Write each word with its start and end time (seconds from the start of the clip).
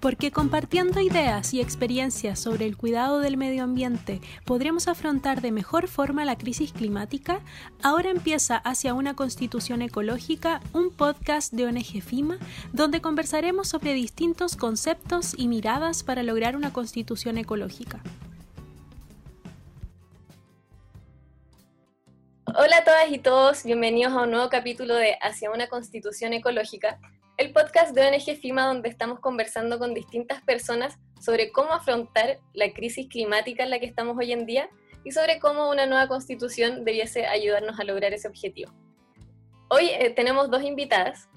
porque 0.00 0.30
compartiendo 0.30 1.00
ideas 1.00 1.54
y 1.54 1.60
experiencias 1.60 2.38
sobre 2.38 2.66
el 2.66 2.76
cuidado 2.76 3.20
del 3.20 3.36
medio 3.36 3.64
ambiente 3.64 4.20
podremos 4.44 4.88
afrontar 4.88 5.40
de 5.40 5.52
mejor 5.52 5.88
forma 5.88 6.24
la 6.24 6.36
crisis 6.36 6.72
climática, 6.72 7.40
ahora 7.82 8.10
empieza 8.10 8.56
hacia 8.56 8.94
una 8.94 9.14
constitución 9.14 9.82
ecológica 9.82 10.60
un 10.72 10.90
podcast 10.90 11.52
de 11.52 11.66
ONG 11.66 12.02
FIMA 12.02 12.38
donde 12.72 13.00
conversaremos 13.00 13.68
sobre 13.68 13.94
distintos 13.94 14.56
conceptos 14.56 15.34
y 15.36 15.48
miradas 15.48 16.02
para 16.02 16.22
lograr 16.22 16.56
una 16.56 16.72
constitución 16.72 17.38
ecológica. 17.38 18.00
Hola 22.58 22.78
a 22.78 22.84
todas 22.84 23.10
y 23.10 23.18
todos, 23.18 23.64
bienvenidos 23.64 24.14
a 24.14 24.22
un 24.22 24.30
nuevo 24.30 24.48
capítulo 24.48 24.94
de 24.94 25.18
Hacia 25.20 25.50
una 25.50 25.66
Constitución 25.66 26.32
Ecológica, 26.32 26.98
el 27.36 27.52
podcast 27.52 27.94
de 27.94 28.06
ONG 28.06 28.38
FIMA 28.40 28.66
donde 28.66 28.88
estamos 28.88 29.20
conversando 29.20 29.78
con 29.78 29.92
distintas 29.92 30.42
personas 30.42 30.98
sobre 31.20 31.52
cómo 31.52 31.72
afrontar 31.72 32.38
la 32.54 32.72
crisis 32.72 33.08
climática 33.08 33.62
en 33.62 33.70
la 33.70 33.78
que 33.78 33.86
estamos 33.86 34.16
hoy 34.16 34.32
en 34.32 34.46
día 34.46 34.70
y 35.04 35.12
sobre 35.12 35.38
cómo 35.38 35.68
una 35.70 35.86
nueva 35.86 36.08
constitución 36.08 36.84
debiese 36.84 37.26
ayudarnos 37.26 37.78
a 37.78 37.84
lograr 37.84 38.14
ese 38.14 38.28
objetivo. 38.28 38.72
Hoy 39.68 39.90
eh, 39.90 40.10
tenemos 40.10 40.50
dos 40.50 40.62
invitadas 40.62 41.28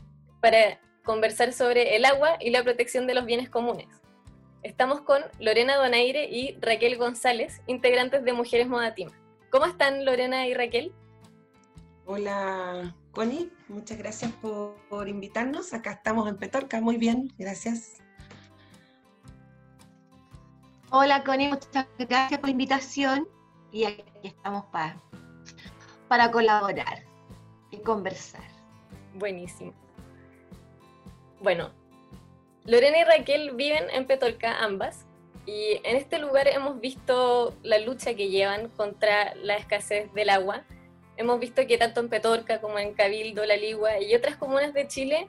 para 0.42 0.80
conversar 1.04 1.52
sobre 1.52 1.96
el 1.98 2.06
agua 2.06 2.38
y 2.40 2.50
la 2.52 2.64
protección 2.64 3.06
de 3.06 3.16
los 3.16 3.26
bienes 3.26 3.50
comunes. 3.50 3.88
Estamos 4.64 5.02
con 5.02 5.22
Lorena 5.40 5.76
Donaire 5.76 6.30
y 6.30 6.58
Raquel 6.62 6.98
González, 6.98 7.62
integrantes 7.68 8.24
de 8.24 8.34
Mujeres 8.34 8.68
Modatima. 8.68 9.12
¿Cómo 9.50 9.66
están 9.66 10.06
Lorena 10.06 10.48
y 10.48 10.54
Raquel? 10.54 10.94
Hola 12.06 12.96
Connie, 13.12 13.52
muchas 13.68 13.98
gracias 13.98 14.32
por, 14.34 15.08
invitarnos. 15.08 15.74
Acá 15.74 15.92
estamos 15.92 16.30
en 16.30 16.38
Petorca, 16.38 16.80
muy 16.80 16.98
bien, 16.98 17.34
gracias. 17.38 17.98
Hola 20.92 21.24
Connie, 21.24 21.50
muchas 21.50 21.88
gracias 21.98 22.40
por 22.40 22.50
la 22.50 22.52
invitación 22.52 23.28
y 23.72 23.86
aquí 23.86 24.04
estamos 24.24 24.66
para, 24.66 25.00
para 26.08 26.32
colaborar 26.32 27.04
y 27.72 27.78
conversar. 27.78 28.44
Buenísimo. 29.16 29.74
Bueno, 31.42 31.72
Lorena 32.66 33.00
y 33.00 33.04
Raquel 33.04 33.56
viven 33.56 33.90
en 33.92 34.06
Petorca 34.06 34.64
ambas 34.64 35.06
y 35.46 35.80
en 35.84 35.96
este 35.96 36.20
lugar 36.20 36.48
hemos 36.48 36.80
visto 36.80 37.56
la 37.64 37.80
lucha 37.80 38.14
que 38.14 38.30
llevan 38.30 38.70
contra 38.70 39.34
la 39.36 39.56
escasez 39.56 40.14
del 40.14 40.30
agua 40.30 40.64
hemos 41.20 41.38
visto 41.40 41.68
que 41.68 41.78
tanto 41.78 42.00
en 42.00 42.08
Petorca 42.08 42.62
como 42.62 42.80
en 42.80 42.94
Cabildo, 42.94 43.46
La 43.46 43.58
Ligua 43.58 44.00
y 44.00 44.16
otras 44.16 44.38
comunas 44.38 44.74
de 44.74 44.88
Chile 44.88 45.28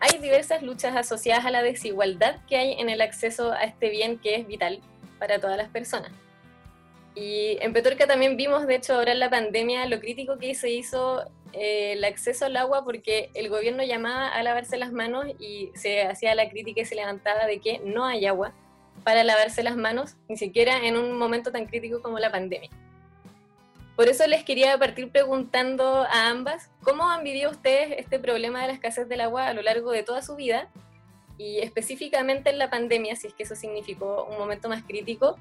hay 0.00 0.18
diversas 0.18 0.62
luchas 0.62 0.96
asociadas 0.96 1.44
a 1.44 1.50
la 1.50 1.62
desigualdad 1.62 2.36
que 2.48 2.56
hay 2.56 2.72
en 2.80 2.88
el 2.88 3.02
acceso 3.02 3.52
a 3.52 3.64
este 3.64 3.90
bien 3.90 4.18
que 4.18 4.34
es 4.34 4.46
vital 4.46 4.80
para 5.18 5.38
todas 5.38 5.58
las 5.58 5.68
personas. 5.68 6.10
Y 7.14 7.58
en 7.60 7.72
Petorca 7.72 8.06
también 8.06 8.36
vimos, 8.36 8.66
de 8.66 8.76
hecho, 8.76 8.94
ahora 8.94 9.12
en 9.12 9.20
la 9.20 9.30
pandemia, 9.30 9.86
lo 9.86 10.00
crítico 10.00 10.38
que 10.38 10.54
se 10.54 10.70
hizo 10.70 11.22
eh, 11.52 11.92
el 11.92 12.04
acceso 12.04 12.46
al 12.46 12.56
agua 12.56 12.84
porque 12.84 13.30
el 13.34 13.48
gobierno 13.48 13.82
llamaba 13.82 14.28
a 14.28 14.42
lavarse 14.42 14.76
las 14.78 14.92
manos 14.92 15.26
y 15.38 15.70
se 15.74 16.02
hacía 16.02 16.34
la 16.34 16.48
crítica 16.48 16.80
y 16.80 16.86
se 16.86 16.94
levantaba 16.94 17.46
de 17.46 17.60
que 17.60 17.78
no 17.84 18.04
hay 18.04 18.26
agua 18.26 18.54
para 19.04 19.22
lavarse 19.22 19.62
las 19.62 19.76
manos, 19.76 20.16
ni 20.28 20.36
siquiera 20.36 20.78
en 20.86 20.96
un 20.96 21.18
momento 21.18 21.52
tan 21.52 21.66
crítico 21.66 22.02
como 22.02 22.18
la 22.18 22.30
pandemia. 22.30 22.70
Por 23.96 24.10
eso 24.10 24.26
les 24.26 24.44
quería 24.44 24.76
partir 24.78 25.10
preguntando 25.10 26.04
a 26.04 26.28
ambas, 26.28 26.68
¿cómo 26.82 27.08
han 27.08 27.24
vivido 27.24 27.50
ustedes 27.50 27.94
este 27.98 28.18
problema 28.18 28.60
de 28.60 28.66
la 28.68 28.74
escasez 28.74 29.08
del 29.08 29.22
agua 29.22 29.48
a 29.48 29.54
lo 29.54 29.62
largo 29.62 29.90
de 29.90 30.02
toda 30.02 30.20
su 30.20 30.36
vida? 30.36 30.68
Y 31.38 31.60
específicamente 31.60 32.50
en 32.50 32.58
la 32.58 32.68
pandemia, 32.68 33.16
si 33.16 33.28
es 33.28 33.32
que 33.32 33.44
eso 33.44 33.56
significó 33.56 34.24
un 34.24 34.36
momento 34.36 34.68
más 34.68 34.82
crítico, 34.82 35.38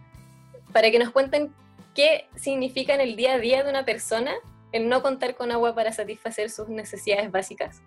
para 0.71 0.89
que 0.89 0.99
nos 0.99 1.11
cuenten 1.11 1.53
qué 1.93 2.27
significa 2.35 2.93
en 2.93 3.01
el 3.01 3.17
día 3.17 3.33
a 3.33 3.39
día 3.39 3.61
de 3.61 3.69
una 3.69 3.83
persona 3.83 4.33
el 4.71 4.87
no 4.87 5.01
contar 5.01 5.35
con 5.35 5.51
agua 5.51 5.75
para 5.75 5.91
satisfacer 5.91 6.49
sus 6.49 6.69
necesidades 6.69 7.29
básicas. 7.31 7.81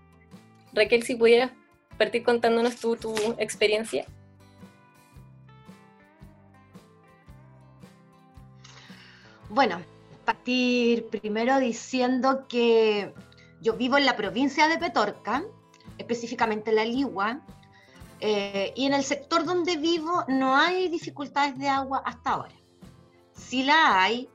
Raquel, 0.74 1.02
si 1.02 1.16
pudieras 1.16 1.50
partir 1.96 2.22
contándonos 2.22 2.76
tu 2.76 2.94
experiencia. 3.38 4.04
Bueno, 9.48 9.80
partir 10.28 11.08
primero 11.08 11.58
diciendo 11.58 12.46
que 12.48 13.14
yo 13.62 13.72
vivo 13.78 13.96
en 13.96 14.04
la 14.04 14.14
provincia 14.14 14.68
de 14.68 14.76
Petorca, 14.76 15.42
específicamente 15.96 16.70
la 16.70 16.84
Ligua, 16.84 17.40
eh, 18.20 18.74
y 18.76 18.84
en 18.84 18.92
el 18.92 19.04
sector 19.04 19.46
donde 19.46 19.78
vivo 19.78 20.24
no 20.28 20.54
hay 20.54 20.90
dificultades 20.90 21.56
de 21.58 21.70
agua 21.70 22.02
hasta 22.04 22.32
ahora. 22.32 22.54
Si 23.32 23.62
la 23.62 24.02
hay, 24.02 24.28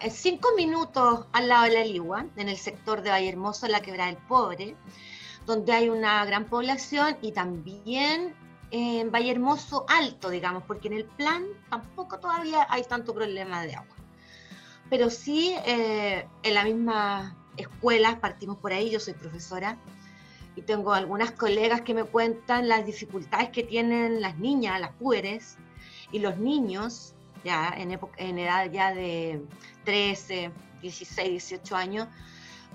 en 0.00 0.10
cinco 0.10 0.48
minutos 0.56 1.26
al 1.32 1.48
lado 1.48 1.62
de 1.62 1.74
la 1.74 1.84
Ligua, 1.84 2.26
en 2.34 2.48
el 2.48 2.56
sector 2.56 3.02
de 3.02 3.10
Valle 3.10 3.28
Hermoso, 3.28 3.68
la 3.68 3.82
Quebrada 3.82 4.10
del 4.10 4.20
Pobre, 4.26 4.74
donde 5.46 5.74
hay 5.74 5.90
una 5.90 6.24
gran 6.24 6.46
población 6.46 7.18
y 7.22 7.30
también 7.30 8.34
en 8.72 9.12
Valle 9.12 9.30
Hermoso 9.30 9.86
alto, 9.88 10.28
digamos, 10.28 10.64
porque 10.64 10.88
en 10.88 10.94
el 10.94 11.04
plan 11.04 11.44
tampoco 11.70 12.18
todavía 12.18 12.66
hay 12.68 12.82
tanto 12.82 13.14
problema 13.14 13.62
de 13.62 13.76
agua 13.76 14.01
pero 14.92 15.08
sí 15.08 15.54
eh, 15.64 16.26
en 16.42 16.52
la 16.52 16.64
misma 16.64 17.34
escuela, 17.56 18.20
partimos 18.20 18.58
por 18.58 18.74
ahí, 18.74 18.90
yo 18.90 19.00
soy 19.00 19.14
profesora 19.14 19.78
y 20.54 20.60
tengo 20.60 20.92
algunas 20.92 21.32
colegas 21.32 21.80
que 21.80 21.94
me 21.94 22.04
cuentan 22.04 22.68
las 22.68 22.84
dificultades 22.84 23.48
que 23.48 23.62
tienen 23.62 24.20
las 24.20 24.36
niñas, 24.36 24.78
las 24.82 24.92
pueres 24.96 25.56
y 26.12 26.18
los 26.18 26.36
niños, 26.36 27.14
ya 27.42 27.72
en, 27.74 27.98
en 28.18 28.38
edad 28.38 28.70
ya 28.70 28.92
de 28.92 29.42
13, 29.86 30.50
16, 30.82 31.30
18 31.30 31.74
años, 31.74 32.08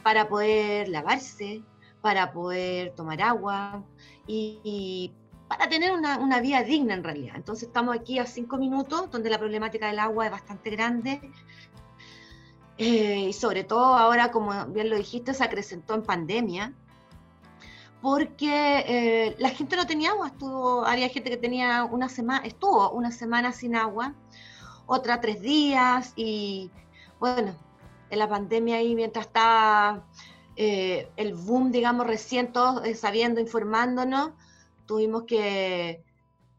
para 0.02 0.28
poder 0.28 0.90
lavarse, 0.90 1.62
para 2.02 2.34
poder 2.34 2.96
tomar 2.96 3.22
agua 3.22 3.84
y, 4.26 5.12
para 5.48 5.70
tener 5.70 5.92
una, 5.92 6.18
una, 6.18 6.42
vida 6.42 6.64
digna 6.64 6.96
en 6.96 7.04
realidad. 7.04 7.36
Entonces 7.36 7.68
estamos 7.68 7.96
aquí 7.96 8.18
a 8.18 8.26
cinco 8.26 8.58
minutos, 8.58 9.12
donde 9.12 9.30
la 9.30 9.38
problemática 9.38 9.86
del 9.86 10.00
agua 10.00 10.26
es 10.26 10.32
bastante 10.32 10.72
grande 10.72 11.22
eh, 12.78 13.26
y 13.30 13.34
sobre 13.34 13.64
todo 13.64 13.96
ahora, 13.96 14.32
como 14.32 14.68
bien 14.68 14.90
lo 14.90 14.98
dijiste, 14.98 15.34
se 15.34 15.44
acrecentó 15.44 15.96
en 15.96 16.04
pandemia, 16.04 16.74
porque 18.02 18.84
eh, 18.88 19.36
la 19.40 19.50
gente 19.50 19.76
no 19.76 19.88
tenía 19.88 20.12
agua, 20.12 20.28
estuvo, 20.28 20.86
había 20.86 21.10
gente 21.10 21.30
que 21.32 21.38
tenía 21.38 21.86
una 21.86 22.08
semana, 22.10 22.46
estuvo 22.46 22.92
una 22.92 23.12
semana 23.12 23.52
sin 23.52 23.76
agua, 23.76 24.14
otra 24.86 25.20
tres 25.22 25.42
días, 25.42 26.14
y 26.16 26.70
bueno, 27.20 27.56
en 28.12 28.20
la 28.20 28.30
pandemia 28.30 28.78
ahí 28.78 28.96
mientras 28.96 29.26
estaba 29.26 30.06
eh, 30.56 31.10
el 31.18 31.34
boom, 31.34 31.72
digamos, 31.72 32.06
recién 32.06 32.54
todos 32.54 32.84
sabiendo, 32.98 33.42
informándonos, 33.42 34.32
tuvimos 34.86 35.24
que 35.24 36.04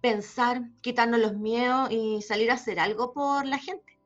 pensar, 0.01 0.63
quitarnos 0.81 1.21
los 1.21 1.35
miedos 1.35 1.91
y 1.93 2.23
salir 2.23 2.51
a 2.51 2.55
hacer 2.55 2.81
algo 2.81 3.13
por 3.13 3.47
la 3.47 3.59
gente 3.59 3.98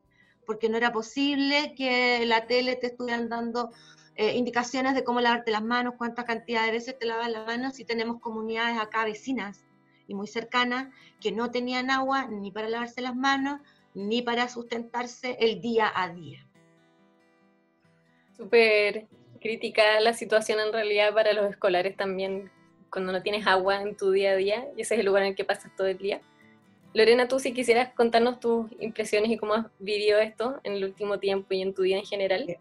porque 0.45 0.69
no 0.69 0.77
era 0.77 0.91
posible 0.91 1.73
que 1.75 2.25
la 2.25 2.47
tele 2.47 2.75
te 2.75 2.87
estuvieran 2.87 3.29
dando 3.29 3.71
eh, 4.15 4.35
indicaciones 4.35 4.93
de 4.93 5.03
cómo 5.03 5.21
lavarte 5.21 5.51
las 5.51 5.63
manos, 5.63 5.95
cuánta 5.97 6.25
cantidad 6.25 6.65
de 6.65 6.71
veces 6.71 6.97
te 6.99 7.05
lavas 7.05 7.31
las 7.31 7.47
manos, 7.47 7.75
si 7.75 7.85
tenemos 7.85 8.19
comunidades 8.19 8.79
acá 8.79 9.05
vecinas 9.05 9.65
y 10.07 10.13
muy 10.13 10.27
cercanas 10.27 10.93
que 11.19 11.31
no 11.31 11.49
tenían 11.49 11.89
agua 11.89 12.27
ni 12.27 12.51
para 12.51 12.69
lavarse 12.69 13.01
las 13.01 13.15
manos, 13.15 13.61
ni 13.93 14.21
para 14.21 14.49
sustentarse 14.49 15.37
el 15.39 15.61
día 15.61 15.91
a 15.95 16.09
día. 16.09 16.45
Súper 18.37 19.07
crítica 19.39 19.99
la 19.99 20.13
situación 20.13 20.59
en 20.59 20.71
realidad 20.71 21.13
para 21.13 21.33
los 21.33 21.49
escolares 21.49 21.97
también, 21.97 22.51
cuando 22.89 23.11
no 23.11 23.21
tienes 23.23 23.47
agua 23.47 23.81
en 23.81 23.97
tu 23.97 24.11
día 24.11 24.31
a 24.31 24.35
día, 24.35 24.67
y 24.77 24.81
ese 24.81 24.95
es 24.95 24.99
el 24.99 25.05
lugar 25.05 25.23
en 25.23 25.29
el 25.29 25.35
que 25.35 25.43
pasas 25.43 25.75
todo 25.75 25.87
el 25.87 25.97
día. 25.97 26.21
Lorena, 26.93 27.27
tú 27.27 27.39
si 27.39 27.53
quisieras 27.53 27.93
contarnos 27.93 28.39
tus 28.39 28.71
impresiones 28.79 29.31
y 29.31 29.37
cómo 29.37 29.55
has 29.55 29.65
vivido 29.79 30.19
esto 30.19 30.59
en 30.63 30.73
el 30.73 30.83
último 30.83 31.19
tiempo 31.19 31.53
y 31.53 31.61
en 31.61 31.73
tu 31.73 31.81
vida 31.81 31.97
en 31.97 32.05
general. 32.05 32.57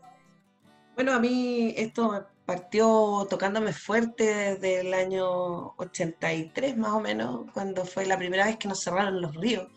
Bueno, 0.94 1.12
a 1.12 1.20
mí 1.20 1.74
esto 1.76 2.26
partió 2.44 3.26
tocándome 3.28 3.72
fuerte 3.72 4.24
desde 4.24 4.80
el 4.80 4.94
año 4.94 5.74
83 5.76 6.76
más 6.76 6.92
o 6.92 7.00
menos, 7.00 7.50
cuando 7.52 7.84
fue 7.84 8.06
la 8.06 8.18
primera 8.18 8.46
vez 8.46 8.56
que 8.56 8.68
nos 8.68 8.82
cerraron 8.82 9.20
los 9.20 9.34
ríos. 9.34 9.68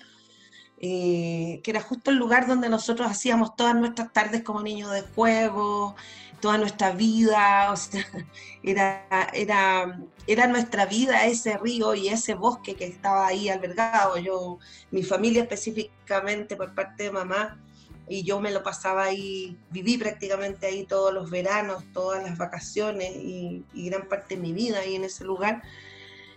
Y 0.80 1.60
que 1.64 1.72
era 1.72 1.82
justo 1.82 2.12
el 2.12 2.18
lugar 2.18 2.48
donde 2.48 2.70
nosotros 2.70 3.10
hacíamos 3.10 3.56
todas 3.56 3.76
nuestras 3.76 4.12
tardes 4.12 4.44
como 4.44 4.62
niños 4.62 4.92
de 4.92 5.02
juego, 5.02 5.96
toda 6.42 6.58
nuestra 6.58 6.92
vida, 6.92 7.72
o 7.72 7.76
sea, 7.76 8.06
era, 8.64 9.06
era, 9.34 10.00
era 10.28 10.48
nuestra 10.48 10.86
vida 10.86 11.26
ese 11.26 11.58
río 11.58 11.96
y 11.96 12.10
ese 12.10 12.36
bosque 12.36 12.76
que 12.76 12.86
estaba 12.86 13.28
ahí 13.28 13.50
albergado. 13.50 14.18
Yo, 14.18 14.60
mi 14.92 15.04
familia 15.04 15.44
específicamente 15.44 16.56
por 16.56 16.76
parte 16.76 17.04
de 17.04 17.12
mamá, 17.12 17.60
y 18.08 18.24
yo 18.24 18.40
me 18.40 18.52
lo 18.52 18.62
pasaba 18.62 19.06
ahí, 19.06 19.58
viví 19.72 19.98
prácticamente 19.98 20.68
ahí 20.68 20.86
todos 20.86 21.14
los 21.14 21.30
veranos, 21.30 21.84
todas 21.94 22.24
las 22.24 22.38
vacaciones 22.38 23.16
y, 23.16 23.64
gran 23.74 24.08
parte 24.08 24.36
de 24.36 24.42
mi 24.42 24.54
vida 24.54 24.80
ahí 24.80 24.96
en 24.96 25.06
ese 25.06 25.24
lugar. 25.24 25.64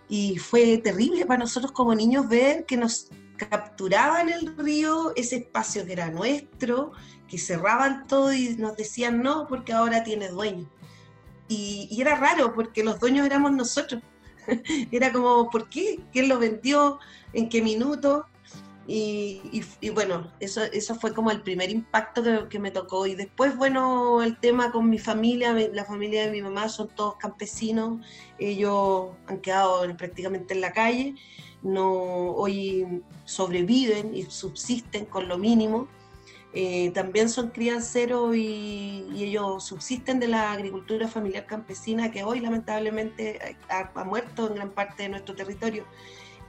y 0.08 0.38
fue 0.38 0.78
terrible 0.78 1.26
para 1.26 1.40
nosotros 1.40 1.72
como 1.72 1.94
niños 1.94 2.28
ver 2.28 2.64
que 2.64 2.78
nos 2.78 3.10
capturaban 3.38 4.28
el 4.28 4.56
río, 4.56 5.12
ese 5.16 5.36
espacio 5.36 5.86
que 5.86 5.92
era 5.92 6.10
nuestro, 6.10 6.92
que 7.26 7.38
cerraban 7.38 8.06
todo 8.06 8.32
y 8.32 8.56
nos 8.56 8.76
decían 8.76 9.22
no, 9.22 9.46
porque 9.46 9.72
ahora 9.72 10.04
tiene 10.04 10.28
dueño. 10.28 10.68
Y, 11.48 11.88
era 11.98 12.14
raro, 12.16 12.52
porque 12.54 12.84
los 12.84 13.00
dueños 13.00 13.24
éramos 13.24 13.52
nosotros. 13.52 14.02
era 14.92 15.12
como, 15.12 15.48
¿por 15.50 15.68
qué? 15.70 16.00
¿Quién 16.12 16.28
lo 16.28 16.38
vendió? 16.38 16.98
¿En 17.32 17.48
qué 17.48 17.62
minuto? 17.62 18.26
Y, 18.90 19.62
bueno, 19.92 20.32
eso, 20.40 20.62
eso 20.62 20.94
fue 20.94 21.12
como 21.12 21.30
el 21.30 21.42
primer 21.42 21.68
impacto 21.68 22.48
que, 22.48 22.58
me 22.58 22.70
tocó. 22.70 23.06
Y 23.06 23.14
después, 23.14 23.54
bueno, 23.54 24.22
el 24.22 24.38
tema 24.38 24.72
con 24.72 24.88
mi 24.88 24.98
familia, 24.98 25.52
la 25.52 25.84
familia 25.84 26.24
de 26.24 26.30
mi 26.30 26.40
mamá 26.40 26.70
son 26.70 26.88
todos 26.88 27.16
campesinos, 27.16 28.04
ellos 28.38 29.10
han 29.26 29.40
quedado 29.40 29.94
prácticamente 29.94 30.54
en 30.54 30.62
la 30.62 30.72
calle, 30.72 31.14
no, 31.62 31.92
hoy 32.32 33.02
sobreviven 33.24 34.14
y 34.14 34.24
subsisten 34.24 35.06
con 35.06 35.28
lo 35.28 35.38
mínimo. 35.38 35.88
Eh, 36.54 36.90
también 36.92 37.28
son 37.28 37.50
crianceros 37.50 38.34
y, 38.34 39.06
ellos 39.16 39.64
subsisten 39.64 40.18
de 40.20 40.28
la 40.28 40.52
agricultura 40.52 41.08
familiar 41.08 41.44
campesina 41.46 42.10
que 42.10 42.24
hoy 42.24 42.40
lamentablemente 42.40 43.56
ha 43.68 44.04
muerto 44.04 44.48
en 44.48 44.54
gran 44.54 44.70
parte 44.70 45.02
de 45.02 45.08
nuestro 45.10 45.34
territorio 45.34 45.84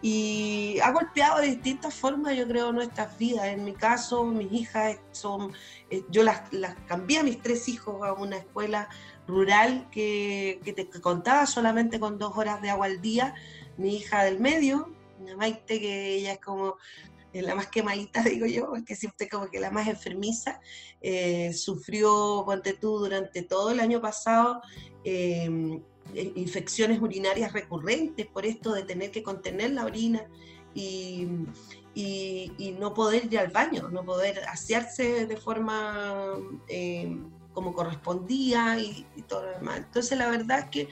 y 0.01 0.79
ha 0.81 0.91
golpeado 0.91 1.41
de 1.41 1.47
distintas 1.47 1.93
formas, 1.93 2.35
yo 2.35 2.47
creo, 2.47 2.71
nuestras 2.71 3.17
vidas. 3.17 3.47
En 3.47 3.65
mi 3.65 3.73
caso, 3.73 4.23
mis 4.23 4.51
hijas 4.51 4.97
son, 5.11 5.51
eh, 5.89 6.03
yo 6.09 6.23
las, 6.23 6.53
las, 6.53 6.75
cambié 6.87 7.19
a 7.19 7.23
mis 7.23 7.41
tres 7.41 7.67
hijos 7.67 8.01
a 8.07 8.13
una 8.13 8.37
escuela 8.37 8.87
rural 9.27 9.87
que, 9.91 10.61
que 10.63 10.89
contaba 11.01 11.45
solamente 11.45 11.99
con 11.99 12.17
dos 12.17 12.37
horas 12.37 12.61
de 12.61 12.69
agua 12.69 12.85
al 12.85 13.01
día. 13.01 13.35
Mi 13.77 13.97
hija 13.97 14.23
del 14.23 14.39
medio, 14.39 14.89
mi 15.19 15.35
Maite, 15.35 15.79
que 15.79 16.15
ella 16.15 16.33
es 16.33 16.39
como 16.39 16.77
la 17.33 17.55
más 17.55 17.67
quemadita, 17.67 18.23
digo 18.23 18.45
yo, 18.45 18.71
que 18.85 18.95
siempre 18.95 19.29
como 19.29 19.49
que 19.49 19.59
la 19.59 19.71
más 19.71 19.87
enfermiza, 19.87 20.59
eh, 21.01 21.53
sufrió, 21.53 22.43
ponte 22.45 22.73
durante 22.81 23.43
todo 23.43 23.71
el 23.71 23.79
año 23.79 24.01
pasado. 24.01 24.61
Eh, 25.03 25.79
eh, 26.15 26.31
infecciones 26.35 27.01
urinarias 27.01 27.53
recurrentes 27.53 28.25
por 28.25 28.45
esto 28.45 28.73
de 28.73 28.83
tener 28.83 29.11
que 29.11 29.21
contener 29.21 29.71
la 29.71 29.85
orina 29.85 30.27
y, 30.73 31.27
y, 31.93 32.75
no 32.79 32.93
poder 32.93 33.25
ir 33.25 33.39
al 33.39 33.49
baño, 33.49 33.89
no 33.89 34.03
poder 34.03 34.43
asearse 34.45 35.25
de 35.25 35.37
forma 35.37 36.33
eh, 36.67 37.17
como 37.53 37.73
correspondía 37.73 38.79
y, 38.79 39.05
todo 39.27 39.45
lo 39.45 39.51
demás. 39.51 39.79
Entonces 39.79 40.17
la 40.17 40.29
verdad 40.29 40.59
es 40.59 40.65
que 40.65 40.89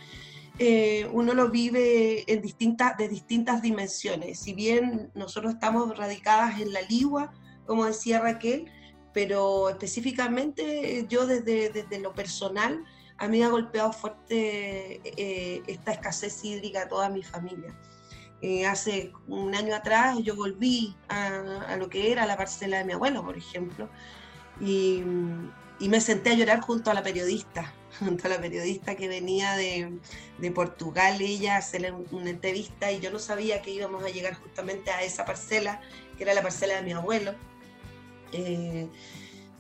eh, 0.60 1.08
uno 1.12 1.34
lo 1.34 1.50
vive 1.50 2.24
en 2.32 2.42
distintas, 2.42 2.98
de 2.98 3.08
distintas 3.08 3.62
dimensiones. 3.62 4.40
Si 4.40 4.54
bien 4.54 5.12
nosotros 5.14 5.54
estamos 5.54 5.98
radicadas 5.98 6.60
en 6.60 6.74
la 6.74 6.82
Ligua, 6.82 7.34
como 7.66 7.86
decía 7.86 8.20
Raquel, 8.20 8.66
pero 9.14 9.70
específicamente 9.70 11.06
yo 11.10 11.26
desde, 11.26 11.70
desde 11.70 12.00
lo 12.00 12.14
personal, 12.14 12.84
a 13.18 13.28
mí 13.28 13.40
me 13.40 13.46
ha 13.46 13.50
golpeado 13.50 13.92
fuerte 13.92 15.02
eh, 15.04 15.64
esta 15.68 15.92
escasez 15.92 16.44
hídrica 16.44 16.84
a 16.84 16.88
toda 16.88 17.10
mi 17.10 17.24
familia. 17.24 17.76
Eh, 18.42 18.68
hace 18.68 19.12
un 19.28 19.56
año 19.56 19.76
atrás 19.76 20.18
yo 20.22 20.36
volví 20.36 20.96
a, 21.10 21.76
lo 21.78 21.90
que 21.90 22.12
era 22.12 22.28
la 22.28 22.38
parcela 22.38 22.78
de 22.78 22.86
mi 22.86 22.94
abuelo, 22.94 23.24
por 23.24 23.36
ejemplo, 23.36 23.90
y, 24.62 25.04
me 25.80 26.02
senté 26.02 26.32
a 26.32 26.34
llorar 26.34 26.62
junto 26.62 26.92
a 26.92 26.94
la 26.94 27.04
periodista, 27.04 27.74
a 28.24 28.28
la 28.28 28.40
periodista 28.40 28.96
que 28.96 29.08
venía 29.08 29.56
de, 29.56 30.00
Portugal, 30.54 31.20
ella 31.22 31.58
hacerle 31.58 31.94
una 32.12 32.30
entrevista 32.30 32.92
y 32.92 33.00
yo 33.00 33.12
no 33.12 33.20
sabía 33.20 33.62
que 33.62 33.72
íbamos 33.72 34.04
a 34.04 34.10
llegar 34.10 34.36
justamente 34.36 34.92
a 34.92 35.04
esa 35.04 35.26
parcela, 35.26 35.82
que 36.18 36.24
era 36.24 36.34
la 36.34 36.42
parcela 36.42 36.76
de 36.76 36.84
mi 36.84 36.94
abuelo. 36.94 37.34
Eh, 38.32 38.88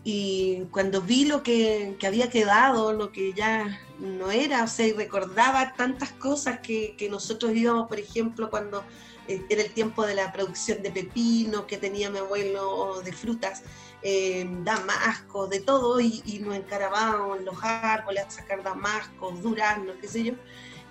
y 0.03 0.63
cuando 0.71 1.01
vi 1.01 1.25
lo 1.25 1.43
que, 1.43 1.95
que, 1.99 2.07
había 2.07 2.29
quedado, 2.29 2.93
lo 2.93 3.11
que 3.11 3.33
ya 3.33 3.79
no 3.99 4.31
era, 4.31 4.63
o 4.63 4.67
sea, 4.67 4.87
y 4.87 4.93
recordaba 4.93 5.73
tantas 5.73 6.11
cosas 6.13 6.59
que, 6.59 6.95
que 6.97 7.09
nosotros 7.09 7.53
íbamos, 7.53 7.87
por 7.89 7.99
ejemplo, 7.99 8.49
cuando 8.49 8.83
era 9.27 9.61
el 9.61 9.71
tiempo 9.71 10.05
de 10.05 10.15
la 10.15 10.31
producción 10.31 10.81
de 10.81 10.91
pepino 10.91 11.67
que 11.67 11.77
tenía 11.77 12.09
mi 12.09 12.19
abuelo, 12.19 13.01
de 13.01 13.11
frutas, 13.11 13.63
eh, 14.01 14.47
damascos, 14.63 15.49
de 15.49 15.59
todo, 15.59 15.99
y, 15.99 16.21
y, 16.25 16.39
nos 16.39 16.55
encarabábamos 16.55 17.39
en 17.39 17.45
los 17.45 17.57
árboles 17.61 18.25
a 18.25 18.29
sacar 18.29 18.63
damascos, 18.63 19.41
duraznos, 19.41 19.95
qué 19.99 20.07
sé 20.07 20.23
yo, 20.23 20.33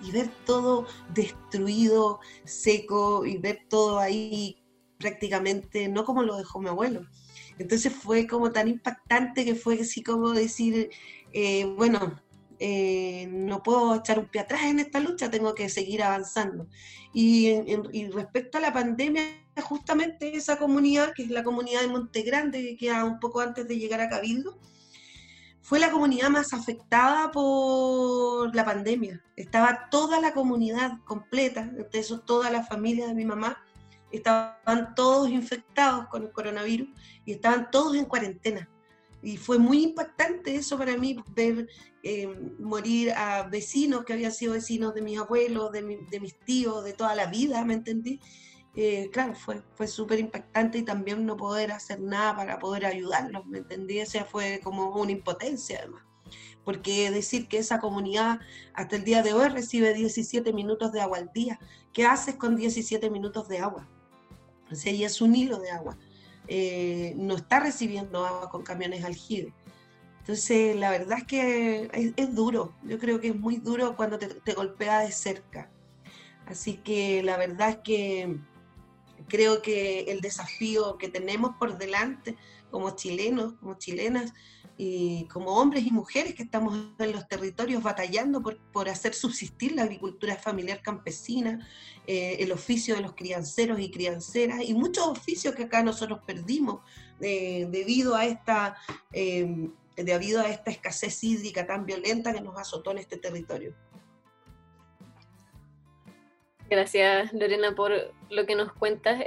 y 0.01 0.11
ver 0.11 0.29
todo 0.45 0.85
destruido, 1.13 2.19
seco, 2.45 3.25
y 3.25 3.37
ver 3.37 3.65
todo 3.69 3.99
ahí 3.99 4.63
prácticamente, 4.97 5.87
no 5.87 6.05
como 6.05 6.23
lo 6.23 6.37
dejó 6.37 6.59
mi 6.59 6.69
abuelo. 6.69 7.05
Entonces 7.59 7.93
fue 7.93 8.27
como 8.27 8.51
tan 8.51 8.67
impactante 8.67 9.45
que 9.45 9.55
fue 9.55 9.81
así 9.81 10.03
como 10.03 10.31
decir, 10.31 10.89
eh, 11.33 11.65
bueno, 11.65 12.21
eh, 12.59 13.27
no 13.29 13.61
puedo 13.61 13.95
echar 13.95 14.19
un 14.19 14.25
pie 14.25 14.41
atrás 14.41 14.63
en 14.63 14.79
esta 14.79 14.99
lucha, 14.99 15.29
tengo 15.29 15.53
que 15.53 15.69
seguir 15.69 16.03
avanzando. 16.03 16.67
Y, 17.13 17.55
respecto 18.13 18.57
a 18.57 18.61
la 18.61 18.73
pandemia, 18.73 19.23
justamente 19.61 20.35
esa 20.35 20.57
comunidad, 20.57 21.13
que 21.13 21.23
es 21.23 21.29
la 21.29 21.43
comunidad 21.43 21.81
de 21.81 21.87
Monte 21.87 22.21
Grande, 22.21 22.61
que 22.61 22.77
queda 22.77 23.05
un 23.05 23.19
poco 23.19 23.41
antes 23.41 23.67
de 23.67 23.77
llegar 23.77 24.01
a 24.01 24.09
Cabildo, 24.09 24.59
fue 25.61 25.79
la 25.79 25.91
comunidad 25.91 26.29
más 26.29 26.53
afectada 26.53 27.31
por 27.31 28.55
la 28.55 28.63
pandemia. 28.63 29.21
Estaba 29.35 29.89
toda 29.89 30.21
la 30.21 30.33
comunidad 30.33 30.99
completa, 31.03 31.69
entre 31.77 31.99
eso 31.99 32.21
toda 32.21 32.49
la 32.49 32.63
familia 32.63 33.07
de 33.07 33.13
mi 33.13 33.25
mamá, 33.25 33.57
estaban 34.11 34.95
todos 34.95 35.29
infectados 35.29 36.07
con 36.07 36.23
el 36.23 36.31
coronavirus 36.31 36.87
y 37.25 37.33
estaban 37.33 37.69
todos 37.69 37.95
en 37.95 38.05
cuarentena. 38.05 38.69
Y 39.21 39.37
fue 39.37 39.57
muy 39.57 39.83
impactante 39.83 40.55
eso 40.55 40.77
para 40.77 40.95
mí, 40.97 41.17
ver 41.35 41.67
eh, 42.03 42.27
morir 42.59 43.11
a 43.11 43.43
vecinos 43.43 44.05
que 44.05 44.13
habían 44.13 44.31
sido 44.31 44.53
vecinos 44.53 44.93
de 44.93 45.01
mis 45.01 45.17
abuelos, 45.17 45.71
de, 45.71 45.81
mis 45.81 46.39
tíos, 46.45 46.83
de 46.83 46.93
toda 46.93 47.15
la 47.15 47.25
vida, 47.25 47.65
¿me 47.65 47.73
entendí? 47.73 48.19
Eh, 48.75 49.09
claro, 49.11 49.33
fue, 49.35 49.63
fue 49.73 49.87
súper 49.87 50.19
impactante 50.19 50.77
y 50.77 50.83
también 50.83 51.25
no 51.25 51.35
poder 51.35 51.71
hacer 51.71 51.99
nada 51.99 52.35
para 52.35 52.59
poder 52.59 52.85
ayudarlos, 52.85 53.45
¿me 53.47 53.57
entendí? 53.57 53.99
O 54.01 54.05
sea, 54.05 54.23
fue 54.23 54.61
como 54.63 54.91
una 54.95 55.11
impotencia 55.11 55.79
además. 55.79 56.03
Porque 56.63 57.09
decir 57.11 57.47
que 57.47 57.57
esa 57.57 57.79
comunidad 57.79 58.39
hasta 58.73 58.97
el 58.97 59.03
día 59.03 59.23
de 59.23 59.33
hoy 59.33 59.47
recibe 59.49 59.93
17 59.93 60.53
minutos 60.53 60.91
de 60.91 61.01
agua 61.01 61.17
al 61.17 61.31
día, 61.33 61.59
¿qué 61.91 62.05
haces 62.05 62.35
con 62.35 62.55
17 62.55 63.09
minutos 63.09 63.47
de 63.47 63.59
agua? 63.59 63.89
O 64.71 64.75
sea, 64.75 64.91
y 64.91 65.03
es 65.03 65.21
un 65.21 65.35
hilo 65.35 65.59
de 65.59 65.71
agua. 65.71 65.97
Eh, 66.47 67.13
no 67.17 67.35
está 67.35 67.59
recibiendo 67.59 68.25
agua 68.25 68.49
con 68.49 68.63
camiones 68.63 69.03
aljibe. 69.03 69.53
Entonces, 70.19 70.75
la 70.75 70.89
verdad 70.89 71.19
es 71.19 71.23
que 71.23 72.13
es, 72.17 72.35
duro. 72.35 72.73
Yo 72.83 72.99
creo 72.99 73.21
que 73.21 73.29
es 73.29 73.35
muy 73.35 73.57
duro 73.57 73.95
cuando 73.95 74.19
te, 74.19 74.53
golpea 74.53 74.99
de 74.99 75.11
cerca. 75.11 75.69
Así 76.45 76.77
que 76.77 77.23
la 77.23 77.37
verdad 77.37 77.69
es 77.69 77.77
que 77.77 78.37
creo 79.29 79.61
que 79.61 80.01
el 80.11 80.19
desafío 80.21 80.97
que 80.97 81.07
tenemos 81.07 81.55
por 81.57 81.77
delante 81.77 82.35
como 82.71 82.91
chilenos, 82.91 83.53
como 83.53 83.77
chilenas, 83.77 84.33
y 84.79 85.25
como 85.25 85.55
hombres 85.55 85.85
y 85.87 85.91
mujeres 85.91 86.35
que 86.35 86.43
estamos 86.43 86.77
en 86.99 87.11
los 87.11 87.27
territorios 87.27 87.81
batallando 87.81 88.43
por, 88.43 88.59
por 88.71 88.87
hacer 88.87 89.15
subsistir 89.15 89.71
la 89.71 89.83
agricultura 89.83 90.35
familiar 90.35 90.83
campesina, 90.83 91.67
eh, 92.05 92.37
el 92.39 92.51
oficio 92.51 92.95
de 92.95 93.01
los 93.01 93.13
crianceros 93.13 93.79
y 93.79 93.89
crianceras 93.89 94.61
y 94.61 94.75
muchos 94.75 95.07
oficios 95.07 95.55
que 95.55 95.63
acá 95.63 95.81
nosotros 95.81 96.19
perdimos 96.27 96.81
eh, 97.19 97.67
debido, 97.71 98.15
a 98.15 98.25
esta, 98.25 98.77
em, 99.11 99.73
debido 99.95 100.41
a 100.41 100.49
esta 100.49 100.69
escasez 100.69 101.23
hídrica 101.23 101.65
tan 101.65 101.87
violenta 101.87 102.31
que 102.31 102.41
nos 102.41 102.55
azotó 102.55 102.91
en 102.91 102.99
este 102.99 103.17
territorio. 103.17 103.73
Gracias 106.69 107.33
Lorena 107.33 107.73
por 107.73 107.91
lo 108.29 108.45
que 108.45 108.55
nos 108.55 108.73
cuentas. 108.73 109.23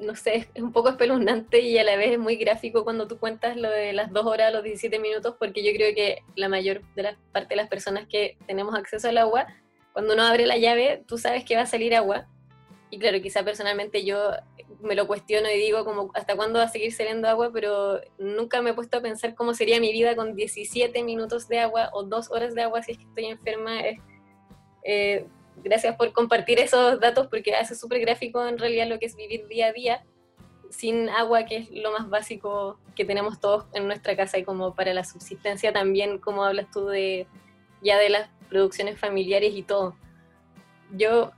No 0.00 0.14
sé, 0.14 0.48
es 0.54 0.62
un 0.62 0.72
poco 0.72 0.90
espeluznante 0.90 1.60
y 1.60 1.78
a 1.78 1.84
la 1.84 1.96
vez 1.96 2.12
es 2.12 2.18
muy 2.18 2.36
gráfico 2.36 2.84
cuando 2.84 3.06
tú 3.06 3.18
cuentas 3.18 3.56
lo 3.56 3.70
de 3.70 3.92
las 3.92 4.12
dos 4.12 4.26
horas, 4.26 4.52
los 4.52 4.62
17 4.62 4.98
minutos, 4.98 5.36
porque 5.38 5.64
yo 5.64 5.72
creo 5.72 5.94
que 5.94 6.22
la 6.34 6.48
mayor 6.48 6.82
parte 7.32 7.48
de 7.50 7.56
las 7.56 7.68
personas 7.68 8.06
que 8.08 8.36
tenemos 8.46 8.74
acceso 8.74 9.08
al 9.08 9.18
agua, 9.18 9.46
cuando 9.92 10.14
uno 10.14 10.22
abre 10.22 10.46
la 10.46 10.58
llave, 10.58 11.02
tú 11.06 11.18
sabes 11.18 11.44
que 11.44 11.56
va 11.56 11.62
a 11.62 11.66
salir 11.66 11.94
agua. 11.94 12.26
Y 12.90 12.98
claro, 12.98 13.20
quizá 13.20 13.44
personalmente 13.44 14.04
yo 14.04 14.30
me 14.80 14.94
lo 14.94 15.06
cuestiono 15.06 15.50
y 15.50 15.58
digo 15.58 15.84
como 15.84 16.10
hasta 16.14 16.36
cuándo 16.36 16.58
va 16.58 16.66
a 16.66 16.68
seguir 16.68 16.92
saliendo 16.92 17.28
agua, 17.28 17.50
pero 17.52 18.00
nunca 18.18 18.62
me 18.62 18.70
he 18.70 18.74
puesto 18.74 18.98
a 18.98 19.00
pensar 19.00 19.34
cómo 19.34 19.54
sería 19.54 19.80
mi 19.80 19.92
vida 19.92 20.14
con 20.14 20.36
17 20.36 21.02
minutos 21.02 21.48
de 21.48 21.60
agua 21.60 21.90
o 21.92 22.02
dos 22.02 22.30
horas 22.30 22.54
de 22.54 22.62
agua 22.62 22.82
si 22.82 22.92
es 22.92 22.98
que 22.98 23.04
estoy 23.04 23.26
enferma. 23.26 23.80
Eh, 24.84 25.26
gracias 25.62 25.96
por 25.96 26.12
compartir 26.12 26.58
esos 26.58 27.00
datos 27.00 27.26
porque 27.28 27.54
hace 27.54 27.74
súper 27.74 28.00
gráfico 28.00 28.46
en 28.46 28.58
realidad 28.58 28.86
lo 28.88 28.98
que 28.98 29.06
es 29.06 29.16
vivir 29.16 29.46
día 29.48 29.68
a 29.68 29.72
día 29.72 30.04
sin 30.70 31.08
agua, 31.08 31.44
que 31.44 31.56
es 31.56 31.70
lo 31.70 31.92
más 31.92 32.08
básico 32.08 32.78
que 32.94 33.04
tenemos 33.04 33.40
todos 33.40 33.66
en 33.72 33.86
nuestra 33.86 34.16
casa 34.16 34.38
y 34.38 34.44
como 34.44 34.74
para 34.74 34.92
la 34.94 35.04
subsistencia 35.04 35.72
también, 35.72 36.18
como 36.18 36.44
hablas 36.44 36.70
tú 36.70 36.86
de 36.86 37.26
ya 37.82 37.98
de 37.98 38.08
las 38.08 38.28
producciones 38.48 38.98
familiares 38.98 39.52
y 39.54 39.62
todo. 39.62 39.96
Yo 40.92 41.32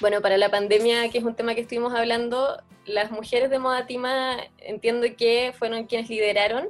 Bueno, 0.00 0.20
para 0.20 0.36
la 0.36 0.50
pandemia, 0.50 1.10
que 1.10 1.18
es 1.18 1.24
un 1.24 1.34
tema 1.34 1.54
que 1.54 1.60
estuvimos 1.60 1.94
hablando, 1.94 2.62
las 2.86 3.10
mujeres 3.10 3.50
de 3.50 3.58
Modatima 3.58 4.36
entiendo 4.58 5.06
que 5.16 5.52
fueron 5.56 5.84
quienes 5.84 6.08
lideraron 6.08 6.68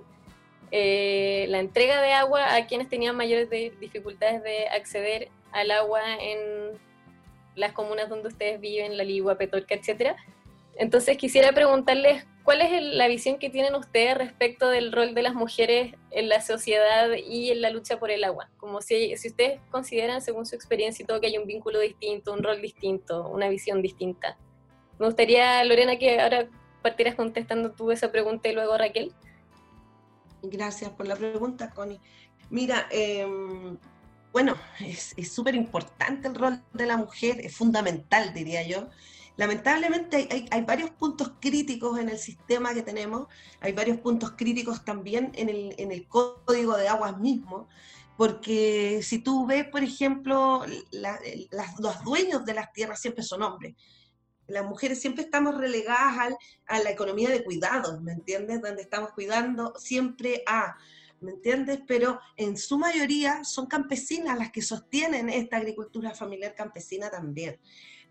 eh, 0.70 1.46
la 1.48 1.60
entrega 1.60 2.00
de 2.00 2.12
agua 2.12 2.54
a 2.54 2.66
quienes 2.66 2.88
tenían 2.88 3.16
mayores 3.16 3.48
dificultades 3.78 4.42
de 4.42 4.68
acceder 4.68 5.28
al 5.52 5.70
agua 5.70 6.00
en 6.20 6.78
las 7.54 7.72
comunas 7.72 8.08
donde 8.08 8.28
ustedes 8.28 8.60
viven, 8.60 8.96
La 8.96 9.04
Ligua, 9.04 9.36
Petorca, 9.36 9.74
etcétera. 9.74 10.16
Entonces 10.76 11.18
quisiera 11.18 11.52
preguntarles 11.52 12.24
cuál 12.44 12.62
es 12.62 12.82
la 12.82 13.06
visión 13.06 13.38
que 13.38 13.50
tienen 13.50 13.74
ustedes 13.74 14.16
respecto 14.16 14.70
del 14.70 14.90
rol 14.90 15.14
de 15.14 15.22
las 15.22 15.34
mujeres 15.34 15.94
en 16.10 16.28
la 16.28 16.40
sociedad 16.40 17.10
y 17.14 17.50
en 17.50 17.60
la 17.60 17.70
lucha 17.70 17.98
por 17.98 18.10
el 18.10 18.24
agua. 18.24 18.48
Como 18.56 18.80
si, 18.80 19.16
si 19.16 19.28
ustedes 19.28 19.60
consideran, 19.70 20.22
según 20.22 20.46
su 20.46 20.54
experiencia 20.54 21.02
y 21.02 21.06
todo, 21.06 21.20
que 21.20 21.26
hay 21.26 21.36
un 21.36 21.46
vínculo 21.46 21.78
distinto, 21.78 22.32
un 22.32 22.42
rol 22.42 22.60
distinto, 22.62 23.28
una 23.28 23.48
visión 23.48 23.82
distinta. 23.82 24.38
Me 24.98 25.06
gustaría, 25.06 25.62
Lorena, 25.64 25.98
que 25.98 26.20
ahora 26.20 26.48
partieras 26.80 27.14
contestando 27.14 27.72
tú 27.72 27.90
esa 27.90 28.10
pregunta 28.10 28.48
y 28.48 28.54
luego 28.54 28.76
Raquel. 28.76 29.12
Gracias 30.42 30.90
por 30.90 31.06
la 31.06 31.16
pregunta, 31.16 31.70
Connie. 31.70 32.00
Mira, 32.50 32.88
em, 32.90 33.78
bueno, 34.32 34.56
es 34.80 35.14
súper 35.32 35.54
importante 35.54 36.28
el 36.28 36.34
rol 36.34 36.62
de 36.72 36.86
la 36.86 36.96
mujer, 36.96 37.40
es 37.40 37.54
fundamental, 37.54 38.32
diría 38.32 38.66
yo. 38.66 38.88
Lamentablemente 39.36 40.28
hay, 40.50 40.62
varios 40.62 40.90
puntos 40.90 41.32
críticos 41.40 41.98
en 41.98 42.10
el 42.10 42.18
sistema 42.18 42.74
que 42.74 42.82
tenemos, 42.82 43.28
hay 43.60 43.72
varios 43.72 43.98
puntos 43.98 44.32
críticos 44.32 44.84
también 44.84 45.32
en 45.34 45.48
el, 45.48 46.06
código 46.06 46.76
de 46.76 46.88
aguas 46.88 47.18
mismo, 47.18 47.68
porque 48.18 49.00
si 49.02 49.18
tú 49.18 49.46
ves, 49.46 49.66
por 49.68 49.82
ejemplo, 49.82 50.64
los 50.92 52.04
dueños 52.04 52.44
de 52.44 52.54
las 52.54 52.72
tierras 52.72 53.00
siempre 53.00 53.22
son 53.22 53.42
hombres. 53.42 53.74
Las 54.48 54.66
mujeres 54.66 55.00
siempre 55.00 55.24
estamos 55.24 55.56
relegadas 55.56 56.34
a 56.66 56.78
la 56.80 56.90
economía 56.90 57.30
de 57.30 57.42
cuidados, 57.42 58.02
¿me 58.02 58.12
entiendes? 58.12 58.60
Donde 58.60 58.82
estamos 58.82 59.12
cuidando 59.12 59.72
siempre 59.78 60.42
a 60.46 60.76
¿me 61.22 61.32
entiendes? 61.32 61.80
Pero 61.86 62.20
en 62.36 62.56
su 62.56 62.78
mayoría 62.78 63.44
son 63.44 63.66
campesinas 63.66 64.38
las 64.38 64.50
que 64.50 64.62
sostienen 64.62 65.28
esta 65.28 65.56
agricultura 65.56 66.14
familiar 66.14 66.54
campesina 66.54 67.10
también. 67.10 67.58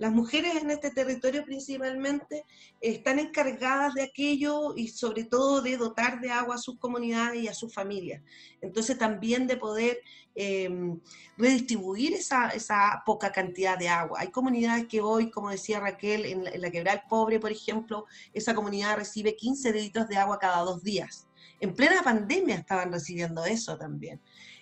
Las 0.02 0.12
mujeres 0.12 0.56
en 0.56 0.72
este 0.72 0.90
territorio 0.90 1.46
principalmente 1.46 2.44
están 2.80 3.20
encargadas 3.20 3.94
de 3.94 4.02
aquello 4.02 4.74
y 4.76 4.88
sobre 4.88 5.26
todo 5.26 5.62
de 5.62 5.78
dotar 5.78 6.20
de 6.22 6.32
agua 6.32 6.56
a 6.56 6.58
sus 6.58 6.80
comunidades 6.80 7.44
y 7.44 7.48
a 7.48 7.54
sus 7.54 7.72
familias. 7.72 8.24
Entonces 8.62 8.98
también 8.98 9.46
de 9.46 9.58
poder 9.58 10.00
em, 10.34 11.00
redistribuir 11.38 12.14
esa, 12.14 12.50
esa, 12.50 13.04
poca 13.06 13.32
cantidad 13.32 13.78
de 13.78 13.90
agua. 13.90 14.22
Hay 14.22 14.32
comunidades 14.32 14.88
que 14.88 15.02
hoy, 15.02 15.30
como 15.30 15.52
decía 15.52 15.80
Raquel, 15.80 16.26
en 16.26 16.46
la, 16.46 16.50
en 16.50 16.62
la 16.62 16.72
Quebrada 16.72 17.06
Pobre, 17.08 17.40
por 17.40 17.52
ejemplo, 17.52 18.08
esa 18.34 18.56
comunidad 18.56 18.98
recibe 18.98 19.36
15 19.36 19.72
litros 19.72 20.08
de 20.08 20.18
agua 20.18 20.40
cada 20.40 20.62
dos 20.62 20.82
días. 20.82 21.28
En 21.62 21.76
plena 21.76 22.02
pandemia 22.04 22.56
estaban 22.56 22.92
recibiendo 22.92 23.46
eso 23.46 23.78
también 23.78 24.20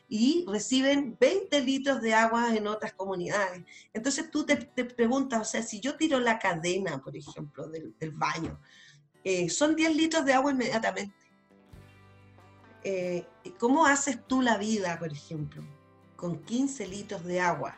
y 0.10 0.44
reciben 0.48 1.15
20 1.20 1.62
litros 1.62 2.01
de 2.01 2.13
agua 2.13 2.53
en 2.56 2.68
otras 2.68 2.94
comunidades. 2.94 3.63
Entonces 3.94 4.29
tú 4.29 4.46
te, 4.46 4.58
preguntas, 4.84 5.39
o 5.39 5.46
sea, 5.46 5.62
si 5.62 5.79
yo 5.79 5.96
tiro 5.96 6.20
la 6.20 6.39
cadena, 6.39 7.01
por 7.01 7.15
ejemplo, 7.15 7.70
del, 7.70 8.12
baño, 8.12 8.60
eh, 9.24 9.50
son 9.50 9.75
10 9.75 9.96
litros 9.96 10.25
de 10.25 10.34
agua 10.34 10.51
inmediatamente. 10.51 11.15
Eh, 12.84 13.25
¿Cómo 13.60 13.86
haces 13.86 14.25
tú 14.27 14.41
la 14.41 14.58
vida, 14.58 14.98
por 14.98 15.12
ejemplo, 15.12 15.63
con 16.15 16.44
15 16.44 16.88
litros 16.88 17.24
de 17.24 17.39
agua 17.39 17.77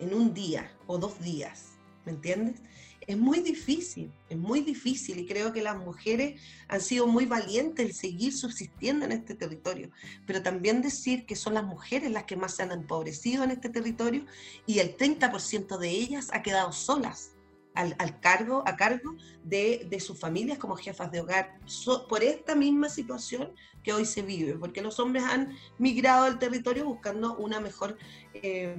en 0.00 0.14
un 0.14 0.34
día 0.34 0.72
o 0.86 0.98
dos 0.98 1.20
días? 1.20 1.74
¿Me 2.06 2.12
entiendes? 2.12 2.60
Es 3.08 3.16
muy 3.16 3.40
difícil, 3.40 4.12
es 4.28 4.36
muy 4.36 4.60
difícil 4.60 5.18
y 5.18 5.26
creo 5.26 5.50
que 5.50 5.62
las 5.62 5.78
mujeres 5.78 6.42
han 6.68 6.82
sido 6.82 7.06
muy 7.06 7.24
valientes 7.24 7.86
en 7.86 7.94
seguir 7.94 8.34
subsistiendo 8.34 9.06
en 9.06 9.12
este 9.12 9.34
territorio, 9.34 9.90
pero 10.26 10.42
también 10.42 10.82
decir 10.82 11.24
que 11.24 11.34
son 11.34 11.54
las 11.54 11.64
mujeres 11.64 12.10
las 12.10 12.24
que 12.24 12.36
más 12.36 12.54
se 12.54 12.64
han 12.64 12.70
empobrecido 12.70 13.44
en 13.44 13.52
este 13.52 13.70
territorio 13.70 14.26
y 14.66 14.80
el 14.80 14.94
30% 14.94 15.78
de 15.78 15.88
ellas 15.88 16.28
ha 16.32 16.42
quedado 16.42 16.70
solas. 16.70 17.32
Al, 17.74 18.18
cargo, 18.18 18.64
a 18.66 18.74
cargo 18.74 19.14
de, 19.44 19.96
sus 20.00 20.18
familias 20.18 20.58
como 20.58 20.74
jefas 20.74 21.12
de 21.12 21.20
hogar, 21.20 21.60
por 22.08 22.24
esta 22.24 22.56
misma 22.56 22.88
situación 22.88 23.52
que 23.84 23.92
hoy 23.92 24.04
se 24.04 24.22
vive, 24.22 24.54
porque 24.54 24.82
los 24.82 24.98
hombres 24.98 25.22
han 25.22 25.56
migrado 25.78 26.24
al 26.24 26.40
territorio 26.40 26.86
buscando 26.86 27.36
una 27.36 27.60
mejor, 27.60 27.96
eh, 28.34 28.76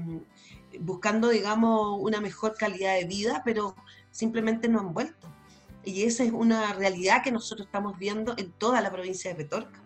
buscando, 0.81 1.29
digamos, 1.29 1.97
una 2.01 2.19
mejor 2.19 2.55
calidad 2.57 2.95
de 2.95 3.05
vida, 3.05 3.41
pero 3.45 3.73
simplemente 4.19 4.67
no 4.67 4.79
han 4.81 4.93
vuelto. 4.93 5.27
Y 5.85 6.03
esa 6.03 6.23
es 6.25 6.31
una 6.31 6.73
realidad 6.73 7.23
que 7.23 7.31
nosotros 7.31 7.67
estamos 7.67 7.97
viendo 7.97 8.35
en 8.37 8.51
toda 8.51 8.81
la 8.81 8.91
provincia 8.91 9.31
de 9.31 9.37
Petorca. 9.37 9.81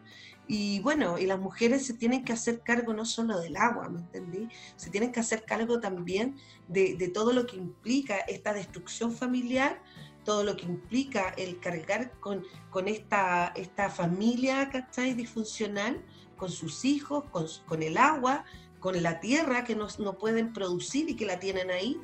Y 0.48 0.80
bueno, 0.80 1.20
y 1.20 1.26
las 1.26 1.40
mujeres 1.40 1.86
se 1.86 1.94
tienen 1.94 2.26
que 2.26 2.34
hacer 2.34 2.62
cargo 2.62 2.94
no 2.94 3.06
solo 3.06 3.40
del 3.40 3.56
agua, 3.56 3.90
¿me 3.90 4.00
entendí? 4.00 4.50
Se 4.76 4.90
tienen 4.90 5.12
que 5.12 5.20
hacer 5.20 5.46
cargo 5.46 5.80
también 5.80 6.36
de, 6.68 6.96
de 6.96 7.08
todo 7.08 7.32
lo 7.32 7.46
que 7.46 7.56
implica 7.56 8.18
esta 8.18 8.54
destrucción 8.54 9.14
familiar, 9.14 9.82
todo 10.26 10.44
lo 10.44 10.58
que 10.58 10.66
implica 10.66 11.30
el 11.38 11.60
cargar 11.60 12.12
con, 12.20 12.44
con 12.72 12.88
esta, 12.88 13.54
esta 13.56 13.90
familia, 13.90 14.70
¿cachai? 14.70 15.14
Disfuncional, 15.14 16.04
con 16.38 16.50
sus 16.50 16.84
hijos, 16.84 17.24
con, 17.32 17.46
con 17.68 17.84
el 17.84 17.98
agua, 17.98 18.44
con 18.80 19.02
la 19.02 19.22
tierra 19.22 19.64
que 19.64 19.76
no, 19.76 19.88
no 20.00 20.18
pueden 20.18 20.52
producir 20.52 21.10
y 21.10 21.16
que 21.16 21.26
la 21.26 21.40
tienen 21.40 21.72
ahí. 21.72 21.98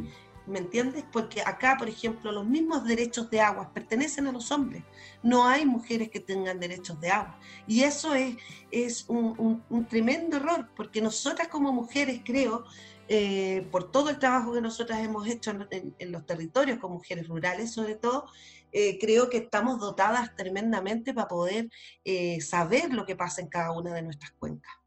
¿Me 0.45 0.59
entiendes? 0.59 1.03
Porque 1.11 1.41
acá, 1.41 1.75
por 1.77 1.89
ejemplo, 1.89 2.31
los 2.31 2.45
mismos 2.45 2.83
derechos 2.83 3.29
de 3.29 3.41
agua 3.41 3.71
pertenecen 3.73 4.27
a 4.27 4.31
los 4.31 4.51
hombres. 4.51 4.83
No 5.23 5.47
hay 5.47 5.65
mujeres 5.65 6.09
que 6.09 6.19
tengan 6.19 6.59
derechos 6.59 6.99
de 6.99 7.09
agua. 7.09 7.39
Y 7.67 7.83
eso 7.83 8.13
es, 8.15 8.37
es 8.71 9.05
un, 9.07 9.63
tremendo 9.89 10.37
error, 10.37 10.69
porque 10.75 11.01
nosotras 11.01 11.47
como 11.47 11.71
mujeres, 11.71 12.21
creo, 12.23 12.65
eh, 13.07 13.67
por 13.71 13.91
todo 13.91 14.09
el 14.09 14.19
trabajo 14.19 14.53
que 14.53 14.61
nosotras 14.61 14.99
hemos 14.99 15.27
hecho 15.27 15.51
en, 15.71 16.11
los 16.11 16.25
territorios, 16.25 16.79
con 16.79 16.91
mujeres 16.91 17.27
rurales 17.27 17.71
sobre 17.73 17.95
todo, 17.95 18.27
eh, 18.71 18.99
creo 18.99 19.29
que 19.29 19.37
estamos 19.37 19.79
dotadas 19.79 20.35
tremendamente 20.35 21.13
para 21.13 21.27
poder 21.27 21.69
eh, 22.05 22.39
saber 22.41 22.93
lo 22.93 23.05
que 23.05 23.15
pasa 23.15 23.41
en 23.41 23.47
cada 23.47 23.71
una 23.71 23.93
de 23.93 24.03
nuestras 24.03 24.31
cuencas. 24.31 24.78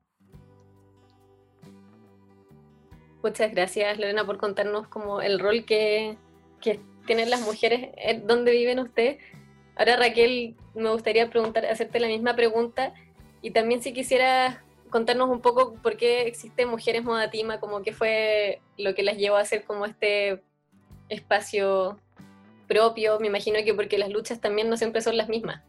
Muchas 3.23 3.53
gracias, 3.53 3.99
Lorena, 3.99 4.27
por 4.27 4.39
contarnos 4.39 4.89
como 4.89 5.21
el 5.21 5.39
rol 5.39 5.65
que, 5.65 6.17
tienen 7.07 7.31
las 7.31 7.41
mujeres, 7.41 7.91
dónde 8.25 8.53
viven 8.53 8.79
ustedes. 8.79 9.19
Ahora, 9.77 9.97
Raquel, 9.97 10.57
me 10.75 10.91
gustaría 10.91 11.29
preguntar, 11.31 11.67
hacerte 11.67 11.99
la 11.99 12.07
misma 12.07 12.37
pregunta 12.37 12.95
y 13.43 13.51
también 13.51 13.83
si 13.83 13.93
quisieras 13.93 14.59
contarnos 14.91 15.29
un 15.29 15.41
poco 15.41 15.75
por 15.75 15.97
qué 15.97 16.23
existe 16.29 16.67
Mujeres 16.67 17.03
Modatima, 17.03 17.59
como 17.59 17.83
qué 17.83 17.93
fue 17.93 18.61
lo 18.77 18.95
que 18.95 19.03
las 19.03 19.17
llevó 19.17 19.37
a 19.37 19.41
hacer 19.41 19.65
como 19.65 19.87
este 19.87 20.43
espacio 21.09 21.99
propio. 22.69 23.19
Me 23.19 23.27
imagino 23.27 23.59
que 23.65 23.75
porque 23.75 23.99
las 23.99 24.11
luchas 24.11 24.41
también 24.41 24.69
no 24.69 24.77
siempre 24.77 25.01
son 25.01 25.17
las 25.17 25.29
mismas. 25.29 25.63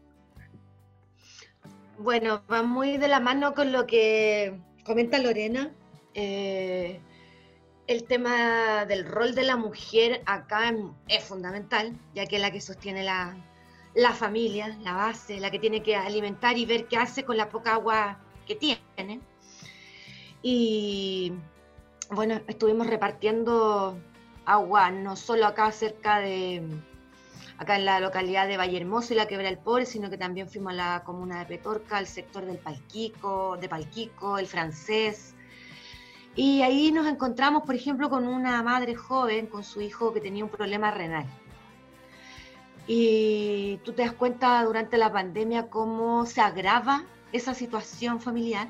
Bueno, 1.98 2.44
va 2.52 2.62
muy 2.62 2.98
de 2.98 3.08
la 3.08 3.20
mano 3.20 3.54
con 3.54 3.72
lo 3.72 3.88
que 3.88 4.60
comenta 4.86 5.18
Lorena. 5.18 5.72
Eh, 6.14 7.00
el 7.88 8.06
tema 8.06 8.86
del 8.86 9.06
rol 9.06 9.36
de 9.36 9.44
la 9.44 9.58
mujer 9.58 10.22
acá 10.26 10.74
es 11.08 11.24
fundamental, 11.24 11.98
ya 12.14 12.26
que 12.26 12.38
es 12.38 12.42
la 12.42 12.52
que 12.52 12.62
sostiene 12.62 13.04
la, 13.04 13.36
familia, 14.14 14.78
la 14.82 14.94
base, 14.94 15.40
la 15.40 15.52
que 15.52 15.60
tiene 15.60 15.84
que 15.84 15.96
alimentar 15.96 16.58
y 16.58 16.66
ver 16.66 16.88
qué 16.88 16.98
hace 16.98 17.24
con 17.24 17.38
la 17.38 17.50
poca 17.50 17.74
agua 17.74 18.20
que 18.48 18.56
tiene. 18.56 19.22
Y 20.42 21.34
bueno, 22.10 22.40
estuvimos 22.48 22.88
repartiendo 22.88 23.98
agua 24.46 24.92
no 24.92 25.16
solo 25.16 25.46
acá 25.46 25.72
cerca 25.72 26.20
de, 26.20 26.64
acá 27.58 27.76
en 27.76 27.86
la 27.86 28.00
localidad 28.00 28.48
de 28.48 28.58
Valle 28.58 28.78
Hermoso 28.78 29.14
y 29.14 29.18
la 29.18 29.28
Quebra 29.28 29.46
del 29.46 29.58
Pobre, 29.58 29.86
sino 29.86 30.10
que 30.10 30.18
también 30.18 30.50
fuimos 30.50 30.74
a 30.74 30.76
la 30.76 31.04
comuna 31.04 31.40
de 31.40 31.46
Petorca, 31.46 31.98
al 31.98 32.08
sector 32.08 32.46
del 32.46 32.58
Palquico, 32.58 33.58
de 33.58 33.70
Palquico, 33.70 34.38
el 34.38 34.48
francés, 34.48 35.33
y 36.36 36.62
ahí 36.64 36.92
nos 36.92 37.08
encontramos, 37.08 37.64
por 37.64 37.76
ejemplo, 37.76 38.10
con 38.10 38.28
una 38.28 38.64
madre 38.64 38.96
joven 38.96 39.48
con 39.48 39.64
su 39.64 39.82
hijo 39.82 40.14
que 40.14 40.22
tenía 40.22 40.44
un 40.44 40.50
problema 40.50 40.90
renal. 40.90 41.26
Y 42.88 43.78
tú 43.84 43.94
te 43.94 44.02
das 44.02 44.14
cuenta 44.14 44.64
durante 44.64 44.98
la 44.98 45.12
pandemia 45.12 45.70
cómo 45.70 46.26
se 46.26 46.42
agrava 46.42 47.06
esa 47.32 47.54
situación 47.54 48.20
familiar, 48.20 48.68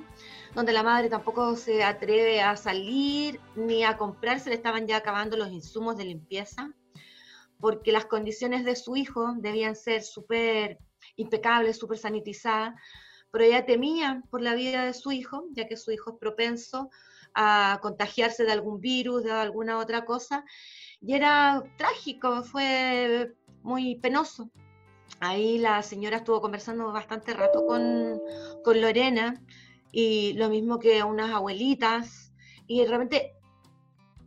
donde 0.54 0.74
la 0.74 0.84
madre 0.84 1.10
tampoco 1.10 1.56
se 1.56 1.84
atreve 1.84 2.42
a 2.42 2.56
salir 2.58 3.40
ni 3.56 3.84
a 3.84 3.98
comprarse, 3.98 4.50
le 4.50 4.56
estaban 4.56 4.86
ya 4.86 4.98
acabando 4.98 5.38
los 5.38 5.52
insumos 5.52 5.98
de 5.98 6.06
limpieza, 6.06 6.72
porque 7.60 7.92
las 7.94 8.06
condiciones 8.06 8.66
de 8.66 8.76
su 8.76 8.98
hijo 8.98 9.34
debían 9.38 9.76
ser 9.76 10.04
súper 10.04 10.80
impecables, 11.16 11.78
súper 11.78 11.98
sanitizadas, 11.98 12.76
pero 13.32 13.46
ella 13.46 13.66
temía 13.66 14.22
por 14.30 14.42
la 14.42 14.54
vida 14.54 14.86
de 14.86 14.94
su 14.94 15.12
hijo, 15.12 15.46
ya 15.52 15.68
que 15.68 15.78
su 15.78 15.92
hijo 15.92 16.12
es 16.12 16.18
propenso 16.20 16.92
a 17.34 17.80
contagiarse 17.82 18.44
de 18.44 18.52
algún 18.52 18.80
virus, 18.80 19.24
de 19.24 19.32
alguna 19.32 19.78
otra 19.78 20.06
cosa. 20.06 20.46
Y 21.02 21.14
era 21.14 21.64
trágico, 21.78 22.44
fue 22.44 23.34
muy 23.62 23.96
penoso. 23.96 24.50
Ahí 25.20 25.58
la 25.58 25.82
señora 25.84 26.18
estuvo 26.18 26.42
conversando 26.42 26.92
bastante 26.92 27.34
rato 27.34 27.66
con, 27.66 28.22
con 28.64 28.82
Lorena 28.82 29.42
y 29.92 30.34
lo 30.34 30.50
mismo 30.50 30.80
que 30.80 31.04
unas 31.04 31.32
abuelitas. 31.32 32.34
Y 32.68 32.86
realmente 32.86 33.34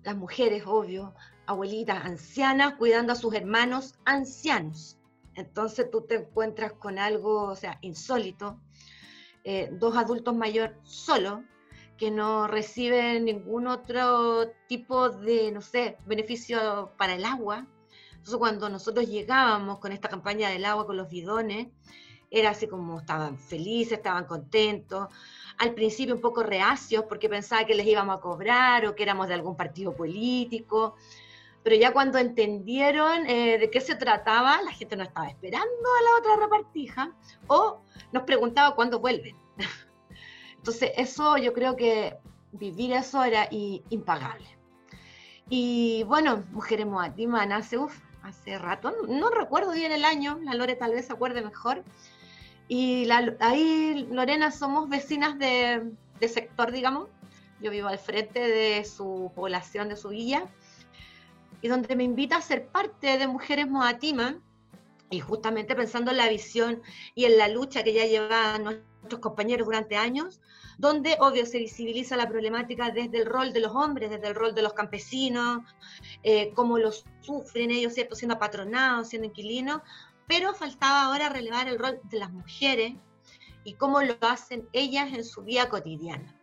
las 0.03 0.17
mujeres, 0.17 0.65
obvio, 0.67 1.15
abuelitas 1.47 2.05
ancianas 2.05 2.75
cuidando 2.75 3.13
a 3.13 3.17
sus 3.17 3.35
hermanos 3.35 3.95
ancianos. 4.05 4.99
Entonces 5.35 5.91
tú 5.91 6.03
te 6.07 6.17
encuentras 6.17 6.73
con 6.73 6.99
algo, 6.99 7.45
o 7.45 7.57
sea, 7.57 7.79
insólito. 7.83 8.61
Eh, 9.45 9.69
dos 9.73 9.97
adultos 9.97 10.35
mayores 10.35 10.77
solo 10.83 11.45
que 11.97 12.11
no 12.11 12.47
reciben 12.47 13.25
ningún 13.25 13.67
otro 13.67 14.49
tipo 14.69 15.11
de, 15.11 15.51
no 15.53 15.61
sé, 15.63 15.97
beneficio 16.07 16.93
para 16.97 17.15
el 17.15 17.25
agua. 17.25 17.67
Entonces 18.11 18.37
cuando 18.37 18.69
nosotros 18.69 19.07
llegábamos 19.07 19.79
con 19.79 19.93
esta 19.93 20.09
campaña 20.09 20.51
del 20.51 20.65
agua, 20.65 20.87
con 20.87 20.97
los 20.97 21.09
bidones, 21.09 21.69
era 22.31 22.51
así 22.51 22.67
como 22.67 22.99
estaban 22.99 23.39
felices, 23.39 23.99
estaban 23.99 24.25
contentos. 24.25 25.09
Al 25.59 25.75
principio 25.75 26.15
un 26.15 26.21
poco 26.21 26.43
reacios 26.43 27.05
porque 27.09 27.29
pensaba 27.29 27.65
que 27.65 27.75
les 27.75 27.87
íbamos 27.87 28.17
a 28.19 28.21
cobrar 28.21 28.85
o 28.87 28.95
que 28.95 29.03
éramos 29.03 29.29
de 29.29 29.35
algún 29.35 29.57
partido 29.57 29.95
político 29.95 30.97
pero 31.67 31.75
ya 31.75 31.93
cuando 31.93 32.19
entendieron 32.19 33.27
eh, 33.27 33.59
de 33.59 33.71
qué 33.73 33.81
se 33.81 33.97
trataba, 33.97 34.63
la 34.63 34.71
gente 34.71 34.95
no 34.95 35.03
estaba 35.03 35.27
esperando 35.27 35.67
a 35.67 36.03
la 36.05 36.21
otra 36.21 36.45
repartija 36.45 37.13
o 37.49 37.81
nos 38.13 38.23
preguntaba 38.23 38.77
cuándo 38.77 39.01
vuelven. 39.01 39.37
Entonces, 40.67 40.91
eso 40.97 41.37
yo 41.37 41.53
creo 41.53 41.77
que 41.77 42.17
vivir 42.51 42.93
eso 42.93 43.23
era 43.23 43.49
impagable. 43.53 44.49
Y 45.49 46.03
bueno, 46.09 46.43
Mujeres 46.51 46.87
Moatima 46.87 47.47
nace 47.47 47.79
uf, 47.79 47.97
hace 48.25 48.59
rato, 48.59 48.93
no, 49.07 49.31
recuerdo 49.31 49.71
bien 49.71 49.93
el 49.93 50.05
año, 50.05 50.41
la 50.43 50.55
Lore 50.55 50.75
tal 50.75 50.91
vez 50.91 51.07
se 51.07 51.13
acuerde 51.13 51.41
mejor. 51.41 51.85
Y 52.67 53.09
ahí, 53.39 54.09
Lorena, 54.11 54.51
somos 54.51 54.89
vecinas 54.89 55.39
de, 55.39 55.93
sector, 56.29 56.73
digamos. 56.73 57.11
Yo 57.61 57.71
vivo 57.71 57.87
al 57.87 58.01
frente 58.01 58.41
de 58.41 58.85
su 58.85 59.31
población, 59.37 59.89
de 59.89 59.97
su 59.97 60.09
villa 60.09 60.47
y 61.63 61.69
donde 61.69 61.95
me 61.95 62.03
invita 62.03 62.39
a 62.39 62.43
ser 62.43 62.67
parte 62.67 63.19
de 63.19 63.29
Mujeres 63.29 63.69
Moatima, 63.69 64.41
y 65.11 65.21
justamente 65.21 65.77
pensando 65.77 66.11
en 66.11 66.17
la 66.17 66.29
visión 66.29 66.83
y 67.15 67.27
en 67.27 67.39
la 67.39 67.47
lucha 67.47 67.85
que 67.85 67.93
ya 67.93 68.05
llevan 68.05 68.83
nuestros 69.07 69.21
compañeros 69.21 69.67
durante 69.67 69.97
años, 69.97 70.41
donde 70.79 71.17
obvio 71.21 71.47
se 71.47 71.59
visibiliza 71.59 72.17
la 72.17 72.29
problemática 72.29 72.91
desde 72.91 73.19
el 73.19 73.27
rol 73.27 73.53
de 73.53 73.61
los 73.61 73.73
hombres, 73.73 74.11
desde 74.11 74.27
el 74.27 74.35
rol 74.35 74.55
de 74.55 74.63
los 74.63 74.75
campesinos, 74.75 75.63
eh, 76.23 76.53
cómo 76.55 76.79
los 76.79 77.05
sufren 77.21 77.71
ellos, 77.71 77.95
¿cierto? 77.95 78.17
Siendo 78.17 78.39
patronados, 78.39 79.09
siendo 79.09 79.29
inquilinos, 79.29 79.81
pero 80.27 80.55
faltaba 80.55 81.05
ahora 81.05 81.29
relevar 81.29 81.69
el 81.69 81.79
rol 81.79 82.01
de 82.05 82.19
las 82.19 82.33
mujeres 82.33 82.95
y 83.65 83.75
cómo 83.75 84.03
lo 84.03 84.17
hacen 84.21 84.69
ellas 84.73 85.13
en 85.13 85.25
su 85.25 85.43
vida 85.43 85.69
cotidiana 85.69 86.37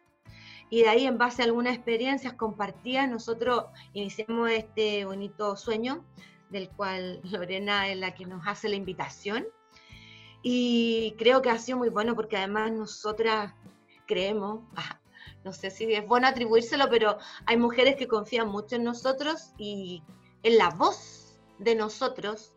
y 0.70 0.82
de 0.82 0.89
ahí 0.89 1.05
en 1.05 1.17
base 1.20 1.41
a 1.41 1.46
algunas 1.46 1.75
experiencias 1.75 2.34
compartidas 2.34 3.08
nosotros 3.10 3.65
iniciamos 3.93 4.50
este 4.50 5.05
bonito 5.05 5.55
sueño 5.55 6.03
del 6.50 6.70
cual 6.70 7.20
Lorena 7.24 7.89
es 7.89 7.98
la 7.98 8.15
que 8.15 8.25
nos 8.25 8.48
hace 8.48 8.70
la 8.70 8.75
invitación 8.75 9.46
y 10.44 11.16
creo 11.18 11.42
que 11.42 11.50
ha 11.50 11.58
sido 11.58 11.78
muy 11.78 11.90
bueno 11.90 12.16
porque 12.16 12.38
además 12.38 12.72
nosotras 12.72 13.54
creemos, 14.06 14.62
ah, 14.76 15.00
no 15.44 15.54
sé 15.54 15.72
si 15.72 15.92
es 15.92 16.06
bueno 16.06 16.28
atribuírselo, 16.28 16.90
pero 16.90 17.18
hay 17.46 17.58
mujeres 17.58 17.96
que 17.96 18.08
confían 18.08 18.50
mucho 18.50 18.76
en 18.76 18.84
nosotros 18.84 19.54
y 19.58 20.04
en 20.44 20.58
la 20.58 20.70
voz 20.70 21.40
de 21.58 21.76
nosotros, 21.76 22.54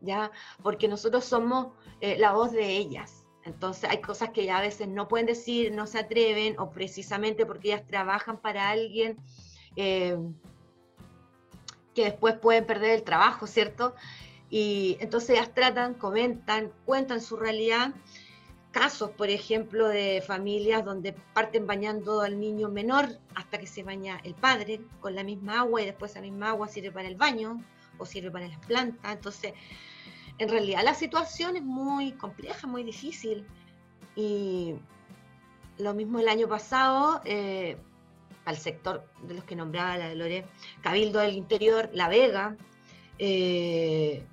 ¿ya? 0.00 0.30
Porque 0.62 0.88
nosotros 0.88 1.24
somos 1.24 1.68
eh, 2.00 2.16
la 2.18 2.32
voz 2.32 2.52
de 2.52 2.76
ellas. 2.76 3.24
Entonces 3.44 3.88
hay 3.88 4.00
cosas 4.00 4.30
que 4.30 4.50
a 4.50 4.60
veces 4.60 4.88
no 4.88 5.06
pueden 5.06 5.26
decir, 5.26 5.72
no 5.72 5.86
se 5.86 5.98
atreven, 5.98 6.58
o 6.58 6.70
precisamente 6.70 7.46
porque 7.46 7.68
ellas 7.68 7.86
trabajan 7.86 8.38
para 8.40 8.70
alguien 8.70 9.16
eh, 9.76 10.16
que 11.94 12.04
después 12.04 12.36
pueden 12.38 12.66
perder 12.66 12.90
el 12.90 13.02
trabajo, 13.04 13.46
¿cierto? 13.46 13.94
Y 14.50 14.96
entonces 15.00 15.30
ellas 15.30 15.52
tratan, 15.54 15.94
comentan, 15.94 16.70
cuentan 16.84 17.20
su 17.20 17.36
realidad. 17.36 17.94
Casos, 18.70 19.10
por 19.10 19.30
ejemplo, 19.30 19.88
de 19.88 20.22
familias 20.26 20.84
donde 20.84 21.14
parten 21.32 21.66
bañando 21.66 22.20
al 22.20 22.38
niño 22.38 22.68
menor 22.68 23.08
hasta 23.34 23.58
que 23.58 23.66
se 23.66 23.82
baña 23.82 24.20
el 24.22 24.34
padre 24.34 24.80
con 25.00 25.14
la 25.14 25.24
misma 25.24 25.60
agua 25.60 25.82
y 25.82 25.86
después 25.86 26.10
esa 26.10 26.20
misma 26.20 26.50
agua 26.50 26.68
sirve 26.68 26.92
para 26.92 27.08
el 27.08 27.16
baño 27.16 27.62
o 27.98 28.04
sirve 28.04 28.30
para 28.30 28.48
las 28.48 28.58
plantas. 28.66 29.14
Entonces, 29.14 29.54
en 30.38 30.48
realidad 30.48 30.82
la 30.84 30.94
situación 30.94 31.56
es 31.56 31.62
muy 31.62 32.12
compleja, 32.12 32.66
muy 32.66 32.84
difícil. 32.84 33.46
Y 34.14 34.74
lo 35.78 35.94
mismo 35.94 36.20
el 36.20 36.28
año 36.28 36.48
pasado, 36.48 37.20
eh, 37.24 37.76
al 38.44 38.56
sector 38.56 39.06
de 39.22 39.34
los 39.34 39.44
que 39.44 39.56
nombraba 39.56 39.96
la 39.96 40.08
de 40.08 40.14
Lore, 40.14 40.46
Cabildo 40.82 41.20
del 41.20 41.34
Interior, 41.34 41.90
La 41.92 42.08
Vega, 42.08 42.56
eh, 43.18 44.24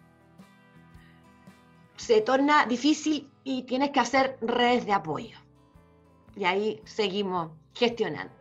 se 2.04 2.20
torna 2.20 2.66
difícil 2.66 3.30
y 3.46 3.64
tienes 3.64 3.92
que 3.92 4.02
hacer 4.02 4.38
redes 4.42 4.86
de 4.86 4.92
apoyo. 4.92 5.38
Y 6.36 6.44
ahí 6.44 6.82
seguimos 6.84 7.52
gestionando. 7.74 8.34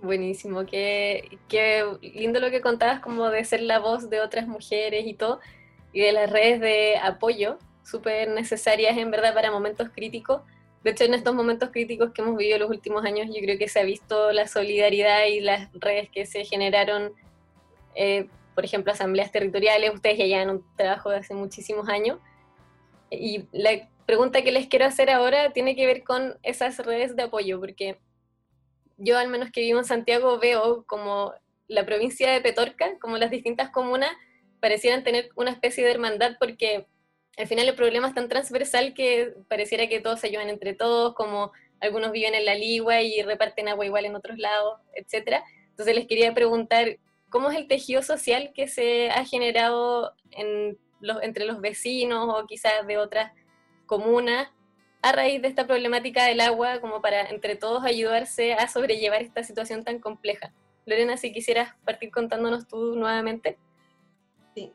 Buenísimo, 0.00 0.64
qué, 0.64 1.38
qué 1.48 1.84
lindo 2.14 2.38
lo 2.38 2.50
que 2.50 2.60
contabas 2.60 3.00
como 3.00 3.28
de 3.30 3.44
ser 3.44 3.62
la 3.62 3.80
voz 3.80 4.10
de 4.10 4.20
otras 4.20 4.46
mujeres 4.46 5.04
y 5.06 5.14
todo, 5.14 5.40
y 5.92 6.00
de 6.00 6.12
las 6.12 6.30
redes 6.30 6.60
de 6.60 6.96
apoyo, 6.96 7.58
súper 7.84 8.28
necesarias 8.28 8.96
en 8.96 9.10
verdad 9.10 9.34
para 9.34 9.50
momentos 9.50 9.88
críticos. 9.92 10.42
De 10.84 10.90
hecho, 10.90 11.04
en 11.04 11.14
estos 11.14 11.34
momentos 11.34 11.70
críticos 11.70 12.12
que 12.12 12.22
hemos 12.22 12.36
vivido 12.36 12.58
los 12.58 12.70
últimos 12.70 13.04
años, 13.04 13.28
yo 13.28 13.40
creo 13.42 13.58
que 13.58 13.68
se 13.68 13.80
ha 13.80 13.84
visto 13.84 14.32
la 14.32 14.46
solidaridad 14.46 15.26
y 15.26 15.40
las 15.40 15.68
redes 15.72 16.08
que 16.10 16.26
se 16.26 16.44
generaron, 16.44 17.12
eh, 17.94 18.28
por 18.54 18.64
ejemplo, 18.64 18.92
asambleas 18.92 19.32
territoriales, 19.32 19.94
ustedes 19.94 20.18
ya 20.18 20.26
llevan 20.26 20.50
un 20.50 20.76
trabajo 20.76 21.10
de 21.10 21.18
hace 21.18 21.34
muchísimos 21.34 21.88
años. 21.88 22.18
Y 23.10 23.46
la 23.52 23.88
pregunta 24.06 24.42
que 24.42 24.52
les 24.52 24.66
quiero 24.66 24.86
hacer 24.86 25.10
ahora 25.10 25.52
tiene 25.52 25.76
que 25.76 25.86
ver 25.86 26.02
con 26.02 26.38
esas 26.42 26.78
redes 26.78 27.16
de 27.16 27.22
apoyo, 27.22 27.60
porque 27.60 27.98
yo 28.96 29.18
al 29.18 29.28
menos 29.28 29.50
que 29.50 29.60
vivo 29.60 29.78
en 29.78 29.84
Santiago 29.84 30.38
veo 30.38 30.84
como 30.86 31.32
la 31.68 31.86
provincia 31.86 32.30
de 32.30 32.40
Petorca, 32.40 32.98
como 33.00 33.18
las 33.18 33.30
distintas 33.30 33.70
comunas, 33.70 34.10
parecieran 34.60 35.02
tener 35.02 35.30
una 35.34 35.50
especie 35.50 35.84
de 35.84 35.90
hermandad 35.90 36.36
porque 36.38 36.86
al 37.36 37.46
final 37.46 37.68
el 37.68 37.74
problema 37.74 38.08
es 38.08 38.14
tan 38.14 38.28
transversal 38.28 38.94
que 38.94 39.34
pareciera 39.48 39.88
que 39.88 40.00
todos 40.00 40.20
se 40.20 40.26
ayudan 40.28 40.50
entre 40.50 40.74
todos, 40.74 41.14
como 41.14 41.50
algunos 41.80 42.12
viven 42.12 42.34
en 42.34 42.44
la 42.44 42.54
ligua 42.54 43.00
y 43.00 43.22
reparten 43.22 43.68
agua 43.68 43.86
igual 43.86 44.04
en 44.04 44.14
otros 44.14 44.38
lados, 44.38 44.78
etc. 44.94 45.42
Entonces 45.70 45.94
les 45.94 46.06
quería 46.06 46.32
preguntar, 46.34 46.98
¿cómo 47.32 47.50
es 47.50 47.56
el 47.56 47.66
tejido 47.66 48.02
social 48.02 48.52
que 48.54 48.68
se 48.68 49.10
ha 49.10 49.24
generado 49.24 50.14
entre 50.30 51.46
los 51.46 51.60
vecinos 51.60 52.28
o 52.28 52.46
quizás 52.46 52.86
de 52.86 52.98
otras 52.98 53.32
comunas 53.86 54.48
a 55.00 55.10
raíz 55.10 55.42
de 55.42 55.48
esta 55.48 55.66
problemática 55.66 56.26
del 56.26 56.40
agua, 56.40 56.80
como 56.80 57.02
para 57.02 57.22
entre 57.22 57.56
todos 57.56 57.84
ayudarse 57.84 58.52
a 58.52 58.68
sobrellevar 58.68 59.20
esta 59.20 59.42
situación 59.42 59.82
tan 59.82 59.98
compleja. 59.98 60.52
Lorena, 60.86 61.16
si 61.16 61.32
quisieras 61.32 61.74
partir 61.84 62.12
contándonos 62.12 62.68
tú 62.68 62.94
nuevamente. 62.94 63.58
Sí, 64.54 64.72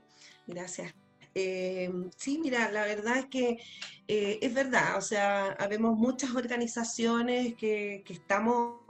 gracias. 0.48 0.94
Eh, 1.40 1.92
sí, 2.16 2.40
mira, 2.42 2.72
la 2.72 2.84
verdad 2.84 3.20
es 3.20 3.26
que 3.28 3.60
eh, 4.08 4.40
es 4.42 4.56
verdad, 4.56 4.98
o 4.98 5.02
sea, 5.02 5.52
habemos 5.60 5.96
muchas 5.96 6.34
organizaciones 6.34 7.54
que, 7.54 8.04
estamos 8.10 8.82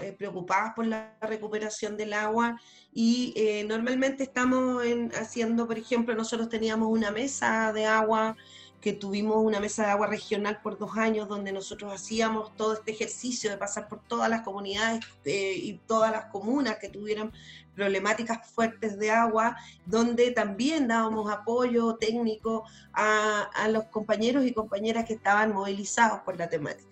eh, 0.00 0.14
preocupadas 0.16 0.72
por 0.74 0.86
la 0.86 1.14
recuperación 1.20 1.98
del 1.98 2.14
agua 2.14 2.58
y 2.94 3.34
normalmente 3.68 4.22
estamos 4.22 4.82
haciendo, 5.14 5.66
por 5.66 5.76
ejemplo, 5.76 6.14
nosotros 6.14 6.48
teníamos 6.48 6.88
una 6.88 7.10
mesa 7.10 7.70
de 7.74 7.84
agua 7.84 8.34
que 8.80 8.92
tuvimos 8.94 9.36
una 9.36 9.60
mesa 9.60 9.84
de 9.84 9.90
agua 9.90 10.06
regional 10.06 10.60
por 10.62 10.78
dos 10.78 10.96
años 10.96 11.28
donde 11.28 11.52
nosotros 11.52 11.92
hacíamos 11.92 12.56
todo 12.56 12.74
este 12.74 12.92
ejercicio 12.92 13.50
de 13.50 13.58
pasar 13.58 13.88
por 13.88 14.00
todas 14.00 14.30
las 14.30 14.40
comunidades 14.40 15.04
eh, 15.24 15.54
y 15.54 15.74
todas 15.86 16.10
las 16.10 16.26
comunas 16.26 16.78
que 16.78 16.88
tuvieran 16.88 17.32
problemáticas 17.74 18.50
fuertes 18.50 18.98
de 18.98 19.10
agua, 19.10 19.56
donde 19.86 20.30
también 20.32 20.88
dábamos 20.88 21.30
apoyo 21.30 21.96
técnico 21.96 22.64
a, 22.92 23.68
los 23.68 23.84
compañeros 23.84 24.44
y 24.44 24.52
compañeras 24.52 25.04
que 25.04 25.14
estaban 25.14 25.52
movilizados 25.52 26.20
por 26.20 26.36
la 26.36 26.48
temática. 26.48 26.88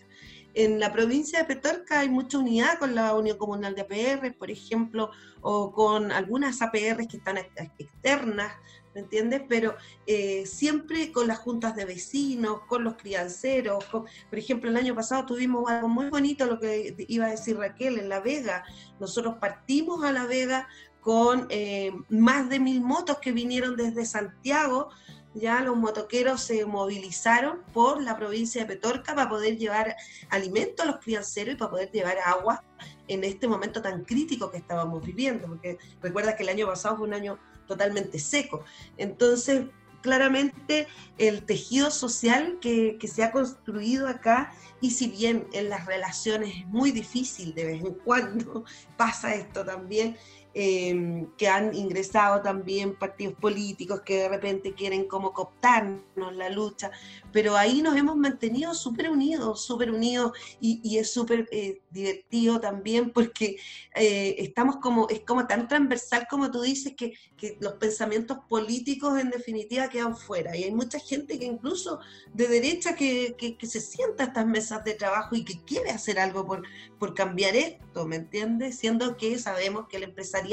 en 0.54 0.80
la 0.80 0.92
provincia 0.92 1.40
de 1.40 1.44
Petorca 1.44 2.00
hay 2.00 2.08
mucha 2.08 2.38
unidad 2.38 2.78
con 2.78 2.94
la 2.94 3.14
Unión 3.14 3.36
Comunal 3.36 3.74
de 3.74 3.82
APR, 3.82 4.34
por 4.34 4.50
ejemplo, 4.50 5.10
o 5.40 5.72
con 5.72 6.10
algunas 6.10 6.62
APR 6.62 7.06
que 7.06 7.18
están 7.18 7.38
externas, 7.78 8.52
¿me 8.98 9.04
entiendes? 9.04 9.42
Pero 9.48 9.76
eh, 10.06 10.44
siempre 10.44 11.12
con 11.12 11.28
las 11.28 11.38
juntas 11.38 11.76
de 11.76 11.84
vecinos, 11.84 12.62
con 12.66 12.82
los 12.82 12.96
crianceros. 12.96 13.84
por 13.84 14.08
ejemplo, 14.32 14.68
el 14.70 14.76
año 14.76 14.94
pasado 14.94 15.24
tuvimos 15.24 15.70
algo 15.70 15.88
muy 15.88 16.10
bonito, 16.10 16.46
lo 16.46 16.58
que 16.58 16.94
iba 17.06 17.26
a 17.26 17.30
decir 17.30 17.56
Raquel, 17.56 17.98
en 17.98 18.08
La 18.08 18.18
Vega. 18.18 18.64
Nosotros 18.98 19.36
partimos 19.40 20.02
a 20.02 20.10
La 20.10 20.26
Vega 20.26 20.68
con 21.00 21.46
eh, 21.48 21.92
más 22.08 22.48
de 22.48 22.58
mil 22.58 22.80
motos 22.80 23.18
que 23.18 23.30
vinieron 23.30 23.76
desde 23.76 24.04
Santiago 24.04 24.88
ya 25.34 25.60
los 25.60 25.76
motoqueros 25.76 26.40
se 26.40 26.64
movilizaron 26.66 27.62
por 27.72 28.02
la 28.02 28.16
provincia 28.16 28.62
de 28.62 28.66
Petorca 28.66 29.14
para 29.14 29.28
poder 29.28 29.56
llevar 29.56 29.94
alimento 30.30 30.82
a 30.82 30.86
los 30.86 30.98
crianceros 30.98 31.54
y 31.54 31.58
para 31.58 31.70
poder 31.70 31.90
llevar 31.92 32.18
agua 32.24 32.64
en 33.06 33.24
este 33.24 33.46
momento 33.46 33.80
tan 33.80 34.04
crítico 34.04 34.50
que 34.50 34.58
estábamos 34.58 35.04
viviendo, 35.04 35.46
porque 35.46 35.78
recuerda 36.02 36.36
que 36.36 36.42
el 36.42 36.48
año 36.50 36.66
pasado 36.66 36.96
fue 36.96 37.06
un 37.06 37.14
año 37.14 37.38
totalmente 37.68 38.18
seco. 38.18 38.64
Entonces, 38.96 39.66
claramente 40.02 40.88
el 41.18 41.44
tejido 41.44 41.90
social 41.90 42.58
que, 42.60 42.96
que, 42.98 43.08
se 43.08 43.22
ha 43.22 43.30
construido 43.30 44.08
acá, 44.08 44.52
y 44.80 44.92
si 44.92 45.08
bien 45.08 45.46
en 45.52 45.68
las 45.68 45.86
relaciones 45.86 46.56
es 46.56 46.66
muy 46.66 46.92
difícil 46.92 47.54
de 47.54 47.64
vez 47.64 47.84
en 47.84 47.94
cuando, 47.94 48.64
pasa 48.96 49.34
esto 49.34 49.64
también, 49.64 50.16
Em, 50.60 51.28
que 51.36 51.46
han 51.46 51.72
ingresado 51.72 52.42
también 52.42 52.96
partidos 52.96 53.34
políticos 53.34 54.00
que 54.00 54.22
de 54.22 54.28
repente 54.28 54.74
quieren 54.74 55.06
como 55.06 55.32
cooptarnos 55.32 56.34
la 56.34 56.48
lucha, 56.48 56.90
pero 57.30 57.56
ahí 57.56 57.80
nos 57.80 57.96
hemos 57.96 58.16
mantenido 58.16 58.74
súper 58.74 59.08
unidos, 59.08 59.64
súper 59.64 59.92
unidos 59.92 60.32
y, 60.60 60.98
es 60.98 61.12
súper 61.12 61.48
eh, 61.52 61.80
divertido 61.90 62.58
también 62.58 63.10
porque 63.10 63.58
eh, 63.94 64.34
estamos 64.38 64.78
como, 64.78 65.08
es 65.08 65.20
como 65.20 65.46
tan 65.46 65.68
transversal 65.68 66.26
como 66.28 66.50
tú 66.50 66.62
dices 66.62 66.94
que, 66.96 67.14
los 67.60 67.74
pensamientos 67.74 68.38
políticos 68.48 69.16
en 69.16 69.30
definitiva 69.30 69.88
quedan 69.88 70.16
fuera 70.16 70.56
y 70.56 70.64
hay 70.64 70.72
mucha 70.72 70.98
gente 70.98 71.38
que 71.38 71.44
incluso 71.44 72.00
de 72.34 72.48
derecha 72.48 72.96
que, 72.96 73.36
se 73.62 73.80
sienta 73.80 74.24
a 74.24 74.26
estas 74.26 74.44
mesas 74.44 74.82
de 74.82 74.94
trabajo 74.94 75.36
y 75.36 75.44
que 75.44 75.62
quiere 75.64 75.90
hacer 75.90 76.18
algo 76.18 76.44
por, 76.44 76.64
por 76.98 77.14
cambiar 77.14 77.54
esto, 77.54 78.06
¿me 78.06 78.16
entiendes? 78.16 78.76
Siendo 78.76 79.16
que 79.16 79.38
sabemos 79.38 79.86
que 79.86 79.98
el 79.98 80.02
empresario 80.02 80.47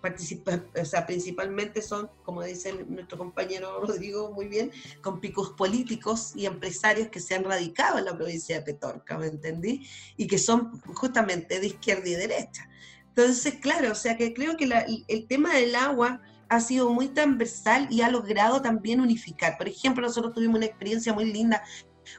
participa, 0.00 0.64
o 0.80 0.84
sea, 0.84 1.06
principalmente 1.06 1.82
son, 1.82 2.10
como 2.22 2.42
dice 2.42 2.72
nuestro 2.88 3.18
compañero 3.18 3.80
Rodrigo 3.80 4.32
muy 4.32 4.48
bien, 4.48 4.70
con 5.02 5.20
picos 5.20 5.50
políticos 5.50 6.32
y 6.34 6.46
empresarios 6.46 7.08
que 7.08 7.20
se 7.20 7.34
han 7.34 7.44
radicado 7.44 7.98
en 7.98 8.06
la 8.06 8.16
provincia 8.16 8.56
de 8.56 8.62
Petorca, 8.62 9.18
¿me 9.18 9.26
entendí? 9.26 9.86
Y 10.16 10.26
que 10.26 10.38
son 10.38 10.80
justamente 10.94 11.60
de 11.60 11.66
izquierda 11.66 12.08
y 12.08 12.14
derecha. 12.14 12.68
Entonces, 13.08 13.54
claro, 13.54 13.92
o 13.92 13.96
sea 13.96 14.16
que 14.16 14.32
creo 14.32 14.56
que 14.56 14.68
el 15.08 15.26
tema 15.26 15.54
del 15.54 15.74
agua 15.74 16.20
ha 16.48 16.60
sido 16.60 16.90
muy 16.90 17.08
transversal 17.08 17.88
y 17.90 18.00
ha 18.00 18.10
logrado 18.10 18.62
también 18.62 19.00
unificar. 19.00 19.58
Por 19.58 19.68
ejemplo, 19.68 20.06
nosotros 20.06 20.32
tuvimos 20.32 20.56
una 20.56 20.66
experiencia 20.66 21.12
muy 21.12 21.30
linda 21.30 21.62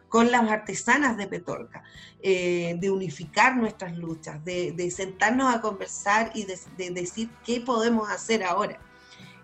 con 0.08 0.32
las 0.32 0.50
artesanas 0.50 1.18
de 1.18 1.28
Petorca, 1.28 1.84
eh, 2.22 2.76
de 2.80 2.90
unificar 2.90 3.56
nuestras 3.56 3.98
luchas, 3.98 4.44
de, 4.44 4.92
sentarnos 4.92 5.54
a 5.54 5.62
conversar 5.62 6.32
y 6.34 6.46
de, 6.46 6.92
decir 6.92 7.30
qué 7.46 7.62
podemos 7.62 8.10
hacer 8.10 8.44
ahora. 8.44 8.80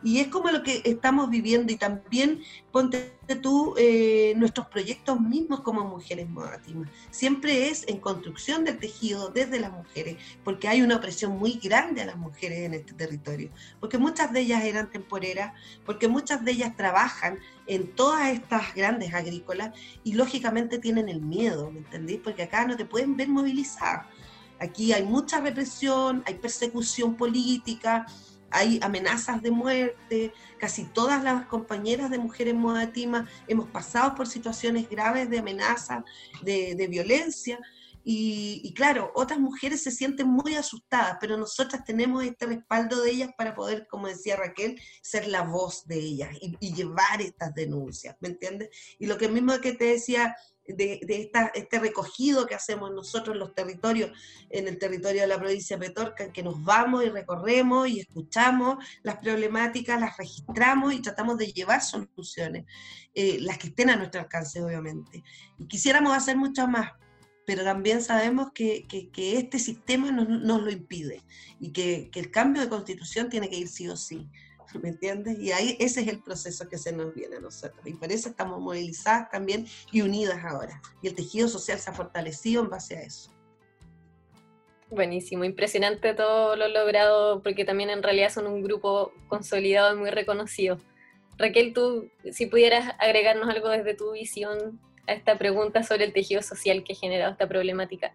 Y 0.05 0.19
es 0.19 0.27
como 0.27 0.51
lo 0.51 0.61
que 0.61 0.83
estamos 0.85 1.31
viviendo 1.31 1.73
y 1.73 1.77
también 1.77 2.43
ponte 2.71 3.15
tú 3.41 3.73
eh, 3.75 4.35
nuestros 4.37 4.67
proyectos 4.67 5.19
mismos 5.19 5.61
como 5.61 5.83
mujeres 5.83 6.29
moatimas. 6.29 6.91
Siempre 7.09 7.69
es 7.69 7.87
en 7.87 7.97
construcción 7.97 8.63
del 8.63 8.77
tejido 8.77 9.29
desde 9.29 9.59
las 9.59 9.71
mujeres, 9.71 10.17
porque 10.43 10.67
hay 10.67 10.83
una 10.83 10.97
opresión 10.97 11.39
muy 11.39 11.53
grande 11.53 12.03
a 12.03 12.05
las 12.05 12.17
mujeres 12.17 12.59
en 12.59 12.75
este 12.75 12.93
territorio, 12.93 13.49
porque 13.79 13.97
muchas 13.97 14.31
de 14.31 14.41
ellas 14.41 14.63
eran 14.63 14.91
temporeras, 14.91 15.53
porque 15.87 16.07
muchas 16.07 16.45
de 16.45 16.51
ellas 16.51 16.75
trabajan 16.77 17.39
en 17.65 17.87
todas 17.95 18.31
estas 18.31 18.75
grandes 18.75 19.11
agrícolas 19.11 19.75
y 20.03 20.13
lógicamente 20.13 20.77
tienen 20.77 21.09
el 21.09 21.21
miedo, 21.21 21.71
¿me 21.71 21.79
entendéis? 21.79 22.19
Porque 22.23 22.43
acá 22.43 22.67
no 22.67 22.77
te 22.77 22.85
pueden 22.85 23.17
ver 23.17 23.29
movilizada. 23.29 24.07
Aquí 24.59 24.93
hay 24.93 25.03
mucha 25.03 25.41
represión, 25.41 26.21
hay 26.27 26.35
persecución 26.35 27.17
política, 27.17 28.05
hay 28.55 28.79
amenazas 28.81 29.41
de 29.41 29.51
muerte, 29.51 30.33
casi 30.57 30.85
todas 30.85 31.21
las 31.23 31.45
compañeras 31.47 32.09
de 32.09 32.17
mujeres 32.17 32.55
modatima 32.55 33.27
hemos 33.47 33.67
pasado 33.67 34.15
por 34.15 34.27
situaciones 34.27 34.89
graves 34.89 35.29
de 35.29 35.39
amenaza, 35.39 36.05
de, 36.41 36.87
violencia, 36.89 37.59
y, 38.07 38.71
claro, 38.75 39.11
otras 39.15 39.39
mujeres 39.39 39.81
se 39.81 39.89
sienten 39.89 40.27
muy 40.27 40.53
asustadas, 40.53 41.17
pero 41.19 41.37
nosotras 41.37 41.83
tenemos 41.83 42.23
este 42.23 42.45
respaldo 42.45 43.01
de 43.01 43.09
ellas 43.09 43.31
para 43.35 43.55
poder, 43.55 43.87
como 43.87 44.07
decía 44.07 44.35
Raquel, 44.35 44.79
ser 45.01 45.27
la 45.27 45.41
voz 45.41 45.87
de 45.87 45.97
ellas 45.97 46.29
y, 46.39 46.55
y 46.59 46.73
llevar 46.73 47.21
estas 47.21 47.55
denuncias, 47.55 48.15
¿me 48.19 48.27
entiendes? 48.29 48.69
Y 48.99 49.07
lo 49.07 49.17
que 49.17 49.27
mismo 49.27 49.59
que 49.59 49.73
te 49.73 49.85
decía 49.85 50.35
de, 50.67 50.99
esta, 51.07 51.51
este 51.53 51.79
recogido 51.79 52.45
que 52.45 52.55
hacemos 52.55 52.91
nosotros 52.91 53.35
en 53.35 53.39
los 53.39 53.53
territorios, 53.53 54.11
en 54.49 54.67
el 54.67 54.77
territorio 54.77 55.21
de 55.21 55.27
la 55.27 55.37
provincia 55.37 55.77
de 55.77 55.87
Petorca, 55.87 56.23
en 56.23 56.31
que 56.31 56.43
nos 56.43 56.63
vamos 56.63 57.03
y 57.03 57.09
recorremos 57.09 57.87
y 57.87 57.99
escuchamos 57.99 58.83
las 59.03 59.17
problemáticas, 59.17 59.99
las 59.99 60.17
registramos 60.17 60.93
y 60.93 61.01
tratamos 61.01 61.37
de 61.37 61.47
llevar 61.47 61.81
soluciones, 61.81 62.65
eh, 63.13 63.37
las 63.41 63.57
que 63.57 63.67
estén 63.67 63.89
a 63.89 63.95
nuestro 63.95 64.21
alcance, 64.21 64.61
obviamente. 64.61 65.23
Y 65.59 65.67
quisiéramos 65.67 66.15
hacer 66.15 66.37
mucho 66.37 66.67
más, 66.67 66.91
pero 67.45 67.63
también 67.63 68.01
sabemos 68.01 68.51
que, 68.53 68.87
este 69.15 69.59
sistema 69.59 70.11
nos, 70.11 70.27
nos, 70.27 70.61
lo 70.61 70.71
impide 70.71 71.21
y 71.59 71.71
que, 71.71 72.09
que 72.11 72.19
el 72.19 72.31
cambio 72.31 72.61
de 72.61 72.69
constitución 72.69 73.29
tiene 73.29 73.49
que 73.49 73.57
ir 73.57 73.67
sí 73.67 73.87
o 73.87 73.95
sí. 73.95 74.27
¿Me 74.79 74.89
entiendes? 74.89 75.39
Y 75.39 75.51
ahí 75.51 75.77
ese 75.79 76.01
es 76.01 76.07
el 76.07 76.21
proceso 76.21 76.67
que 76.69 76.77
se 76.77 76.91
nos 76.91 77.13
viene 77.13 77.37
a 77.37 77.39
nosotros. 77.39 77.85
Y 77.85 77.93
por 77.93 78.11
eso 78.11 78.29
estamos 78.29 78.59
movilizadas 78.59 79.29
también 79.29 79.67
y 79.91 80.01
unidas 80.01 80.43
ahora. 80.43 80.81
Y 81.01 81.07
el 81.07 81.15
tejido 81.15 81.47
social 81.47 81.79
se 81.79 81.89
ha 81.89 81.93
fortalecido 81.93 82.63
en 82.63 82.69
base 82.69 82.97
a 82.97 83.01
eso. 83.01 83.31
Buenísimo, 84.89 85.43
impresionante 85.43 86.13
todo 86.13 86.55
lo 86.55 86.67
logrado, 86.67 87.41
porque 87.41 87.65
también 87.65 87.89
en 87.89 88.03
realidad 88.03 88.29
son 88.31 88.45
un 88.45 88.61
grupo 88.61 89.11
consolidado 89.27 89.95
y 89.95 89.99
muy 89.99 90.11
reconocido. 90.11 90.77
Raquel, 91.37 91.73
tú, 91.73 92.09
si 92.31 92.45
pudieras 92.45 92.93
agregarnos 92.99 93.49
algo 93.49 93.69
desde 93.69 93.95
tu 93.95 94.11
visión 94.11 94.79
a 95.07 95.13
esta 95.13 95.37
pregunta 95.37 95.83
sobre 95.83 96.05
el 96.05 96.13
tejido 96.13 96.41
social 96.41 96.83
que 96.83 96.93
ha 96.93 96.95
generado 96.95 97.31
esta 97.31 97.47
problemática. 97.47 98.13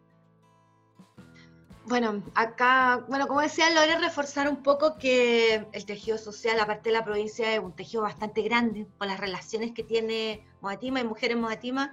Bueno, 1.86 2.22
acá, 2.34 3.04
bueno, 3.08 3.26
como 3.26 3.40
decía, 3.40 3.70
logré 3.70 3.98
reforzar 3.98 4.48
un 4.48 4.62
poco 4.62 4.96
que 4.98 5.66
el 5.72 5.86
tejido 5.86 6.18
social, 6.18 6.60
aparte 6.60 6.90
de 6.90 6.92
la 6.96 7.04
provincia, 7.04 7.52
es 7.52 7.58
un 7.58 7.74
tejido 7.74 8.02
bastante 8.02 8.42
grande, 8.42 8.86
con 8.98 9.08
las 9.08 9.18
relaciones 9.18 9.72
que 9.72 9.82
tiene 9.82 10.46
Moatima 10.60 11.00
y 11.00 11.04
Mujeres 11.04 11.36
Moatima 11.36 11.92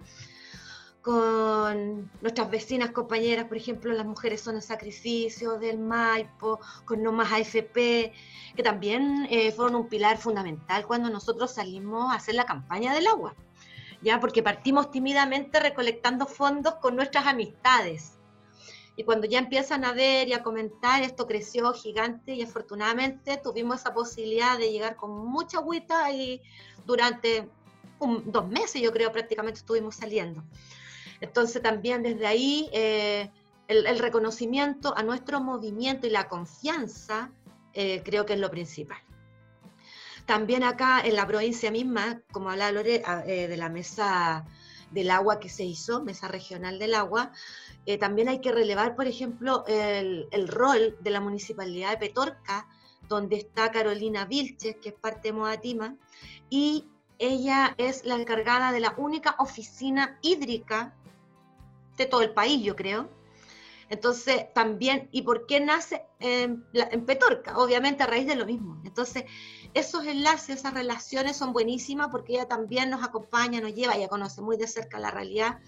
con 1.08 2.12
nuestras 2.22 2.52
vecinas, 2.52 2.92
compañeras, 2.92 3.46
por 3.46 3.56
ejemplo, 3.56 3.94
las 3.94 4.06
mujeres 4.06 4.42
son 4.42 4.58
el 4.58 4.62
sacrificio 4.62 5.58
del 5.58 5.80
Maipo, 5.80 6.60
con 6.84 7.02
No 7.02 7.14
Más 7.14 7.32
AFP, 7.32 8.12
que 8.58 8.62
también 8.62 9.26
eh, 9.30 9.54
fueron 9.54 9.76
un 9.76 9.88
pilar 9.88 10.18
fundamental 10.18 10.86
cuando 10.86 11.10
nosotros 11.10 11.54
salimos 11.54 12.12
a 12.12 12.18
hacer 12.18 12.36
la 12.36 12.46
campaña 12.46 12.94
del 12.94 13.08
agua, 13.08 13.36
ya 14.02 14.20
porque 14.20 14.44
partimos 14.44 14.92
tímidamente 14.92 15.62
recolectando 15.62 16.26
fondos 16.26 16.76
con 16.76 16.98
nuestras 16.98 17.26
amistades 17.26 18.17
y 18.98 19.04
cuando 19.04 19.28
ya 19.28 19.38
empiezan 19.38 19.86
a 19.86 19.94
ver 19.94 20.28
y 20.28 20.34
a 20.34 20.42
comentar, 20.42 21.04
esto 21.04 21.28
creció 21.28 21.72
gigante 21.72 22.34
y 22.34 22.42
afortunadamente 22.42 23.38
tuvimos 23.38 23.82
esa 23.82 23.94
posibilidad 23.94 24.58
de 24.58 24.72
llegar 24.72 24.96
con 24.96 25.12
mucha 25.28 25.60
agüita 25.60 26.12
y 26.12 26.42
durante 26.84 27.48
dos 28.26 28.48
meses 28.48 28.82
yo 28.82 28.92
creo 28.92 29.12
prácticamente 29.12 29.60
estuvimos 29.60 29.98
saliendo. 29.98 30.44
Entonces 31.22 31.62
también 31.62 32.02
desde 32.02 32.26
ahí 32.26 32.70
eh, 32.74 33.30
el, 33.68 34.00
reconocimiento 34.00 34.98
a 34.98 35.04
nuestro 35.04 35.42
movimiento 35.42 36.08
y 36.08 36.10
la 36.10 36.28
confianza 36.28 37.30
eh, 37.74 38.02
creo 38.04 38.26
que 38.26 38.34
es 38.34 38.40
lo 38.40 38.50
principal. 38.50 38.98
También 40.26 40.64
acá 40.64 41.02
en 41.02 41.16
la 41.16 41.28
provincia 41.28 41.70
misma, 41.70 42.22
como 42.32 42.50
hablaba 42.50 42.72
Lore, 42.72 43.04
eh, 43.28 43.48
de 43.48 43.58
la 43.58 43.70
mesa 43.70 44.44
del 44.92 45.12
agua 45.12 45.40
que 45.40 45.50
se 45.50 45.64
hizo, 45.64 46.04
mesa 46.04 46.28
regional 46.28 46.80
del 46.80 46.96
agua, 46.96 47.32
eh, 47.86 47.98
también 47.98 48.30
hay 48.30 48.40
que 48.40 48.52
relevar, 48.52 48.96
por 48.96 49.08
ejemplo, 49.08 49.64
el, 49.68 50.48
rol 50.48 50.98
de 51.02 51.10
la 51.10 51.20
municipalidad 51.20 51.92
de 51.92 51.98
Petorca, 51.98 52.68
donde 53.08 53.38
está 53.38 53.72
Carolina 53.72 54.26
Vilches, 54.26 54.76
que 54.78 54.90
es 54.90 54.96
parte 54.96 55.30
de 55.30 55.34
Modatima, 55.34 55.96
y 56.50 56.86
ella 57.20 57.74
es 57.78 58.06
la 58.06 58.16
encargada 58.16 58.72
de 58.72 58.80
la 58.80 58.94
única 58.98 59.36
oficina 59.40 60.20
hídrica 60.22 60.94
de 61.98 62.06
todo 62.06 62.22
el 62.22 62.32
país, 62.32 62.64
yo 62.64 62.76
creo, 62.76 63.10
Entonces, 63.90 64.54
también, 64.54 65.08
¿y 65.14 65.22
por 65.22 65.46
qué 65.46 65.62
nace 65.62 66.04
en, 66.20 66.66
en, 66.74 67.06
Petorca? 67.06 67.58
Obviamente 67.58 68.04
a 68.04 68.08
raíz 68.08 68.28
de 68.28 68.36
lo 68.36 68.46
mismo. 68.46 68.82
Entonces, 68.84 69.24
esos 69.80 70.06
enlaces, 70.06 70.58
esas 70.60 70.74
relaciones 70.74 71.38
son 71.38 71.54
buenísimas 71.54 72.08
porque 72.10 72.34
ella 72.34 72.48
también 72.48 72.90
nos 72.90 73.04
acompaña, 73.04 73.62
nos 73.62 73.74
lleva, 73.74 73.96
ella 73.96 74.08
conoce 74.08 74.42
muy 74.42 74.58
de 74.58 74.68
cerca 74.68 75.00
la 75.00 75.12
realidad 75.12 75.60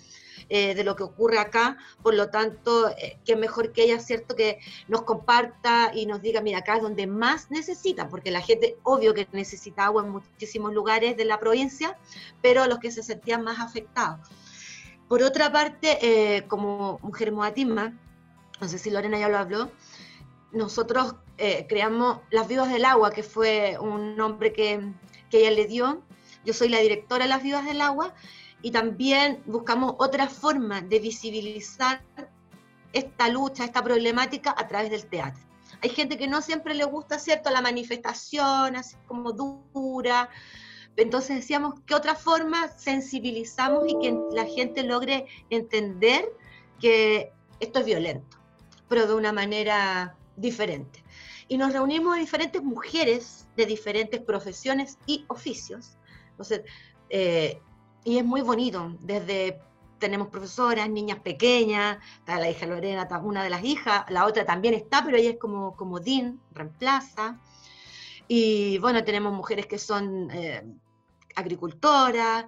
eh, 0.49 0.73
de 0.73 0.83
lo 0.83 0.95
que 0.95 1.03
ocurre 1.03 1.37
acá, 1.37 1.77
por 2.01 2.15
lo 2.15 2.29
tanto, 2.29 2.89
eh, 2.89 3.19
qué 3.25 3.35
mejor 3.35 3.71
que 3.71 3.83
ella, 3.83 3.99
¿cierto? 3.99 4.35
Que 4.35 4.59
nos 4.87 5.03
comparta 5.03 5.91
y 5.93 6.05
nos 6.05 6.21
diga, 6.21 6.41
mira, 6.41 6.59
acá 6.59 6.77
es 6.77 6.81
donde 6.81 7.05
más 7.07 7.51
necesita, 7.51 8.07
porque 8.09 8.31
la 8.31 8.41
gente, 8.41 8.77
obvio 8.83 9.13
que 9.13 9.27
necesita 9.31 9.85
agua 9.85 10.03
en 10.03 10.09
muchísimos 10.09 10.73
lugares 10.73 11.17
de 11.17 11.25
la 11.25 11.39
provincia, 11.39 11.97
pero 12.41 12.65
los 12.65 12.79
que 12.79 12.91
se 12.91 13.03
sentían 13.03 13.43
más 13.43 13.59
afectados. 13.59 14.27
Por 15.07 15.23
otra 15.23 15.51
parte, 15.51 15.97
eh, 16.01 16.47
como 16.47 16.99
mujer 17.03 17.31
moatisma, 17.31 17.93
no 18.61 18.67
sé 18.67 18.77
si 18.77 18.89
Lorena 18.89 19.19
ya 19.19 19.29
lo 19.29 19.37
habló, 19.37 19.71
nosotros 20.51 21.15
creamos 21.69 22.19
Las 22.31 22.47
Vivas 22.47 22.69
del 22.69 22.83
Agua, 22.85 23.11
que 23.11 23.23
fue 23.23 23.77
un 23.79 24.17
nombre 24.17 24.51
que, 24.51 24.91
que 25.29 25.39
ella 25.39 25.51
le 25.51 25.67
dio. 25.67 26.03
Yo 26.43 26.53
soy 26.53 26.69
la 26.69 26.79
directora 26.79 27.23
de 27.23 27.29
Las 27.29 27.43
Vivas 27.43 27.65
del 27.65 27.81
Agua 27.81 28.13
y 28.61 28.71
también 28.71 29.41
buscamos 29.45 29.95
otra 29.99 30.27
forma 30.27 30.81
de 30.81 30.99
visibilizar 30.99 32.01
esta 32.91 33.29
lucha, 33.29 33.63
esta 33.63 33.83
problemática 33.83 34.53
a 34.57 34.67
través 34.67 34.91
del 34.91 35.05
teatro. 35.05 35.41
Hay 35.81 35.89
gente 35.91 36.17
que 36.17 36.27
no 36.27 36.41
siempre 36.41 36.73
le 36.73 36.83
gusta, 36.83 37.19
¿cierto?, 37.19 37.49
la 37.51 37.61
manifestación, 37.61 38.75
así 38.75 38.97
como 39.07 39.31
dura. 39.31 40.29
Entonces 40.97 41.37
decíamos, 41.37 41.75
¿qué 41.85 41.95
otra 41.95 42.15
forma 42.15 42.67
sensibilizamos 42.67 43.87
y 43.87 43.97
que 43.99 44.17
la 44.31 44.45
gente 44.45 44.83
logre 44.83 45.25
entender 45.49 46.25
que 46.81 47.31
esto 47.61 47.79
es 47.79 47.85
violento, 47.85 48.37
pero 48.89 49.07
de 49.07 49.13
una 49.13 49.31
manera 49.31 50.17
diferente? 50.39 51.03
Y 51.47 51.57
nos 51.57 51.73
reunimos 51.73 52.17
diferentes 52.17 52.63
mujeres 52.63 53.47
de 53.55 53.65
diferentes 53.65 54.21
profesiones 54.21 54.97
y 55.05 55.25
oficios. 55.27 55.97
Entonces, 56.31 56.61
eh, 57.09 57.59
y 58.03 58.17
es 58.17 58.25
muy 58.25 58.41
bonito, 58.41 58.95
desde 59.01 59.59
tenemos 59.99 60.29
profesoras, 60.29 60.89
niñas 60.89 61.19
pequeñas, 61.19 61.97
está 62.19 62.39
la 62.39 62.49
hija 62.49 62.65
Lorena, 62.65 63.07
una 63.21 63.43
de 63.43 63.49
las 63.49 63.63
hijas, 63.63 64.05
la 64.09 64.25
otra 64.25 64.45
también 64.45 64.73
está, 64.73 65.03
pero 65.03 65.17
ella 65.17 65.31
es 65.31 65.37
como, 65.37 65.75
como 65.75 65.99
Dean, 65.99 66.39
reemplaza. 66.53 67.39
Y 68.27 68.77
bueno, 68.79 69.03
tenemos 69.03 69.33
mujeres 69.33 69.67
que 69.67 69.77
son 69.77 70.31
eh, 70.31 70.63
agricultoras. 71.35 72.45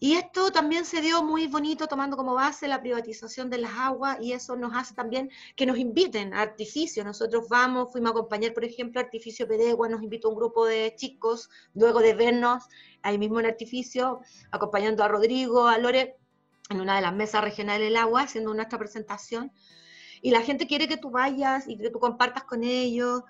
Y 0.00 0.14
esto 0.14 0.50
también 0.50 0.84
se 0.84 1.00
dio 1.00 1.22
muy 1.22 1.46
bonito 1.46 1.86
tomando 1.86 2.16
como 2.16 2.34
base 2.34 2.68
la 2.68 2.80
privatización 2.80 3.48
de 3.48 3.58
las 3.58 3.72
aguas 3.74 4.18
y 4.20 4.32
eso 4.32 4.56
nos 4.56 4.74
hace 4.74 4.94
también 4.94 5.30
que 5.56 5.66
nos 5.66 5.78
inviten 5.78 6.34
a 6.34 6.42
artificios. 6.42 7.06
Nosotros 7.06 7.48
vamos, 7.48 7.92
fuimos 7.92 8.10
a 8.10 8.12
acompañar, 8.12 8.52
por 8.52 8.64
ejemplo, 8.64 9.00
Artificio 9.00 9.46
Pedegua, 9.46 9.88
nos 9.88 10.02
invitó 10.02 10.28
un 10.30 10.36
grupo 10.36 10.66
de 10.66 10.94
chicos, 10.96 11.48
luego 11.74 12.00
de 12.00 12.14
vernos 12.14 12.64
ahí 13.02 13.18
mismo 13.18 13.40
en 13.40 13.46
Artificio, 13.46 14.20
acompañando 14.50 15.04
a 15.04 15.08
Rodrigo, 15.08 15.68
a 15.68 15.78
Lore, 15.78 16.16
en 16.70 16.80
una 16.80 16.96
de 16.96 17.02
las 17.02 17.14
mesas 17.14 17.42
regionales 17.42 17.86
del 17.86 17.96
agua, 17.96 18.22
haciendo 18.22 18.52
nuestra 18.52 18.78
presentación. 18.78 19.52
Y 20.22 20.30
la 20.30 20.42
gente 20.42 20.66
quiere 20.66 20.88
que 20.88 20.96
tú 20.96 21.10
vayas 21.10 21.68
y 21.68 21.76
que 21.78 21.90
tú 21.90 22.00
compartas 22.00 22.44
con 22.44 22.64
ellos 22.64 23.22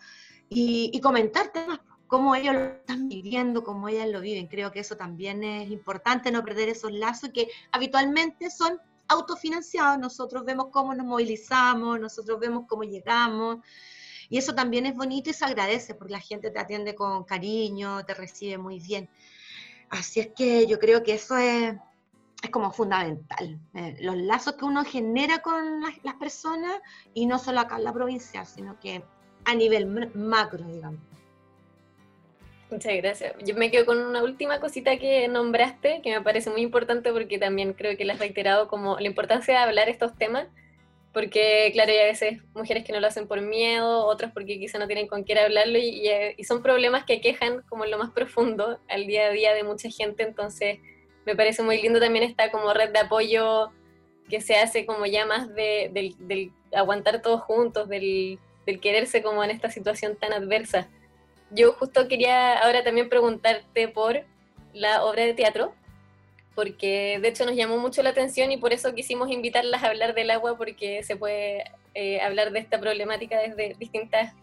y, 0.48 0.90
y 0.92 1.00
comentar 1.00 1.53
temas, 1.53 1.81
cómo 2.14 2.37
ellos 2.37 2.55
lo 2.55 2.61
están 2.61 3.09
viviendo, 3.09 3.64
cómo 3.64 3.88
ellas 3.88 4.07
lo 4.07 4.20
viven. 4.20 4.46
Creo 4.46 4.70
que 4.70 4.79
eso 4.79 4.96
también 4.96 5.42
es 5.42 5.68
importante, 5.68 6.31
no 6.31 6.44
perder 6.44 6.68
esos 6.68 6.92
lazos 6.92 7.31
que 7.31 7.48
habitualmente 7.72 8.50
son 8.50 8.79
autofinanciados. 9.09 9.98
Nosotros 9.98 10.44
vemos 10.44 10.68
cómo 10.70 10.94
nos 10.94 11.05
movilizamos, 11.07 11.98
nosotros 11.98 12.38
vemos 12.38 12.66
cómo 12.68 12.85
llegamos. 12.85 13.59
Y 14.29 14.38
eso 14.38 14.55
también 14.55 14.87
es 14.87 14.94
bonito 14.94 15.31
y 15.31 15.33
se 15.33 15.44
agradece 15.44 15.96
porque 15.96 16.12
la 16.12 16.20
gente 16.20 16.53
te 16.53 16.61
atiende 16.61 16.94
con 16.94 17.24
cariño, 17.24 18.05
te 18.05 18.14
recibe 18.14 18.59
muy 18.59 18.79
bien. 18.79 19.09
Así 19.90 20.20
es 20.20 20.29
que 20.29 20.68
yo 20.68 20.79
creo 20.79 21.03
que 21.03 21.14
eso 21.14 21.37
es, 21.37 21.74
es 22.40 22.50
como 22.50 22.70
fundamental. 22.70 23.59
Eh, 23.74 23.96
los 24.03 24.16
lazos 24.16 24.55
que 24.55 24.64
uno 24.64 24.85
genera 24.85 25.42
con 25.42 25.81
las, 25.81 26.14
personas 26.14 26.74
y 27.12 27.27
no 27.27 27.40
solo 27.40 27.59
acá 27.59 27.77
en 27.77 27.83
la 27.83 27.92
provincia, 27.92 28.44
sino 28.44 28.79
que 28.79 29.03
a 29.46 29.55
nivel 29.57 30.12
macro, 30.14 30.64
digamos. 30.64 31.00
Muchas 32.70 32.96
gracias. 32.96 33.35
Yo 33.44 33.55
me 33.55 33.70
quedo 33.70 33.87
con 33.87 33.98
una 33.98 34.22
última 34.22 34.59
cosita 34.59 34.96
que 34.98 35.29
nombraste, 35.29 36.00
que 36.03 36.11
me 36.11 36.20
parece 36.22 36.50
muy 36.50 36.62
importante 36.62 37.12
porque 37.12 37.38
también 37.38 37.72
creo 37.74 37.96
que 37.96 38.05
la 38.05 38.14
has 38.14 38.18
reiterado 38.18 38.68
como 38.68 38.98
la 38.98 39.07
importancia 39.07 39.55
de 39.55 39.61
hablar 39.61 39.88
estos 39.88 40.16
temas 40.16 40.48
porque 41.14 41.70
claro, 41.72 41.92
hay 41.92 41.98
a 42.00 42.05
veces 42.07 42.40
mujeres 42.55 42.85
que 42.85 42.92
no 42.92 42.98
lo 42.98 43.07
hacen 43.07 43.29
por 43.29 43.40
miedo, 43.40 44.05
otras 44.05 44.33
porque 44.33 44.59
quizá 44.59 44.79
no 44.79 44.88
tienen 44.88 45.07
con 45.07 45.22
quién 45.22 45.38
hablarlo 45.38 45.79
y, 45.79 46.11
y, 46.37 46.44
son 46.44 46.61
problemas 46.61 47.05
que 47.05 47.20
quejan 47.20 47.62
como 47.68 47.85
en 47.85 47.92
lo 47.92 47.98
más 47.98 48.11
profundo 48.11 48.81
al 48.88 49.07
día 49.07 49.29
a 49.29 49.31
día 49.31 49.55
de 49.55 49.62
mucha 49.62 49.88
gente, 49.88 50.24
entonces 50.24 50.81
me 51.24 51.37
parece 51.37 51.62
muy 51.62 51.81
lindo 51.81 52.00
también 52.00 52.24
esta 52.24 52.50
como 52.50 52.74
red 52.74 52.90
de 52.90 52.98
apoyo 52.98 53.70
que 54.29 54.40
se 54.40 54.57
hace 54.57 54.85
como 54.85 55.07
ya 55.07 55.24
más 55.24 55.55
de, 55.55 55.90
del, 55.92 56.53
aguantar 56.74 57.22
todos 57.22 57.42
juntos, 57.42 57.88
del, 57.88 58.40
del 58.66 58.81
quererse 58.81 59.22
como 59.22 59.44
en 59.44 59.50
esta 59.50 59.70
situación 59.70 60.16
tan 60.16 60.33
adversa. 60.33 60.88
Yo 61.55 61.73
justo 61.75 62.09
quería 62.09 62.59
ahora 62.59 62.83
también 62.83 63.09
preguntarte 63.09 63.88
por 63.88 64.25
la 64.73 65.05
obra 65.05 65.25
de 65.25 65.35
teatro, 65.35 65.73
porque 66.55 67.19
de 67.23 67.29
hecho 67.29 67.45
nos 67.45 67.55
llamó 67.55 67.79
mucho 67.79 68.03
la 68.03 68.11
atención 68.11 68.51
y 68.51 68.57
por 68.57 68.73
eso 68.73 68.93
quisimos 68.95 69.31
invitarlas 69.31 69.85
a 69.85 69.88
hablar 69.88 70.14
del 70.14 70.31
agua, 70.31 70.57
porque 70.57 71.03
se 71.05 71.14
puede 71.14 71.64
eh, 71.95 72.21
hablar 72.21 72.51
de 72.51 72.59
esta 72.59 72.81
problemática 72.81 73.38
desde 73.38 73.77
distintas 73.79 74.35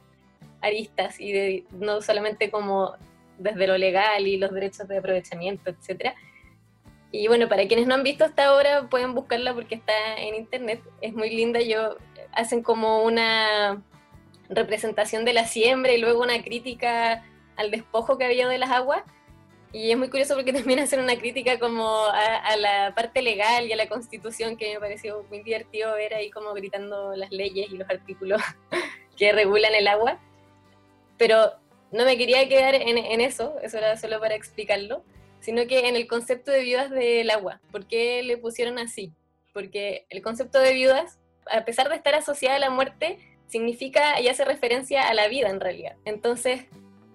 aristas 0.61 1.19
y 1.19 1.65
no 1.71 2.01
solamente 2.01 2.49
como 2.49 2.95
desde 3.37 3.67
lo 3.67 3.77
legal 3.77 4.25
y 4.25 4.37
los 4.37 4.51
derechos 4.51 4.87
de 4.87 4.99
aprovechamiento, 4.99 5.71
etcétera. 5.71 6.15
Y 7.11 7.27
bueno, 7.27 7.49
para 7.49 7.67
quienes 7.67 7.87
no 7.87 7.95
han 7.95 8.03
visto 8.03 8.23
esta 8.23 8.55
obra, 8.55 8.87
pueden 8.89 9.13
buscarla 9.13 9.53
porque 9.53 9.75
está 9.75 10.17
en 10.17 10.35
internet. 10.35 10.81
Es 11.01 11.13
muy 11.13 11.29
linda. 11.29 11.59
Yo 11.59 11.97
hacen 12.31 12.63
como 12.63 13.03
una 13.03 13.83
representación 14.51 15.25
de 15.25 15.33
la 15.33 15.47
siembra 15.47 15.93
y 15.93 15.97
luego 15.97 16.21
una 16.21 16.43
crítica 16.43 17.23
al 17.55 17.71
despojo 17.71 18.17
que 18.17 18.25
había 18.25 18.47
de 18.47 18.57
las 18.57 18.69
aguas. 18.69 19.03
Y 19.73 19.91
es 19.91 19.97
muy 19.97 20.09
curioso 20.09 20.35
porque 20.35 20.53
también 20.53 20.79
hacen 20.79 20.99
una 20.99 21.15
crítica 21.17 21.57
como 21.57 22.05
a, 22.05 22.55
la 22.57 22.93
parte 22.93 23.21
legal 23.21 23.67
y 23.67 23.73
a 23.73 23.77
la 23.77 23.87
constitución 23.87 24.57
que 24.57 24.73
me 24.73 24.79
pareció 24.79 25.25
muy 25.29 25.41
divertido 25.41 25.93
ver 25.93 26.13
ahí 26.13 26.29
como 26.29 26.53
gritando 26.53 27.15
las 27.15 27.31
leyes 27.31 27.71
y 27.71 27.77
los 27.77 27.89
artículos 27.89 28.41
que 29.17 29.31
regulan 29.31 29.73
el 29.73 29.87
agua. 29.87 30.19
Pero 31.17 31.53
no 31.91 32.05
me 32.05 32.17
quería 32.17 32.47
quedar 32.47 32.75
en, 32.75 32.97
en, 32.97 33.21
eso, 33.21 33.55
eso 33.61 33.77
era 33.77 33.95
solo 33.97 34.19
para 34.19 34.35
explicarlo, 34.35 35.03
sino 35.39 35.65
que 35.67 35.87
en 35.87 35.95
el 35.95 36.07
concepto 36.07 36.51
de 36.51 36.61
viudas 36.61 36.89
del 36.89 37.29
agua. 37.29 37.61
¿Por 37.71 37.85
qué 37.85 38.21
le 38.23 38.37
pusieron 38.37 38.79
así? 38.79 39.13
Porque 39.53 40.05
el 40.09 40.21
concepto 40.21 40.59
de 40.59 40.73
viudas, 40.73 41.19
a 41.49 41.63
pesar 41.63 41.89
de 41.89 41.95
estar 41.95 42.15
asociada 42.15 42.55
a 42.55 42.59
la 42.59 42.69
muerte, 42.69 43.19
significa 43.51 44.19
y 44.21 44.29
hace 44.29 44.45
referencia 44.45 45.09
a 45.09 45.13
la 45.13 45.27
vida 45.27 45.49
en 45.49 45.59
realidad. 45.59 45.95
Entonces, 46.05 46.63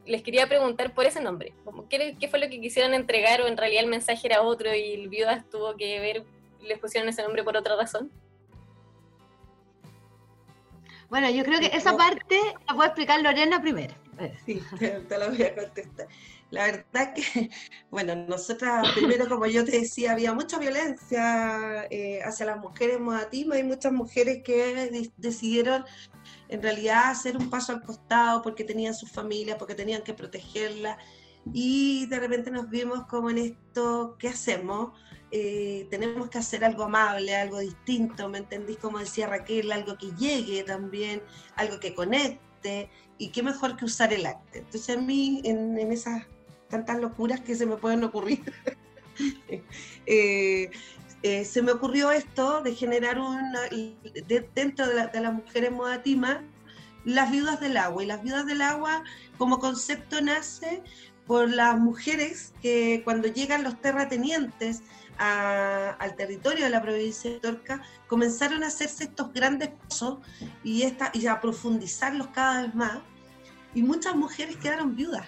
les 0.04 0.22
quería 0.22 0.46
preguntar 0.46 0.94
por 0.94 1.06
ese 1.06 1.20
nombre. 1.20 1.54
¿Qué, 1.88 2.16
¿Qué, 2.20 2.28
fue 2.28 2.38
lo 2.38 2.48
que 2.48 2.60
quisieron 2.60 2.94
entregar 2.94 3.40
o 3.40 3.46
en 3.46 3.56
realidad 3.56 3.82
el 3.82 3.90
mensaje 3.90 4.26
era 4.26 4.42
otro 4.42 4.72
y 4.74 4.92
el 4.92 5.08
Viudas 5.08 5.48
tuvo 5.50 5.76
que 5.76 5.98
ver, 5.98 6.24
les 6.60 6.78
pusieron 6.78 7.08
ese 7.08 7.22
nombre 7.22 7.42
por 7.42 7.56
otra 7.56 7.74
razón? 7.74 8.12
Bueno, 11.08 11.30
yo 11.30 11.44
creo 11.44 11.60
que 11.60 11.66
esa 11.66 11.96
parte 11.96 12.38
la 12.66 12.74
puede 12.74 12.88
explicar 12.88 13.20
Lorena 13.22 13.60
primero. 13.60 13.94
Sí, 14.44 14.62
te, 14.78 15.18
la 15.18 15.28
voy 15.28 15.42
a 15.42 15.54
contestar. 15.54 16.08
La 16.50 16.66
verdad 16.66 17.12
que, 17.14 17.50
bueno, 17.90 18.14
nosotras 18.14 18.86
primero, 18.94 19.28
como 19.28 19.46
yo 19.46 19.64
te 19.64 19.80
decía, 19.80 20.12
había 20.12 20.32
mucha 20.32 20.58
violencia 20.58 21.86
eh, 21.90 22.20
hacia 22.24 22.46
las 22.46 22.58
mujeres 22.58 22.98
modatismas 23.00 23.58
y 23.58 23.62
muchas 23.62 23.92
mujeres 23.92 24.42
que 24.42 25.10
decidieron 25.16 25.84
en 26.48 26.62
realidad 26.62 27.10
hacer 27.10 27.36
un 27.36 27.50
paso 27.50 27.72
al 27.72 27.82
costado 27.82 28.42
porque 28.42 28.64
tenían 28.64 28.94
sus 28.94 29.10
familias, 29.10 29.56
porque 29.58 29.74
tenían 29.74 30.02
que 30.02 30.14
protegerla 30.14 30.98
y 31.52 32.06
de 32.06 32.18
repente 32.18 32.50
nos 32.50 32.68
vimos 32.68 33.06
como 33.06 33.30
en 33.30 33.38
esto, 33.38 34.16
¿qué 34.18 34.28
hacemos? 34.28 34.92
Eh, 35.30 35.86
tenemos 35.90 36.28
que 36.28 36.38
hacer 36.38 36.64
algo 36.64 36.84
amable, 36.84 37.36
algo 37.36 37.58
distinto, 37.58 38.28
¿me 38.28 38.38
entendís? 38.38 38.78
Como 38.78 38.98
decía 38.98 39.26
Raquel, 39.26 39.70
algo 39.72 39.96
que 39.96 40.10
llegue 40.18 40.62
también, 40.64 41.22
algo 41.56 41.78
que 41.78 41.94
conecte, 41.94 42.90
y 43.18 43.28
qué 43.28 43.42
mejor 43.42 43.76
que 43.76 43.84
usar 43.84 44.12
el 44.12 44.26
arte. 44.26 44.58
Entonces 44.60 44.96
a 44.96 45.00
mí, 45.00 45.40
en, 45.44 45.78
esas 45.92 46.26
tantas 46.68 46.98
locuras 46.98 47.40
que 47.40 47.54
se 47.54 47.66
me 47.66 47.76
pueden 47.76 48.02
ocurrir, 48.04 48.52
eh, 50.06 50.70
eh, 51.22 51.44
se 51.44 51.62
me 51.62 51.72
ocurrió 51.72 52.10
esto 52.10 52.62
de 52.62 52.74
generar 52.74 53.18
una, 53.18 53.62
dentro 54.54 54.86
de, 54.86 54.94
la, 54.94 55.06
de 55.08 55.20
las 55.20 55.32
mujeres 55.34 55.72
modatima, 55.72 56.42
las 57.04 57.30
viudas 57.30 57.60
del 57.60 57.76
agua. 57.76 58.02
Y 58.02 58.06
las 58.06 58.22
viudas 58.22 58.46
del 58.46 58.62
agua 58.62 59.02
como 59.38 59.58
concepto 59.58 60.20
nace 60.20 60.82
por 61.26 61.50
las 61.50 61.78
mujeres 61.78 62.52
que 62.62 63.02
cuando 63.04 63.28
llegan 63.28 63.64
los 63.64 63.80
terratenientes 63.80 64.82
al 65.18 66.14
territorio 66.16 66.64
de 66.64 66.70
la 66.70 66.82
provincia 66.82 67.30
de 67.30 67.40
Torca, 67.40 67.82
comenzaron 68.06 68.62
a 68.62 68.66
hacerse 68.66 69.04
estos 69.04 69.32
grandes 69.32 69.70
pozos 69.70 70.18
y, 70.62 70.82
esta, 70.82 71.10
y 71.14 71.26
a 71.26 71.40
profundizarlos 71.40 72.28
cada 72.28 72.62
vez 72.62 72.74
más. 72.74 72.98
Y 73.74 73.82
muchas 73.82 74.14
mujeres 74.14 74.56
quedaron 74.56 74.94
viudas. 74.94 75.26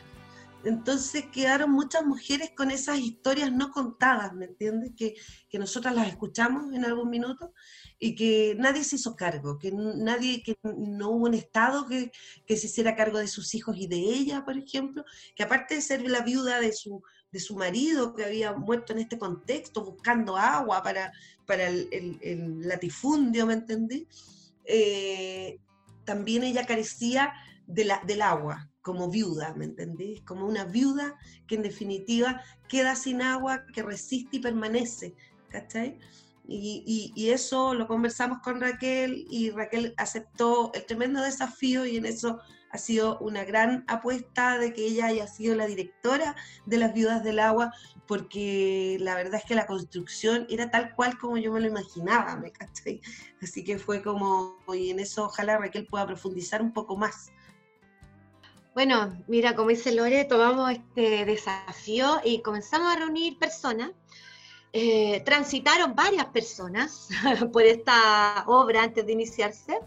Entonces 0.68 1.24
quedaron 1.33 1.70
muchas 1.70 2.04
mujeres 2.04 2.50
con 2.54 2.70
esas 2.70 2.98
historias 2.98 3.50
no 3.50 3.70
contadas, 3.70 4.35
¿me 4.35 4.44
entiendes? 4.44 4.92
Que, 4.96 5.14
que 5.48 5.59
nosotras 5.59 5.94
las 5.94 6.09
escuchamos 6.09 6.74
en 6.74 6.85
algún 6.85 7.09
minuto 7.09 7.54
y 7.98 8.14
que 8.14 8.54
nadie 8.59 8.85
se 8.85 8.96
hizo 8.96 9.16
cargo, 9.16 9.59
que 9.59 9.72
nadie, 9.72 10.42
que 10.42 10.59
no 10.62 11.11
hubo 11.11 11.26
un 11.26 11.35
Estado 11.35 11.87
que, 11.87 12.12
que, 12.46 12.57
se 12.59 12.66
hiciera 12.66 12.96
cargo 12.96 13.18
de 13.18 13.28
sus 13.28 13.54
hijos 13.54 13.76
y 13.78 13.87
de 13.87 13.96
ella, 13.96 14.44
por 14.44 14.59
ejemplo, 14.59 15.04
que 15.35 15.42
aparte 15.42 15.74
de 15.76 15.81
ser 15.81 16.02
la 16.02 16.20
viuda 16.20 16.61
de 16.61 16.72
su, 16.72 17.02
de 17.33 17.40
su 17.40 17.57
marido 17.57 18.14
que 18.14 18.26
había 18.26 18.52
muerto 18.52 18.92
en 18.92 18.98
este 18.98 19.18
contexto, 19.18 19.85
buscando 19.85 20.37
agua 20.37 20.83
para, 20.83 21.12
para 21.46 21.68
el, 21.68 21.88
el, 22.20 22.68
latifundio, 22.68 23.46
¿me 23.46 23.54
entendí? 23.54 24.07
Eh, 24.64 25.59
también 26.04 26.42
ella 26.42 26.66
carecía 26.66 27.33
de 27.68 27.85
la, 27.85 28.02
del 28.04 28.22
agua 28.22 28.68
como 28.83 29.11
viuda, 29.11 29.54
¿me 29.54 29.66
entendí? 29.66 30.22
Como 30.24 30.46
una 30.46 30.64
viuda 30.64 31.14
que 31.46 31.57
en 31.57 31.62
definitiva 31.62 32.42
queda 32.68 32.96
sin 32.96 33.20
agua, 33.20 33.66
que 33.74 33.83
resiste 33.83 34.38
y 34.38 34.40
permanece, 34.40 35.14
¿cachai? 35.50 35.98
Y, 36.50 37.28
eso 37.28 37.74
lo 37.74 37.87
conversamos 37.87 38.38
con 38.38 38.59
Raquel 38.59 39.26
y 39.31 39.50
Raquel 39.50 39.92
aceptó 39.98 40.72
el 40.72 40.87
tremendo 40.87 41.20
desafío 41.20 41.85
y 41.85 41.98
en 41.98 42.07
eso 42.07 42.40
ha 42.70 42.78
sido 42.78 43.18
una 43.18 43.44
gran 43.44 43.85
apuesta 43.87 44.57
de 44.57 44.72
que 44.72 44.87
ella 44.87 45.07
haya 45.07 45.26
sido 45.26 45.54
la 45.54 45.66
directora 45.66 46.35
de 46.64 46.78
las 46.78 46.94
viudas 46.94 47.22
del 47.22 47.40
agua, 47.40 47.74
porque 48.07 48.96
la 49.00 49.14
verdad 49.14 49.40
es 49.42 49.44
que 49.44 49.54
la 49.54 49.66
construcción 49.66 50.46
era 50.48 50.70
tal 50.70 50.94
cual 50.94 51.18
como 51.18 51.37
yo 51.37 51.52
me 51.52 51.61
lo 51.61 51.66
imaginaba, 51.66 52.37
¿me 52.37 52.50
cachai? 52.50 53.02
Así 53.42 53.62
que 53.62 53.78
fue 53.78 54.02
como, 54.02 54.57
y 54.74 54.88
en 54.88 55.00
eso 55.00 55.26
ojalá 55.26 55.59
Raquel 55.59 55.87
pueda 55.87 56.07
profundizar 56.07 56.62
un 56.62 56.72
poco 56.72 56.96
más. 56.96 57.31
Bueno, 58.78 59.12
mira, 59.26 59.56
como 59.56 59.70
dice 59.70 59.90
Lore, 59.90 60.24
tomamos 60.24 60.70
este 60.70 61.24
desafío 61.24 62.20
y 62.22 62.42
comenzamos 62.42 62.94
a 62.94 62.96
reunir 62.96 63.36
personas. 63.36 63.90
Eh, 64.72 65.20
transitaron 65.24 65.96
varias 65.96 66.26
personas 66.26 67.08
por 67.52 67.64
esta 67.64 68.44
obra 68.46 68.84
antes 68.84 69.04
de 69.04 69.10
iniciarse, 69.10 69.80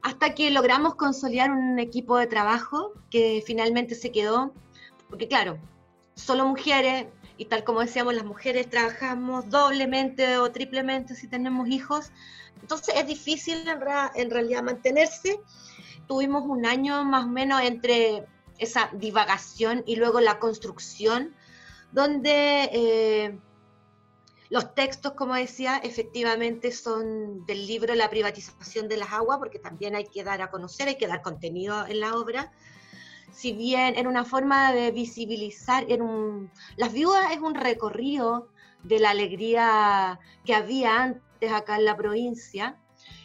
hasta 0.00 0.34
que 0.34 0.50
logramos 0.50 0.94
consolidar 0.94 1.50
un 1.50 1.78
equipo 1.78 2.16
de 2.16 2.26
trabajo 2.26 2.94
que 3.10 3.44
finalmente 3.46 3.94
se 3.94 4.10
quedó, 4.10 4.54
porque 5.10 5.28
claro, 5.28 5.58
solo 6.14 6.46
mujeres, 6.46 7.08
y 7.36 7.44
tal 7.44 7.64
como 7.64 7.80
decíamos, 7.80 8.14
las 8.14 8.24
mujeres 8.24 8.70
trabajamos 8.70 9.50
doblemente 9.50 10.38
o 10.38 10.50
triplemente 10.50 11.14
si 11.14 11.28
tenemos 11.28 11.68
hijos, 11.68 12.12
entonces 12.62 12.94
es 12.96 13.06
difícil 13.06 13.68
en, 13.68 13.78
en 14.14 14.30
realidad 14.30 14.62
mantenerse. 14.62 15.38
Tuvimos 16.06 16.44
un 16.46 16.66
año 16.66 17.04
más 17.04 17.24
o 17.24 17.28
menos 17.28 17.62
entre 17.62 18.26
esa 18.58 18.90
divagación 18.92 19.82
y 19.86 19.96
luego 19.96 20.20
la 20.20 20.38
construcción, 20.38 21.34
donde 21.92 22.70
eh, 22.72 23.38
los 24.48 24.74
textos, 24.74 25.12
como 25.12 25.34
decía, 25.34 25.78
efectivamente 25.78 26.70
son 26.70 27.44
del 27.46 27.66
libro 27.66 27.94
La 27.94 28.08
privatización 28.08 28.88
de 28.88 28.96
las 28.96 29.12
aguas, 29.12 29.38
porque 29.38 29.58
también 29.58 29.96
hay 29.96 30.04
que 30.04 30.22
dar 30.22 30.40
a 30.42 30.50
conocer, 30.50 30.88
hay 30.88 30.96
que 30.96 31.08
dar 31.08 31.22
contenido 31.22 31.86
en 31.86 32.00
la 32.00 32.14
obra. 32.14 32.52
Si 33.32 33.52
bien 33.52 33.96
en 33.96 34.06
una 34.06 34.24
forma 34.24 34.72
de 34.72 34.92
visibilizar, 34.92 35.84
en 35.88 36.02
un, 36.02 36.50
Las 36.76 36.92
Viudas 36.92 37.32
es 37.32 37.38
un 37.38 37.54
recorrido 37.54 38.48
de 38.84 39.00
la 39.00 39.10
alegría 39.10 40.20
que 40.44 40.54
había 40.54 41.02
antes 41.02 41.52
acá 41.52 41.76
en 41.76 41.84
la 41.84 41.96
provincia, 41.96 42.80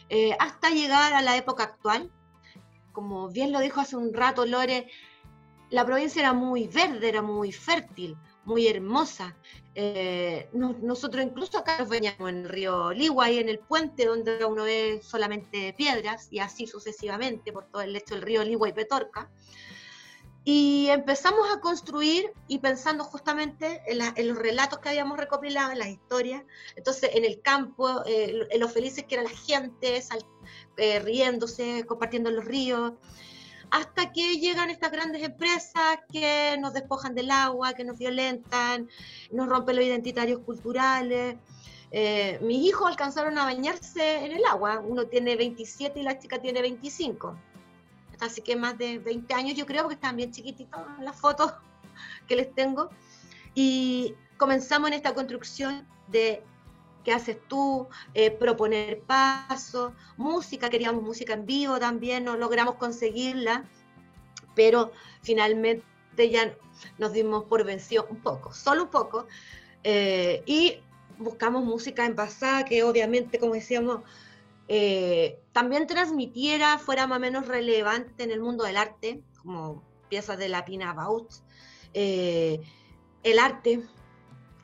eh, 0.08 0.36
hasta 0.40 0.70
llegar 0.70 1.14
a 1.14 1.22
la 1.22 1.36
época 1.36 1.62
actual. 1.62 2.10
Como 2.92 3.28
bien 3.28 3.52
lo 3.52 3.60
dijo 3.60 3.80
hace 3.80 3.96
un 3.96 4.12
rato 4.12 4.46
Lore, 4.46 4.88
la 5.70 5.86
provincia 5.86 6.20
era 6.20 6.32
muy 6.32 6.68
verde, 6.68 7.08
era 7.08 7.22
muy 7.22 7.50
fértil, 7.50 8.16
muy 8.44 8.68
hermosa. 8.68 9.36
Eh, 9.74 10.50
nosotros 10.52 11.24
incluso 11.24 11.58
acá 11.58 11.78
nos 11.78 11.88
bañamos 11.88 12.28
en 12.28 12.38
el 12.38 12.48
río 12.48 12.92
Ligua 12.92 13.30
y 13.30 13.38
en 13.38 13.48
el 13.48 13.58
puente 13.58 14.04
donde 14.04 14.44
uno 14.44 14.64
ve 14.64 15.00
solamente 15.02 15.72
piedras 15.72 16.28
y 16.30 16.40
así 16.40 16.66
sucesivamente 16.66 17.52
por 17.52 17.66
todo 17.66 17.80
el 17.80 17.94
lecho 17.94 18.14
del 18.14 18.22
río 18.22 18.44
Ligua 18.44 18.68
y 18.68 18.74
Petorca. 18.74 19.30
Y 20.44 20.88
empezamos 20.88 21.46
a 21.54 21.60
construir 21.60 22.32
y 22.48 22.58
pensando 22.58 23.04
justamente 23.04 23.80
en, 23.86 24.28
los 24.28 24.36
relatos 24.36 24.80
que 24.80 24.88
habíamos 24.88 25.16
recopilado, 25.16 25.70
en 25.70 25.78
las 25.78 25.88
historias. 25.88 26.42
Entonces, 26.74 27.10
en 27.14 27.24
el 27.24 27.40
campo, 27.42 28.04
eh, 28.06 28.48
en 28.50 28.60
lo 28.60 28.68
felices 28.68 29.04
que 29.04 29.14
era 29.14 29.24
la 29.24 29.30
gente, 29.30 30.02
eh, 30.76 30.98
riéndose, 30.98 31.84
compartiendo 31.86 32.30
los 32.30 32.44
ríos 32.44 32.94
hasta 33.72 34.12
que 34.12 34.38
llegan 34.38 34.68
estas 34.68 34.92
grandes 34.92 35.22
empresas 35.22 35.98
que 36.12 36.56
nos 36.60 36.74
despojan 36.74 37.14
del 37.14 37.30
agua, 37.30 37.72
que 37.72 37.84
nos 37.84 37.96
violentan, 37.96 38.86
nos 39.30 39.48
rompen 39.48 39.76
los 39.76 39.84
identitarios 39.86 40.40
culturales. 40.40 41.36
Eh, 41.90 42.38
mis 42.42 42.66
hijos 42.66 42.86
alcanzaron 42.86 43.38
a 43.38 43.44
bañarse 43.44 44.26
en 44.26 44.32
el 44.32 44.44
agua, 44.44 44.82
uno 44.86 45.06
tiene 45.06 45.36
27 45.36 45.98
y 46.00 46.02
la 46.02 46.18
chica 46.18 46.38
tiene 46.38 46.60
25, 46.60 47.34
así 48.22 48.40
que 48.40 48.56
más 48.56 48.78
de 48.78 48.98
20 48.98 49.34
años 49.34 49.56
yo 49.56 49.66
creo, 49.66 49.88
que 49.88 49.94
están 49.94 50.16
bien 50.16 50.32
chiquititos 50.32 50.80
las 51.00 51.20
fotos 51.20 51.52
que 52.28 52.36
les 52.36 52.54
tengo. 52.54 52.90
Y 53.54 54.14
comenzamos 54.36 54.88
en 54.88 54.94
esta 54.94 55.14
construcción 55.14 55.86
de 56.08 56.42
qué 57.04 57.12
haces 57.12 57.36
tú, 57.48 57.88
eh, 58.14 58.30
proponer 58.30 59.00
pasos, 59.00 59.92
música, 60.16 60.70
queríamos 60.70 61.02
música 61.02 61.32
en 61.32 61.46
vivo 61.46 61.78
también, 61.78 62.24
no 62.24 62.36
logramos 62.36 62.76
conseguirla, 62.76 63.64
pero 64.54 64.92
finalmente 65.22 65.84
ya 66.16 66.54
nos 66.98 67.12
dimos 67.12 67.44
por 67.44 67.64
vencido 67.64 68.06
un 68.08 68.18
poco, 68.18 68.52
solo 68.52 68.84
un 68.84 68.90
poco, 68.90 69.26
eh, 69.82 70.42
y 70.46 70.78
buscamos 71.18 71.64
música 71.64 72.06
envasada 72.06 72.64
que 72.64 72.84
obviamente, 72.84 73.38
como 73.38 73.54
decíamos, 73.54 74.02
eh, 74.74 75.38
también 75.52 75.86
transmitiera, 75.86 76.78
fuera 76.78 77.06
más 77.06 77.18
o 77.18 77.20
menos 77.20 77.46
relevante 77.46 78.24
en 78.24 78.30
el 78.30 78.40
mundo 78.40 78.64
del 78.64 78.78
arte, 78.78 79.22
como 79.42 79.82
piezas 80.08 80.38
de 80.38 80.48
la 80.48 80.64
Pina 80.64 80.94
Bausch, 80.94 81.42
el 81.92 83.38
arte, 83.38 83.82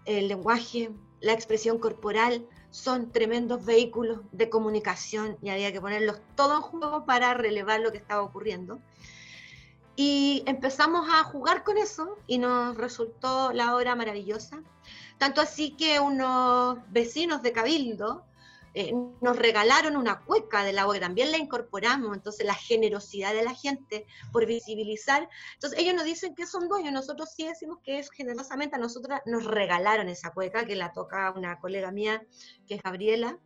el 0.07 0.29
lenguaje, 0.29 0.91
la 1.21 1.35
expresión 1.35 1.79
corporal, 1.79 2.47
son 2.71 3.13
tremendos 3.13 3.67
vehículos 3.67 4.21
de 4.33 4.49
comunicación 4.49 5.37
y 5.43 5.51
había 5.51 5.73
que 5.73 5.81
ponerlos 5.83 6.21
todos 6.35 6.57
en 6.57 6.63
juego 6.63 7.05
para 7.05 7.35
relevar 7.35 7.81
lo 7.81 7.93
que 7.93 7.99
estaba 7.99 8.23
ocurriendo. 8.23 8.79
Y 9.95 10.43
empezamos 10.47 11.07
a 11.13 11.25
jugar 11.25 11.65
con 11.65 11.77
eso 11.77 12.17
y 12.27 12.39
nos 12.39 12.79
resultó 12.79 13.53
la 13.53 13.77
obra 13.77 13.95
maravillosa. 13.95 14.63
Tanto 15.19 15.43
así 15.43 15.73
que 15.73 16.01
unos 16.01 16.79
vecinos 16.91 17.43
de 17.43 17.53
Cabildo 17.53 18.25
eh, 18.81 18.95
nos 19.21 19.37
regalaron 19.37 19.97
una 19.97 20.21
cueca 20.21 20.63
de 20.63 20.73
la 20.73 20.87
obra, 20.87 21.01
también 21.01 21.33
la 21.33 21.37
incorporamos, 21.37 22.17
entonces 22.17 22.47
la 22.47 22.55
generosidad 22.55 23.35
de 23.35 23.43
la 23.43 23.53
gente 23.53 24.07
por 24.31 24.47
visibilizar. 24.47 25.29
Entonces 25.55 25.81
ellos 25.81 25.97
nos 25.97 26.05
dicen 26.05 26.37
que 26.37 26.47
son 26.47 26.69
dueños, 26.69 26.93
nosotros 26.93 27.29
sí 27.35 27.45
decimos 27.45 27.79
que 27.83 27.99
es 27.99 28.09
generosamente, 28.09 28.77
a 28.77 28.79
nosotras 28.79 29.21
nos 29.27 29.45
regalaron 29.45 30.09
esa 30.09 30.31
cueca 30.31 30.65
que 30.65 30.77
la 30.77 30.93
toca 30.93 31.33
una 31.33 31.59
colega 31.59 31.91
mía, 31.91 32.25
que 32.69 32.77
es 32.77 32.83
Gabriela, 32.85 33.41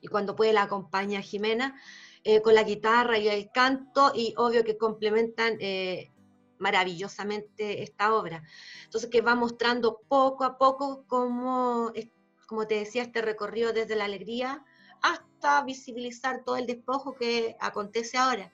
y 0.00 0.08
cuando 0.08 0.34
puede 0.34 0.54
la 0.54 0.62
acompaña 0.62 1.20
Jimena, 1.20 1.78
eh, 2.22 2.40
con 2.40 2.54
la 2.54 2.62
guitarra 2.62 3.18
y 3.18 3.28
el 3.28 3.50
canto, 3.52 4.10
y 4.14 4.32
obvio 4.38 4.64
que 4.64 4.78
complementan 4.78 5.58
eh, 5.60 6.14
maravillosamente 6.58 7.82
esta 7.82 8.14
obra. 8.14 8.42
Entonces 8.84 9.10
que 9.10 9.20
va 9.20 9.34
mostrando 9.34 10.00
poco 10.08 10.44
a 10.44 10.56
poco 10.56 11.04
cómo 11.06 11.92
como 12.46 12.66
te 12.66 12.76
decía, 12.76 13.02
este 13.02 13.22
recorrido 13.22 13.72
desde 13.72 13.96
la 13.96 14.04
alegría 14.04 14.64
hasta 15.02 15.62
visibilizar 15.64 16.44
todo 16.44 16.56
el 16.56 16.66
despojo 16.66 17.14
que 17.14 17.56
acontece 17.60 18.16
ahora. 18.16 18.52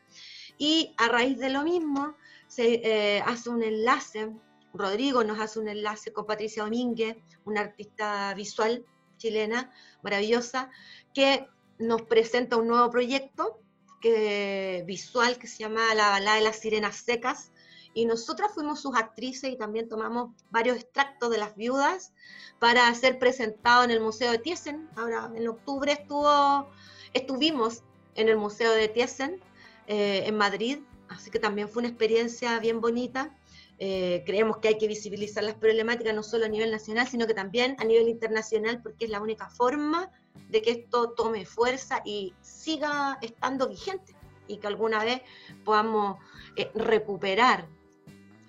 Y 0.58 0.94
a 0.98 1.08
raíz 1.08 1.38
de 1.38 1.50
lo 1.50 1.62
mismo, 1.62 2.16
se 2.48 2.82
eh, 2.84 3.22
hace 3.24 3.48
un 3.48 3.62
enlace, 3.62 4.32
Rodrigo 4.74 5.24
nos 5.24 5.38
hace 5.38 5.58
un 5.58 5.68
enlace 5.68 6.12
con 6.12 6.26
Patricia 6.26 6.64
Domínguez, 6.64 7.16
una 7.44 7.60
artista 7.60 8.34
visual 8.34 8.84
chilena 9.16 9.72
maravillosa, 10.02 10.70
que 11.14 11.46
nos 11.78 12.02
presenta 12.02 12.56
un 12.56 12.68
nuevo 12.68 12.90
proyecto 12.90 13.60
que, 14.00 14.82
visual 14.86 15.38
que 15.38 15.46
se 15.46 15.58
llama 15.58 15.94
La 15.94 16.10
balada 16.10 16.36
de 16.36 16.42
las 16.42 16.58
sirenas 16.58 16.96
secas, 16.96 17.52
y 17.94 18.04
nosotras 18.04 18.52
fuimos 18.54 18.80
sus 18.80 18.94
actrices 18.96 19.50
y 19.50 19.56
también 19.56 19.88
tomamos 19.88 20.30
varios 20.50 20.76
extractos 20.76 21.30
de 21.30 21.38
las 21.38 21.56
viudas 21.56 22.12
para 22.58 22.92
ser 22.94 23.18
presentado 23.18 23.84
en 23.84 23.90
el 23.90 24.00
Museo 24.00 24.30
de 24.30 24.38
Thyssen. 24.38 24.88
Ahora, 24.96 25.30
en 25.34 25.48
octubre 25.48 25.92
estuvo, 25.92 26.68
estuvimos 27.12 27.82
en 28.14 28.28
el 28.28 28.36
Museo 28.36 28.72
de 28.72 28.88
Thyssen, 28.88 29.40
eh, 29.86 30.24
en 30.26 30.36
Madrid, 30.36 30.78
así 31.08 31.30
que 31.30 31.38
también 31.38 31.68
fue 31.68 31.80
una 31.80 31.88
experiencia 31.88 32.58
bien 32.60 32.80
bonita. 32.80 33.36
Eh, 33.78 34.22
creemos 34.26 34.58
que 34.58 34.68
hay 34.68 34.78
que 34.78 34.86
visibilizar 34.86 35.42
las 35.42 35.54
problemáticas 35.54 36.14
no 36.14 36.22
solo 36.22 36.44
a 36.44 36.48
nivel 36.48 36.70
nacional, 36.70 37.08
sino 37.08 37.26
que 37.26 37.34
también 37.34 37.76
a 37.78 37.84
nivel 37.84 38.08
internacional, 38.08 38.82
porque 38.82 39.06
es 39.06 39.10
la 39.10 39.20
única 39.20 39.48
forma 39.48 40.12
de 40.50 40.62
que 40.62 40.70
esto 40.70 41.10
tome 41.12 41.46
fuerza 41.46 42.02
y 42.04 42.34
siga 42.42 43.18
estando 43.22 43.68
vigente 43.68 44.14
y 44.46 44.58
que 44.58 44.66
alguna 44.66 45.02
vez 45.02 45.22
podamos 45.64 46.18
eh, 46.56 46.70
recuperar 46.74 47.68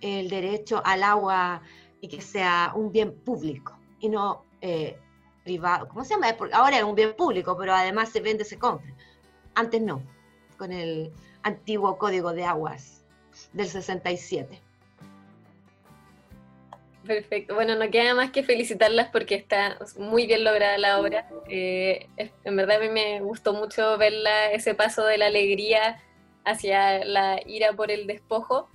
el 0.02 0.30
derecho 0.30 0.82
al 0.86 1.04
agua 1.04 1.62
y 2.02 2.08
que 2.08 2.22
sea 2.22 2.74
un 2.76 2.92
bien 2.92 3.14
público 3.14 3.78
y 4.00 4.10
no 4.10 4.44
eh, 4.62 4.98
privado. 5.44 5.88
¿Cómo 5.88 6.04
se 6.04 6.16
llama? 6.16 6.36
Ahora 6.54 6.78
es 6.78 6.84
un 6.84 6.96
bien 6.96 7.14
público, 7.16 7.58
pero 7.58 7.74
además 7.74 8.10
se 8.10 8.20
vende, 8.20 8.44
se 8.44 8.60
compra. 8.60 8.94
Antes 9.56 9.82
no, 9.82 10.02
con 10.58 10.72
el 10.72 11.12
antiguo 11.44 11.98
Código 11.98 12.34
de 12.34 12.46
Aguas 12.46 13.04
del 13.54 13.68
67. 13.68 14.62
Perfecto. 17.06 17.56
Bueno, 17.56 17.76
no 17.76 17.90
queda 17.90 18.14
más 18.14 18.30
que 18.32 18.44
felicitarlas 18.44 19.10
porque 19.10 19.36
está 19.36 19.80
muy 19.98 20.28
bien 20.28 20.44
lograda 20.44 20.78
la 20.78 21.00
obra. 21.00 21.28
Eh, 21.50 22.08
en 22.44 22.56
verdad 22.56 22.78
a 22.78 22.80
mí 22.80 22.90
me 22.90 23.22
gustó 23.22 23.54
mucho 23.54 23.98
verla, 23.98 24.52
ese 24.52 24.76
paso 24.76 25.04
de 25.06 25.18
la 25.18 25.28
alegría 25.28 26.02
hacia 26.46 27.04
la 27.04 27.40
ira 27.46 27.74
por 27.74 27.92
el 27.92 28.06
despojo. 28.06 28.70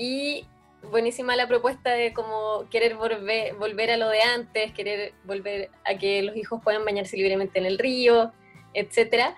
Y 0.00 0.46
buenísima 0.90 1.36
la 1.36 1.46
propuesta 1.46 1.90
de 1.90 2.14
como 2.14 2.66
querer 2.70 2.94
volver, 2.94 3.54
volver 3.56 3.90
a 3.90 3.98
lo 3.98 4.08
de 4.08 4.22
antes, 4.22 4.72
querer 4.72 5.12
volver 5.24 5.68
a 5.84 5.98
que 5.98 6.22
los 6.22 6.34
hijos 6.36 6.62
puedan 6.64 6.86
bañarse 6.86 7.18
libremente 7.18 7.58
en 7.58 7.66
el 7.66 7.78
río, 7.78 8.32
etc. 8.72 9.34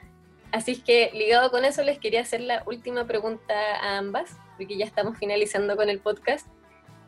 Así 0.53 0.71
es 0.71 0.79
que 0.79 1.11
ligado 1.15 1.51
con 1.51 1.65
eso 1.65 1.83
les 1.83 1.99
quería 1.99 2.21
hacer 2.21 2.43
la 2.43 2.63
última 2.65 3.09
pregunta 3.09 3.55
a 3.81 3.99
ambas, 3.99 4.37
porque 4.57 4.77
ya 4.77 4.85
estamos 4.85 5.19
finalizando 5.19 5.75
con 5.75 5.89
el 5.89 5.99
podcast. 5.99 6.47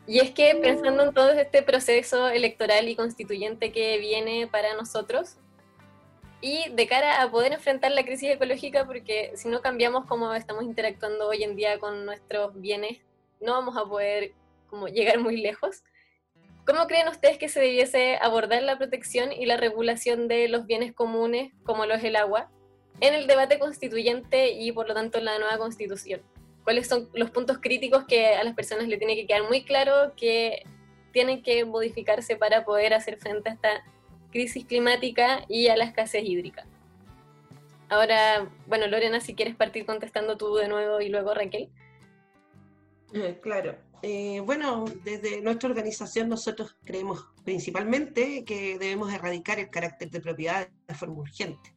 Y 0.08 0.18
es 0.18 0.32
que 0.32 0.56
pensando 0.56 1.04
en 1.04 1.14
todo 1.14 1.30
este 1.30 1.62
proceso 1.62 2.30
electoral 2.30 2.88
y 2.88 2.96
constituyente 2.96 3.70
que 3.70 3.98
viene 3.98 4.48
para 4.48 4.74
nosotros, 4.74 5.36
y 6.40 6.68
de 6.72 6.88
cara 6.88 7.22
a 7.22 7.30
poder 7.30 7.52
enfrentar 7.52 7.92
la 7.92 8.04
crisis 8.04 8.30
ecológica, 8.30 8.84
porque 8.84 9.30
si 9.36 9.46
no 9.46 9.60
cambiamos 9.60 10.06
cómo 10.06 10.34
estamos 10.34 10.64
interactuando 10.64 11.28
hoy 11.28 11.44
en 11.44 11.54
día 11.54 11.78
con 11.78 12.04
nuestros 12.04 12.60
bienes, 12.60 12.98
no 13.44 13.52
vamos 13.52 13.76
a 13.76 13.84
poder 13.84 14.32
como 14.66 14.88
llegar 14.88 15.18
muy 15.18 15.36
lejos. 15.36 15.82
¿Cómo 16.66 16.86
creen 16.86 17.08
ustedes 17.08 17.38
que 17.38 17.48
se 17.48 17.60
debiese 17.60 18.16
abordar 18.20 18.62
la 18.62 18.78
protección 18.78 19.32
y 19.32 19.44
la 19.44 19.56
regulación 19.56 20.28
de 20.28 20.48
los 20.48 20.66
bienes 20.66 20.92
comunes, 20.92 21.52
como 21.64 21.84
lo 21.84 21.94
es 21.94 22.04
el 22.04 22.16
agua, 22.16 22.50
en 23.00 23.12
el 23.14 23.26
debate 23.26 23.58
constituyente 23.58 24.52
y 24.52 24.72
por 24.72 24.88
lo 24.88 24.94
tanto 24.94 25.18
en 25.18 25.26
la 25.26 25.38
nueva 25.38 25.58
constitución? 25.58 26.22
cuáles 26.64 26.88
son 26.88 27.08
los 27.12 27.30
puntos 27.30 27.58
críticos 27.58 28.04
que 28.04 28.28
a 28.28 28.42
las 28.42 28.54
personas 28.54 28.88
le 28.88 28.96
tiene 28.96 29.14
que 29.14 29.26
quedar 29.26 29.44
muy 29.44 29.64
claro 29.64 30.14
que 30.16 30.64
tienen 31.12 31.42
que 31.42 31.64
modificarse 31.64 32.36
para 32.36 32.64
poder 32.64 32.94
hacer 32.94 33.18
frente 33.18 33.50
a 33.50 33.52
esta 33.52 33.84
crisis 34.32 34.64
climática 34.64 35.44
y 35.48 35.68
a 35.68 35.76
la 35.76 35.84
escasez 35.84 36.24
hídrica. 36.24 36.66
Ahora, 37.88 38.48
bueno, 38.66 38.88
Lorena, 38.88 39.20
si 39.20 39.34
quieres 39.34 39.54
partir 39.54 39.86
contestando 39.86 40.36
tú 40.36 40.56
de 40.56 40.66
nuevo 40.66 41.00
y 41.00 41.10
luego 41.10 41.34
Raquel. 41.34 41.68
Eh, 43.14 43.38
claro. 43.42 43.76
Eh, 44.02 44.40
bueno, 44.40 44.84
desde 45.02 45.40
nuestra 45.40 45.70
organización 45.70 46.28
nosotros 46.28 46.76
creemos 46.84 47.26
principalmente 47.42 48.44
que 48.44 48.78
debemos 48.78 49.10
erradicar 49.12 49.58
el 49.58 49.70
carácter 49.70 50.10
de 50.10 50.20
propiedad 50.20 50.68
de 50.86 50.94
forma 50.94 51.14
urgente 51.14 51.74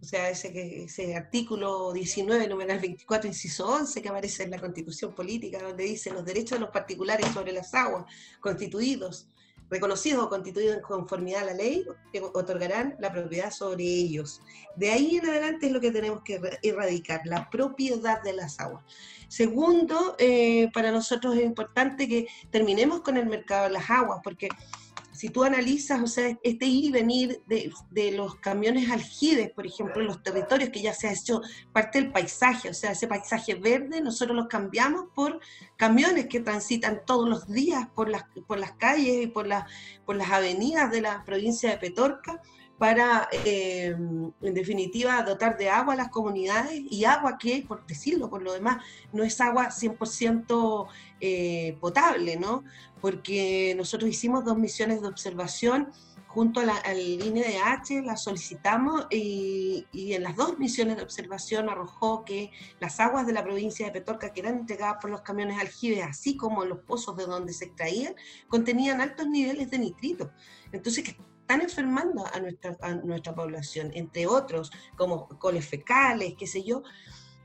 o 0.00 0.04
sea, 0.04 0.30
ese, 0.30 0.84
ese 0.84 1.16
artículo 1.16 1.92
19, 1.92 2.46
numeral 2.46 2.78
24, 2.78 3.28
inciso 3.28 3.66
11, 3.66 4.00
que 4.00 4.08
aparece 4.08 4.44
en 4.44 4.52
la 4.52 4.60
Constitución 4.60 5.14
Política, 5.14 5.58
donde 5.58 5.84
dice 5.84 6.10
los 6.10 6.24
derechos 6.24 6.58
de 6.58 6.60
los 6.60 6.70
particulares 6.70 7.26
sobre 7.32 7.52
las 7.52 7.74
aguas 7.74 8.04
constituidos, 8.40 9.28
reconocidos 9.68 10.24
o 10.24 10.28
constituidos 10.28 10.76
en 10.76 10.82
conformidad 10.82 11.42
a 11.42 11.46
la 11.46 11.54
ley, 11.54 11.84
otorgarán 12.32 12.96
la 13.00 13.12
propiedad 13.12 13.50
sobre 13.50 13.84
ellos. 13.84 14.40
De 14.76 14.90
ahí 14.90 15.16
en 15.16 15.28
adelante 15.28 15.66
es 15.66 15.72
lo 15.72 15.80
que 15.80 15.90
tenemos 15.90 16.22
que 16.22 16.40
erradicar, 16.62 17.22
la 17.24 17.50
propiedad 17.50 18.22
de 18.22 18.34
las 18.34 18.60
aguas. 18.60 18.84
Segundo, 19.28 20.16
eh, 20.18 20.70
para 20.72 20.90
nosotros 20.90 21.36
es 21.36 21.44
importante 21.44 22.08
que 22.08 22.26
terminemos 22.50 23.02
con 23.02 23.16
el 23.16 23.26
mercado 23.26 23.64
de 23.64 23.70
las 23.70 23.90
aguas, 23.90 24.20
porque 24.24 24.48
si 25.18 25.30
tú 25.30 25.42
analizas, 25.42 26.00
o 26.00 26.06
sea, 26.06 26.38
este 26.44 26.66
ir 26.66 26.84
y 26.84 26.90
venir 26.92 27.42
de, 27.48 28.12
los 28.12 28.36
camiones 28.36 28.88
aljibes, 28.88 29.50
por 29.50 29.66
ejemplo, 29.66 30.00
en 30.00 30.06
los 30.06 30.22
territorios 30.22 30.70
que 30.70 30.80
ya 30.80 30.94
se 30.94 31.08
ha 31.08 31.12
hecho 31.12 31.42
parte 31.72 32.00
del 32.00 32.12
paisaje, 32.12 32.70
o 32.70 32.74
sea, 32.74 32.92
ese 32.92 33.08
paisaje 33.08 33.56
verde, 33.56 34.00
nosotros 34.00 34.36
los 34.36 34.46
cambiamos 34.46 35.06
por 35.16 35.40
camiones 35.76 36.28
que 36.28 36.38
transitan 36.38 37.02
todos 37.04 37.28
los 37.28 37.48
días 37.48 37.88
por 37.96 38.08
las, 38.08 38.26
por 38.46 38.60
las 38.60 38.72
calles 38.72 39.24
y 39.24 39.26
por, 39.26 39.48
por 40.06 40.14
las 40.14 40.30
avenidas 40.30 40.90
de 40.92 41.00
la 41.00 41.24
provincia 41.24 41.68
de 41.68 41.78
Petorca 41.78 42.40
para, 42.78 43.28
eh, 43.44 43.88
en 43.88 44.54
definitiva, 44.54 45.22
dotar 45.22 45.58
de 45.58 45.68
agua 45.68 45.94
a 45.94 45.96
las 45.96 46.10
comunidades 46.10 46.80
y 46.88 47.04
agua 47.04 47.36
que, 47.36 47.64
por 47.66 47.84
decirlo, 47.86 48.30
por 48.30 48.42
lo 48.42 48.52
demás, 48.52 48.84
no 49.12 49.24
es 49.24 49.40
agua 49.40 49.70
100% 49.70 50.86
eh, 51.20 51.76
potable, 51.80 52.36
¿no? 52.36 52.62
Porque 53.00 53.74
nosotros 53.76 54.08
hicimos 54.08 54.44
dos 54.44 54.56
misiones 54.56 55.02
de 55.02 55.08
observación 55.08 55.88
junto 56.28 56.60
a 56.60 56.64
la, 56.64 56.76
al 56.76 57.00
INDH, 57.00 58.04
las 58.04 58.22
solicitamos 58.22 59.06
y, 59.10 59.86
y, 59.92 60.12
en 60.12 60.22
las 60.22 60.36
dos 60.36 60.58
misiones 60.58 60.98
de 60.98 61.02
observación 61.02 61.68
arrojó 61.68 62.24
que 62.24 62.52
las 62.80 63.00
aguas 63.00 63.26
de 63.26 63.32
la 63.32 63.42
provincia 63.42 63.86
de 63.86 63.92
Petorca 63.92 64.32
que 64.32 64.40
eran 64.40 64.58
entregadas 64.58 64.98
por 65.00 65.10
los 65.10 65.22
camiones 65.22 65.58
aljibes, 65.58 66.04
así 66.04 66.36
como 66.36 66.64
los 66.64 66.80
pozos 66.80 67.16
de 67.16 67.24
donde 67.24 67.52
se 67.52 67.64
extraían, 67.64 68.14
contenían 68.46 69.00
altos 69.00 69.26
niveles 69.26 69.70
de 69.70 69.78
nitrito. 69.78 70.30
Entonces, 70.70 71.02
que 71.02 71.16
están 71.48 71.62
enfermando 71.62 72.26
a 72.30 72.40
nuestra, 72.40 72.76
a 72.82 72.94
nuestra 72.96 73.34
población, 73.34 73.90
entre 73.94 74.26
otros, 74.26 74.70
como 74.96 75.28
coles 75.38 75.66
fecales, 75.66 76.34
qué 76.38 76.46
sé 76.46 76.62
yo. 76.62 76.82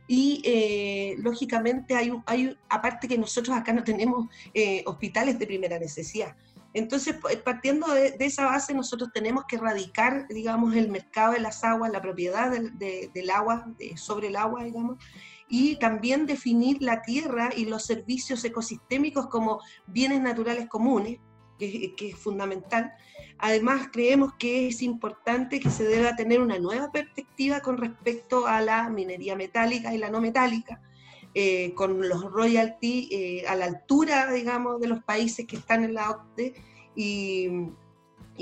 Y 0.09 0.41
eh, 0.43 1.15
lógicamente 1.19 1.95
hay, 1.95 2.11
hay, 2.25 2.57
aparte 2.67 3.07
que 3.07 3.17
nosotros 3.17 3.55
acá 3.55 3.71
no 3.71 3.85
tenemos 3.85 4.27
eh, 4.53 4.83
hospitales 4.87 5.39
de 5.39 5.47
primera 5.47 5.79
necesidad. 5.79 6.35
Entonces, 6.73 7.15
partiendo 7.45 7.93
de, 7.93 8.17
esa 8.19 8.45
base, 8.45 8.73
nosotros 8.73 9.09
tenemos 9.13 9.45
que 9.47 9.55
erradicar, 9.55 10.27
digamos, 10.27 10.75
el 10.75 10.89
mercado 10.89 11.31
de 11.33 11.39
las 11.39 11.63
aguas, 11.63 11.89
la 11.89 12.01
propiedad 12.01 12.51
del, 12.51 12.77
del 12.77 13.29
agua, 13.29 13.71
sobre 13.95 14.27
el 14.27 14.35
agua, 14.35 14.65
digamos, 14.65 14.97
y 15.47 15.77
también 15.77 16.25
definir 16.25 16.81
la 16.81 17.03
tierra 17.03 17.51
y 17.55 17.65
los 17.65 17.85
servicios 17.85 18.43
ecosistémicos 18.43 19.27
como 19.27 19.61
bienes 19.87 20.19
naturales 20.19 20.67
comunes, 20.67 21.19
que, 21.57 21.93
es 21.99 22.15
fundamental, 22.15 22.93
Además, 23.39 23.89
creemos 23.91 24.33
que 24.35 24.67
es 24.67 24.81
importante 24.81 25.59
que 25.59 25.69
se 25.69 25.83
deba 25.83 26.15
tener 26.15 26.39
una 26.39 26.59
nueva 26.59 26.91
perspectiva 26.93 27.59
con 27.59 27.77
respecto 27.77 28.47
a 28.47 28.61
la 28.61 28.89
minería 28.89 29.35
metálica 29.35 29.93
y 29.93 29.97
la 29.97 30.09
no 30.09 30.21
metálica, 30.21 30.81
eh, 31.33 31.73
con 31.73 32.07
los 32.07 32.31
royalties 32.31 33.07
eh, 33.11 33.43
a 33.47 33.55
la 33.55 33.65
altura, 33.65 34.31
digamos, 34.31 34.79
de 34.79 34.87
los 34.87 35.03
países 35.03 35.45
que 35.45 35.57
están 35.57 35.83
en 35.83 35.93
la 35.93 36.11
OCDE 36.11 36.53
y, 36.95 37.49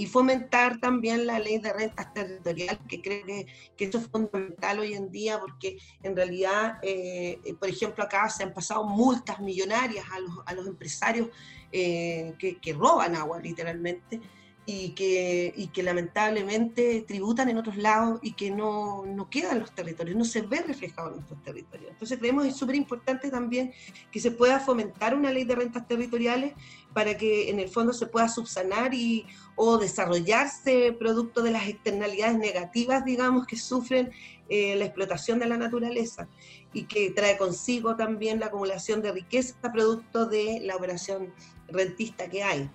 fomentar 0.07 0.79
también 0.79 1.25
la 1.25 1.39
ley 1.39 1.57
de 1.59 1.73
rentas 1.73 2.13
territoriales, 2.13 2.79
que 2.87 3.01
creo 3.01 3.25
que, 3.25 3.85
eso 3.85 3.97
es 3.97 4.07
fundamental 4.07 4.79
hoy 4.79 4.93
en 4.93 5.11
día, 5.11 5.39
porque 5.39 5.77
en 6.03 6.15
realidad, 6.15 6.79
eh, 6.81 7.39
por 7.59 7.69
ejemplo, 7.69 8.03
acá 8.03 8.29
se 8.29 8.43
han 8.43 8.53
pasado 8.53 8.83
multas 8.85 9.39
millonarias 9.39 10.05
a 10.45 10.53
los, 10.53 10.67
empresarios 10.67 11.29
que, 11.71 12.57
que 12.61 12.73
roban 12.73 13.15
agua, 13.15 13.39
literalmente 13.39 14.21
y 14.65 14.89
que, 14.89 15.53
y 15.55 15.67
que 15.67 15.81
lamentablemente 15.81 17.03
tributan 17.07 17.49
en 17.49 17.57
otros 17.57 17.77
lados 17.77 18.19
y 18.21 18.33
que 18.33 18.51
no, 18.51 19.03
no 19.05 19.29
quedan 19.29 19.59
los 19.59 19.71
territorios, 19.71 20.15
no 20.15 20.23
se 20.23 20.41
ve 20.41 20.61
reflejado 20.61 21.09
en 21.09 21.15
nuestros 21.15 21.41
territorios. 21.41 21.91
Entonces 21.91 22.19
creemos 22.19 22.43
que 22.43 22.49
es 22.49 22.55
súper 22.55 22.75
importante 22.75 23.31
también 23.31 23.73
que 24.11 24.19
se 24.19 24.31
pueda 24.31 24.59
fomentar 24.59 25.15
una 25.15 25.31
ley 25.31 25.45
de 25.45 25.55
rentas 25.55 25.87
territoriales 25.87 26.53
para 26.93 27.17
que 27.17 27.49
en 27.49 27.59
el 27.59 27.69
fondo 27.69 27.91
se 27.91 28.05
pueda 28.05 28.29
subsanar 28.29 28.93
y, 28.93 29.25
o 29.55 29.77
desarrollarse 29.77 30.93
producto 30.93 31.41
de 31.41 31.51
las 31.51 31.67
externalidades 31.67 32.37
negativas, 32.37 33.03
digamos, 33.03 33.47
que 33.47 33.57
sufren 33.57 34.11
eh, 34.49 34.75
la 34.75 34.85
explotación 34.85 35.39
de 35.39 35.47
la 35.47 35.57
naturaleza 35.57 36.27
y 36.73 36.83
que 36.83 37.09
trae 37.11 37.37
consigo 37.37 37.95
también 37.95 38.39
la 38.39 38.47
acumulación 38.47 39.01
de 39.01 39.11
riqueza 39.11 39.55
producto 39.71 40.25
de 40.25 40.59
la 40.61 40.75
operación 40.75 41.33
rentista 41.67 42.29
que 42.29 42.43
hay. 42.43 42.69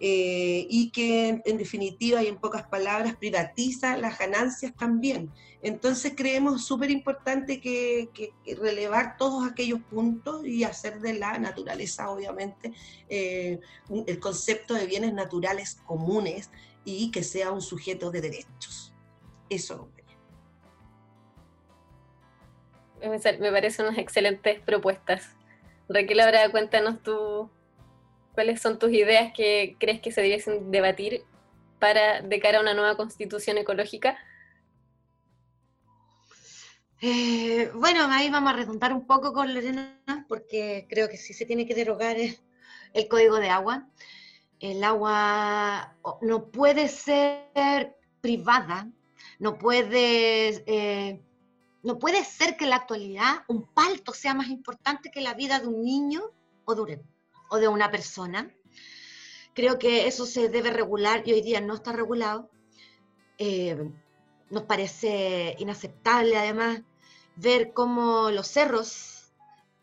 Eh, 0.00 0.64
y 0.70 0.90
que 0.90 1.42
en, 1.44 1.58
definitiva 1.58 2.22
y 2.22 2.28
en 2.28 2.36
pocas 2.36 2.62
palabras 2.68 3.16
privatiza 3.16 3.96
las 3.96 4.16
ganancias 4.16 4.72
también. 4.76 5.32
Entonces 5.60 6.12
creemos 6.16 6.64
súper 6.64 6.90
importante 6.92 7.60
que, 7.60 8.08
relevar 8.60 9.16
todos 9.16 9.50
aquellos 9.50 9.80
puntos 9.90 10.46
y 10.46 10.62
hacer 10.62 11.00
de 11.00 11.14
la 11.14 11.36
naturaleza, 11.38 12.10
obviamente, 12.10 12.72
eh, 13.08 13.58
el 14.06 14.20
concepto 14.20 14.74
de 14.74 14.86
bienes 14.86 15.12
naturales 15.12 15.78
comunes 15.84 16.50
y 16.84 17.10
que 17.10 17.24
sea 17.24 17.50
un 17.50 17.60
sujeto 17.60 18.12
de 18.12 18.20
derechos. 18.20 18.92
Eso. 19.50 19.88
Me 23.00 23.50
parecen 23.50 23.86
unas 23.86 23.98
excelentes 23.98 24.60
propuestas. 24.60 25.34
Raquel, 25.88 26.20
ahora 26.20 26.48
cuéntanos 26.50 27.02
tú 27.02 27.50
¿Cuáles 28.38 28.60
son 28.60 28.78
tus 28.78 28.92
ideas 28.92 29.32
que 29.34 29.74
crees 29.80 30.00
que 30.00 30.12
se 30.12 30.22
debiesen 30.22 30.70
debatir 30.70 31.24
para 31.80 32.22
de 32.22 32.38
cara 32.38 32.58
a 32.58 32.60
una 32.60 32.72
nueva 32.72 32.96
constitución 32.96 33.58
ecológica? 33.58 34.16
Eh, 37.00 37.68
bueno, 37.74 38.06
ahí 38.12 38.30
vamos 38.30 38.52
a 38.52 38.56
redundar 38.56 38.92
un 38.92 39.08
poco 39.08 39.32
con 39.32 39.52
Lorena, 39.52 40.24
porque 40.28 40.86
creo 40.88 41.08
que 41.08 41.16
sí 41.16 41.34
se 41.34 41.46
tiene 41.46 41.66
que 41.66 41.74
derogar 41.74 42.16
el, 42.16 43.08
código 43.08 43.40
de 43.40 43.50
agua. 43.50 43.88
El 44.60 44.84
agua 44.84 45.96
no 46.22 46.44
puede 46.52 46.86
ser 46.86 47.96
privada, 48.20 48.88
no 49.40 49.58
puede, 49.58 50.62
eh, 50.64 51.20
no 51.82 51.98
puede 51.98 52.24
ser 52.24 52.56
que 52.56 52.62
en 52.62 52.70
la 52.70 52.76
actualidad 52.76 53.38
un 53.48 53.66
palto 53.74 54.14
sea 54.14 54.32
más 54.32 54.46
importante 54.46 55.10
que 55.10 55.22
la 55.22 55.34
vida 55.34 55.58
de 55.58 55.66
un 55.66 55.82
niño 55.82 56.22
o 56.66 56.76
de, 56.76 57.02
o 57.48 57.58
de 57.58 57.68
una 57.68 57.90
persona. 57.90 58.52
Creo 59.54 59.78
que 59.78 60.06
eso 60.06 60.26
se 60.26 60.48
debe 60.48 60.70
regular 60.70 61.22
y 61.26 61.32
hoy 61.32 61.42
día 61.42 61.60
no 61.60 61.74
está 61.74 61.92
regulado. 61.92 62.50
Eh, 63.38 63.90
nos 64.50 64.62
parece 64.64 65.56
inaceptable 65.58 66.36
además 66.36 66.82
ver 67.36 67.72
cómo 67.72 68.30
los 68.30 68.48
cerros, 68.48 69.32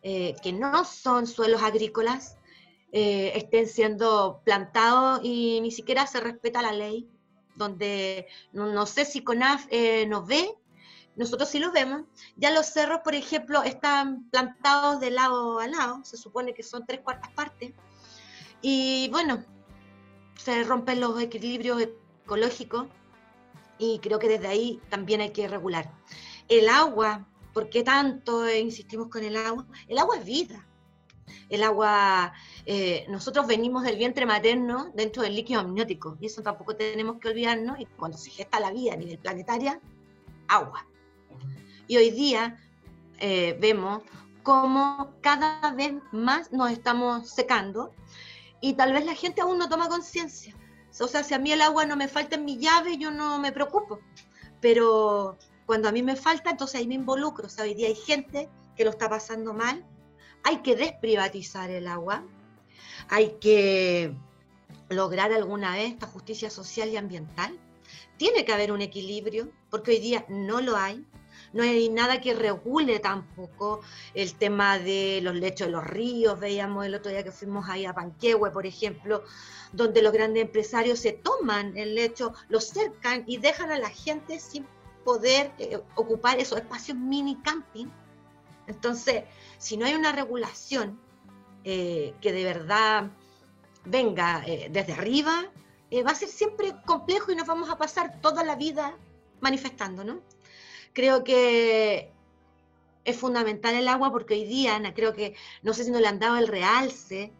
eh, 0.01 0.35
que 0.41 0.53
no 0.53 0.85
son 0.85 1.27
suelos 1.27 1.61
agrícolas, 1.61 2.37
eh, 2.91 3.33
estén 3.35 3.67
siendo 3.67 4.41
plantados 4.43 5.19
y 5.23 5.59
ni 5.61 5.71
siquiera 5.71 6.07
se 6.07 6.19
respeta 6.19 6.61
la 6.61 6.71
ley, 6.71 7.09
donde 7.55 8.27
no, 8.53 8.85
sé 8.85 9.05
si 9.05 9.23
CONAF 9.23 9.67
nos 10.07 10.27
ve, 10.27 10.55
nosotros 11.15 11.49
sí 11.49 11.59
los 11.59 11.71
vemos. 11.71 12.03
Ya 12.35 12.51
los 12.51 12.67
cerros, 12.67 13.01
por 13.03 13.15
ejemplo, 13.15 13.63
están 13.63 14.29
plantados 14.29 14.99
de 14.99 15.11
lado 15.11 15.59
a 15.59 15.67
lado, 15.67 16.03
se 16.03 16.17
supone 16.17 16.53
que 16.53 16.63
son 16.63 16.85
tres 16.85 17.01
cuartas 17.01 17.31
partes, 17.31 17.73
y 18.61 19.09
bueno, 19.11 19.43
se 20.37 20.63
rompen 20.63 20.99
los 20.99 21.21
equilibrios 21.21 21.81
ecológicos 22.23 22.87
y 23.77 23.99
creo 23.99 24.19
que 24.19 24.27
desde 24.27 24.47
ahí 24.47 24.81
también 24.89 25.21
hay 25.21 25.31
que 25.31 25.47
regular. 25.47 25.91
El 26.47 26.69
agua 26.69 27.27
¿Por 27.55 27.69
qué 27.69 27.83
tanto 27.83 28.53
insistimos 28.53 29.07
con 29.07 29.23
el 29.23 29.37
agua? 29.37 29.65
El 29.87 29.97
agua 29.97 30.17
es 30.17 30.25
vida. 30.25 30.67
El 31.47 31.63
agua, 31.63 32.33
eh, 32.65 33.05
nosotros 33.07 33.47
venimos 33.47 33.83
del 33.83 33.95
vientre 33.95 34.25
materno 34.25 34.91
dentro 34.93 35.23
del 35.23 35.35
líquido 35.35 35.61
amniótico 35.61 36.17
y 36.19 36.25
eso 36.25 36.43
tampoco 36.43 36.75
tenemos 36.75 37.17
que 37.17 37.29
olvidarnos. 37.29 37.79
Y 37.79 37.85
cuando 37.85 38.17
se 38.17 38.29
gesta 38.29 38.59
la 38.59 38.73
vida 38.73 38.91
a 38.91 38.97
nivel 38.97 39.19
planetaria, 39.19 39.79
agua. 40.49 40.85
Y 41.87 41.97
hoy 41.97 42.11
día 42.11 42.57
eh, 43.19 43.57
vemos 43.59 44.03
cómo 44.43 45.13
cada 45.21 45.71
vez 45.71 45.93
más 46.11 46.51
nos 46.51 46.71
estamos 46.71 47.29
secando 47.29 47.91
y 48.61 48.73
tal 48.73 48.93
vez 48.93 49.05
la 49.05 49.15
gente 49.15 49.41
aún 49.41 49.57
no 49.57 49.69
toma 49.69 49.89
conciencia. 49.89 50.55
O 50.99 51.07
sea, 51.07 51.23
si 51.23 51.33
a 51.33 51.39
mí 51.39 51.51
el 51.51 51.61
agua 51.61 51.85
no 51.85 51.95
me 51.95 52.07
falta 52.07 52.35
en 52.35 52.45
mi 52.45 52.57
llave, 52.57 52.97
yo 52.97 53.11
no 53.11 53.37
me 53.39 53.51
preocupo. 53.51 53.99
Pero 54.61 55.37
cuando 55.65 55.89
a 55.89 55.91
mí 55.91 56.01
me 56.01 56.15
falta, 56.15 56.51
entonces 56.51 56.79
ahí 56.79 56.87
me 56.87 56.95
involucro. 56.95 57.47
O 57.47 57.49
sea, 57.49 57.65
hoy 57.65 57.73
día 57.73 57.87
hay 57.87 57.95
gente 57.95 58.49
que 58.75 58.85
lo 58.85 58.91
está 58.91 59.09
pasando 59.09 59.53
mal. 59.53 59.85
Hay 60.43 60.57
que 60.57 60.75
desprivatizar 60.75 61.69
el 61.69 61.87
agua. 61.87 62.23
Hay 63.09 63.35
que 63.41 64.15
lograr 64.89 65.33
alguna 65.33 65.73
vez 65.73 65.91
esta 65.91 66.07
justicia 66.07 66.49
social 66.49 66.89
y 66.89 66.97
ambiental. 66.97 67.59
Tiene 68.17 68.45
que 68.45 68.53
haber 68.53 68.71
un 68.71 68.81
equilibrio, 68.81 69.51
porque 69.69 69.91
hoy 69.91 69.99
día 69.99 70.25
no 70.29 70.61
lo 70.61 70.77
hay. 70.77 71.05
No 71.55 71.63
hay 71.63 71.87
nada 71.87 72.19
que 72.19 72.33
regule 72.33 72.99
tampoco 72.99 73.79
el 74.13 74.35
tema 74.35 74.77
de 74.77 75.21
los 75.23 75.33
lechos 75.35 75.67
de 75.67 75.71
los 75.71 75.85
ríos. 75.85 76.37
Veíamos 76.37 76.85
el 76.85 76.93
otro 76.93 77.11
día 77.11 77.23
que 77.23 77.31
fuimos 77.31 77.69
ahí 77.69 77.85
a 77.85 77.93
Panquehue, 77.93 78.51
por 78.51 78.65
ejemplo, 78.65 79.23
donde 79.71 80.01
los 80.01 80.11
grandes 80.11 80.43
empresarios 80.43 80.99
se 80.99 81.13
toman 81.13 81.77
el 81.77 81.95
lecho, 81.95 82.33
lo 82.49 82.59
cercan 82.59 83.23
y 83.25 83.37
dejan 83.37 83.71
a 83.71 83.79
la 83.79 83.89
gente 83.89 84.37
sin 84.41 84.67
poder 85.05 85.53
eh, 85.57 85.81
ocupar 85.95 86.39
esos 86.39 86.57
espacios 86.57 86.97
mini 86.97 87.37
camping. 87.37 87.87
Entonces, 88.67 89.23
si 89.57 89.77
no 89.77 89.85
hay 89.85 89.93
una 89.93 90.11
regulación 90.11 90.99
eh, 91.63 92.13
que 92.19 92.33
de 92.33 92.43
verdad 92.43 93.11
venga 93.85 94.43
eh, 94.45 94.67
desde 94.69 94.91
arriba, 94.91 95.45
va 96.05 96.11
a 96.11 96.15
ser 96.15 96.27
siempre 96.27 96.75
complejo 96.85 97.31
y 97.31 97.37
nos 97.37 97.47
vamos 97.47 97.69
a 97.69 97.77
pasar 97.77 98.19
toda 98.19 98.43
la 98.43 98.57
vida 98.57 98.97
manifestando, 99.39 100.03
¿no? 100.03 100.19
Creo 100.95 101.25
que 101.25 102.09
es 103.03 103.17
fundamental 103.17 103.75
el 103.75 103.89
agua 103.89 104.11
porque 104.11 104.35
hoy 104.35 104.45
día, 104.45 104.81
creo 104.95 105.13
que, 105.13 105.35
no 105.61 105.73
sé 105.73 105.83
si 105.83 105.91
no 105.91 105.99
le 105.99 106.07
han 106.07 106.19
dado 106.19 106.37
el 106.37 106.47
realce, 106.47 107.33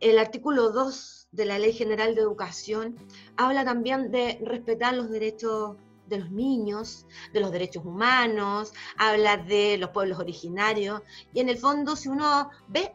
el 0.00 0.18
artículo 0.18 0.68
2 0.72 1.28
de 1.32 1.46
la 1.46 1.58
Ley 1.58 1.72
General 1.72 2.14
de 2.14 2.20
Educación 2.20 2.94
habla 3.38 3.64
también 3.64 4.10
de 4.12 4.38
respetar 4.44 4.92
los 4.92 5.08
derechos 5.08 5.76
de 6.06 6.18
los 6.18 6.30
niños, 6.30 7.06
de 7.32 7.40
los 7.40 7.50
derechos 7.50 7.82
humanos, 7.82 8.74
habla 8.98 9.38
de 9.38 9.78
los 9.78 9.88
pueblos 9.88 10.18
originarios, 10.18 11.00
y 11.32 11.40
en 11.40 11.48
el 11.48 11.56
fondo 11.56 11.96
si 11.96 12.10
uno 12.10 12.50
ve 12.68 12.94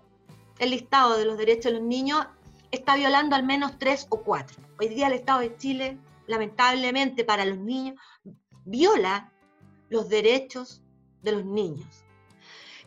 el 0.60 0.70
listado 0.70 1.18
de 1.18 1.26
los 1.26 1.39
derechos 1.39 1.72
de 1.72 1.80
los 1.80 1.88
niños, 1.88 2.24
está 2.70 2.95
violando 2.95 3.36
al 3.36 3.43
menos 3.43 3.80
tres 3.80 4.06
o 4.10 4.22
cuatro. 4.22 4.62
Hoy 4.80 4.89
día 4.89 5.08
el 5.08 5.14
Estado 5.14 5.39
de 5.39 5.58
Chile, 5.58 5.98
lamentablemente 6.28 7.24
para 7.24 7.45
los 7.45 7.58
niños, 7.58 7.95
viola 8.64 9.34
los 9.89 10.09
derechos 10.09 10.81
de 11.23 11.31
los 11.33 11.45
niños. 11.45 12.05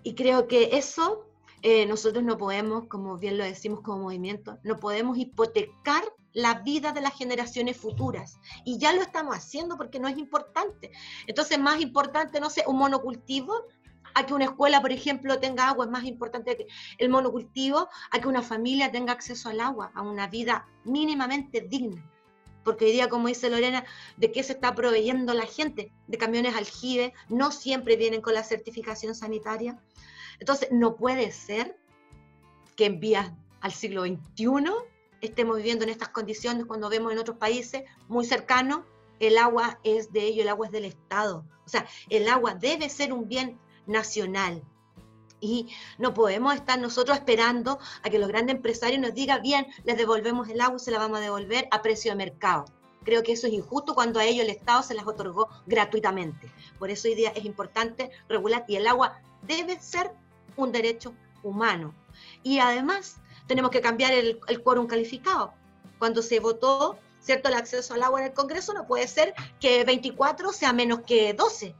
Y 0.02 0.14
creo 0.14 0.48
que 0.48 0.76
eso 0.76 1.26
eh, 1.62 1.84
nosotros 1.86 2.24
no 2.24 2.38
podemos, 2.38 2.86
como 2.86 3.18
bien 3.18 3.36
lo 3.36 3.44
decimos 3.44 3.80
como 3.80 4.04
movimiento, 4.04 4.58
no 4.62 4.78
podemos 4.78 5.18
hipotecar 5.18 6.02
la 6.32 6.60
vida 6.60 6.92
de 6.92 7.00
las 7.00 7.16
generaciones 7.16 7.76
futuras. 7.76 8.38
Y 8.64 8.78
ya 8.78 8.92
lo 8.92 9.02
estamos 9.02 9.36
haciendo 9.36 9.76
porque 9.76 9.98
no 9.98 10.08
es 10.08 10.16
importante. 10.16 10.90
Entonces, 11.26 11.58
más 11.58 11.80
importante, 11.80 12.40
no 12.40 12.48
sé, 12.50 12.64
un 12.66 12.78
monocultivo, 12.78 13.52
a 14.14 14.26
que 14.26 14.34
una 14.34 14.46
escuela, 14.46 14.80
por 14.80 14.92
ejemplo, 14.92 15.38
tenga 15.38 15.68
agua, 15.68 15.84
es 15.84 15.90
más 15.90 16.04
importante 16.04 16.56
que 16.56 16.66
el 16.98 17.10
monocultivo, 17.10 17.88
a 18.10 18.18
que 18.18 18.28
una 18.28 18.42
familia 18.42 18.90
tenga 18.90 19.12
acceso 19.12 19.48
al 19.50 19.60
agua, 19.60 19.92
a 19.94 20.02
una 20.02 20.26
vida 20.26 20.66
mínimamente 20.84 21.60
digna. 21.60 22.04
Porque 22.64 22.84
hoy 22.84 22.92
día, 22.92 23.08
como 23.08 23.28
dice 23.28 23.50
Lorena, 23.50 23.84
¿de 24.16 24.32
qué 24.32 24.42
se 24.42 24.52
está 24.52 24.74
proveyendo 24.74 25.34
la 25.34 25.46
gente? 25.46 25.92
De 26.06 26.18
camiones 26.18 26.54
aljibe, 26.54 27.14
no 27.28 27.52
siempre 27.52 27.96
vienen 27.96 28.20
con 28.20 28.34
la 28.34 28.44
certificación 28.44 29.14
sanitaria. 29.14 29.78
Entonces, 30.38 30.68
no 30.70 30.96
puede 30.96 31.32
ser 31.32 31.76
que 32.76 32.86
en 32.86 33.00
vías 33.00 33.32
al 33.60 33.72
siglo 33.72 34.04
XXI 34.04 34.46
estemos 35.20 35.56
viviendo 35.56 35.84
en 35.84 35.90
estas 35.90 36.08
condiciones 36.08 36.66
cuando 36.66 36.88
vemos 36.88 37.12
en 37.12 37.18
otros 37.18 37.36
países 37.36 37.82
muy 38.08 38.24
cercanos, 38.24 38.80
el 39.18 39.36
agua 39.36 39.78
es 39.84 40.12
de 40.12 40.22
ellos, 40.24 40.42
el 40.42 40.48
agua 40.48 40.66
es 40.66 40.72
del 40.72 40.86
Estado. 40.86 41.44
O 41.66 41.68
sea, 41.68 41.86
el 42.08 42.28
agua 42.28 42.54
debe 42.54 42.88
ser 42.88 43.12
un 43.12 43.28
bien 43.28 43.58
nacional. 43.86 44.62
Y 45.40 45.68
no 45.98 46.12
podemos 46.12 46.54
estar 46.54 46.78
nosotros 46.78 47.16
esperando 47.16 47.78
a 48.02 48.10
que 48.10 48.18
los 48.18 48.28
grandes 48.28 48.56
empresarios 48.56 49.00
nos 49.00 49.14
digan, 49.14 49.42
bien, 49.42 49.66
les 49.84 49.96
devolvemos 49.96 50.48
el 50.48 50.60
agua 50.60 50.76
y 50.76 50.80
se 50.80 50.90
la 50.90 50.98
vamos 50.98 51.18
a 51.18 51.22
devolver 51.22 51.66
a 51.70 51.82
precio 51.82 52.12
de 52.12 52.16
mercado. 52.16 52.66
Creo 53.04 53.22
que 53.22 53.32
eso 53.32 53.46
es 53.46 53.52
injusto 53.52 53.94
cuando 53.94 54.20
a 54.20 54.24
ellos 54.24 54.44
el 54.44 54.50
Estado 54.50 54.82
se 54.82 54.94
las 54.94 55.06
otorgó 55.06 55.48
gratuitamente. 55.66 56.52
Por 56.78 56.90
eso 56.90 57.08
hoy 57.08 57.14
día 57.14 57.30
es 57.30 57.44
importante 57.44 58.10
regular 58.28 58.64
y 58.68 58.76
el 58.76 58.86
agua 58.86 59.20
debe 59.42 59.80
ser 59.80 60.12
un 60.56 60.72
derecho 60.72 61.14
humano. 61.42 61.94
Y 62.42 62.58
además 62.58 63.16
tenemos 63.46 63.70
que 63.70 63.80
cambiar 63.80 64.12
el, 64.12 64.38
quórum 64.62 64.86
calificado. 64.86 65.54
Cuando 65.98 66.22
se 66.22 66.40
votó, 66.40 66.98
¿cierto?, 67.20 67.48
el 67.48 67.54
acceso 67.54 67.94
al 67.94 68.02
agua 68.02 68.20
en 68.20 68.26
el 68.26 68.32
Congreso, 68.32 68.74
no 68.74 68.86
puede 68.86 69.08
ser 69.08 69.34
que 69.58 69.84
24 69.84 70.52
sea 70.52 70.72
menos 70.72 71.00
que 71.00 71.32
12. 71.32 71.74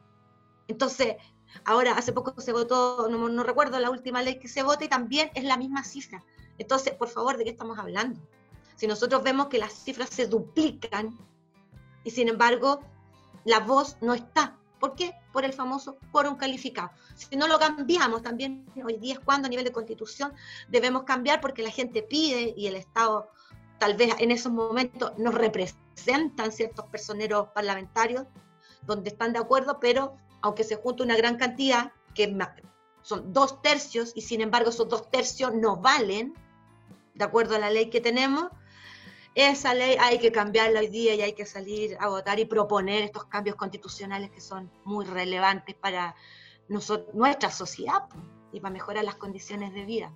Entonces, 0.69 1.17
ahora 1.65 1.93
hace 1.93 2.13
poco 2.13 2.39
se 2.41 2.53
votó, 2.53 3.09
no, 3.09 3.43
recuerdo 3.43 3.79
la 3.81 3.91
última 3.91 4.23
ley 4.23 4.39
que 4.39 4.49
se 4.49 4.63
vota 4.63 4.85
y 4.85 4.89
también 4.89 5.31
es 5.35 5.45
la 5.45 5.57
misma 5.57 5.85
cifra. 5.85 6.25
Entonces, 6.59 6.95
por 6.95 7.09
favor, 7.09 7.37
¿de 7.37 7.45
qué 7.45 7.51
estamos 7.51 7.79
hablando? 7.79 8.21
Si 8.77 8.87
nosotros 8.87 9.23
vemos 9.23 9.49
que 9.49 9.59
las 9.59 9.73
cifras 9.73 10.11
se 10.11 10.27
duplican 10.27 11.19
y 12.05 12.11
sin 12.11 12.29
embargo 12.29 12.81
la 13.45 13.61
voz 13.61 13.97
no 14.01 14.15
está. 14.15 14.57
¿Por 14.79 14.95
qué? 14.95 15.15
Por 15.33 15.45
el 15.45 15.53
famoso 15.53 15.99
quórum 16.11 16.37
calificado. 16.37 16.91
Si 17.15 17.37
no 17.37 17.47
lo 17.47 17.59
cambiamos 17.59 18.23
también, 18.23 18.65
hoy 18.83 18.97
día 18.97 19.15
es 19.15 19.21
cuando 19.21 19.47
a 19.47 19.51
nivel 19.51 19.65
de 19.65 19.73
constitución 19.73 20.33
debemos 20.69 21.03
cambiar 21.03 21.41
porque 21.41 21.63
la 21.63 21.71
gente 21.71 22.03
pide 22.03 22.55
y 22.57 22.67
el 22.67 22.77
Estado 22.77 23.31
tal 23.79 23.97
vez 23.97 24.15
en 24.19 24.31
esos 24.31 24.53
momentos 24.53 25.13
nos 25.19 25.35
representan 25.35 26.53
ciertos 26.53 26.87
personeros 26.87 27.49
parlamentarios 27.55 28.27
donde 28.87 29.11
están 29.11 29.33
de 29.33 29.39
acuerdo, 29.39 29.79
pero 29.81 30.17
aunque 30.43 30.65
se 30.65 30.77
junta 30.77 31.05
una 31.05 31.17
gran 31.17 31.37
cantidad, 31.37 31.93
que 32.15 32.37
son 33.03 33.33
dos 33.33 33.63
tercios, 33.63 34.13
y 34.15 34.23
sin 34.23 34.41
embargo 34.41 34.71
esos 34.71 34.89
dos 34.89 35.11
tercios 35.11 35.55
no 35.55 35.77
valen, 35.77 36.35
de 37.15 37.25
acuerdo 37.25 37.57
a 37.57 37.59
la 37.59 37.71
ley 37.71 37.91
que 37.91 38.01
tenemos, 38.01 38.51
esa 39.35 39.75
ley 39.75 39.97
hay 40.01 40.19
que 40.19 40.33
cambiarla 40.33 40.81
hoy 40.81 40.89
día 40.89 41.15
y 41.15 41.23
hay 41.23 41.35
que 41.35 41.47
salir 41.47 41.97
a 42.01 42.09
votar 42.09 42.41
y 42.41 42.47
proponer 42.47 43.03
estos 43.03 43.25
cambios 43.27 43.57
constitucionales 43.57 44.31
que 44.31 44.41
son 44.41 44.71
muy 44.85 45.05
relevantes 45.05 45.77
para 45.77 46.17
nuestra 46.69 47.51
sociedad 47.51 48.09
y 48.53 48.61
para 48.61 48.73
mejorar 48.73 49.05
las 49.05 49.17
condiciones 49.17 49.73
de 49.73 49.85
vida. 49.85 50.13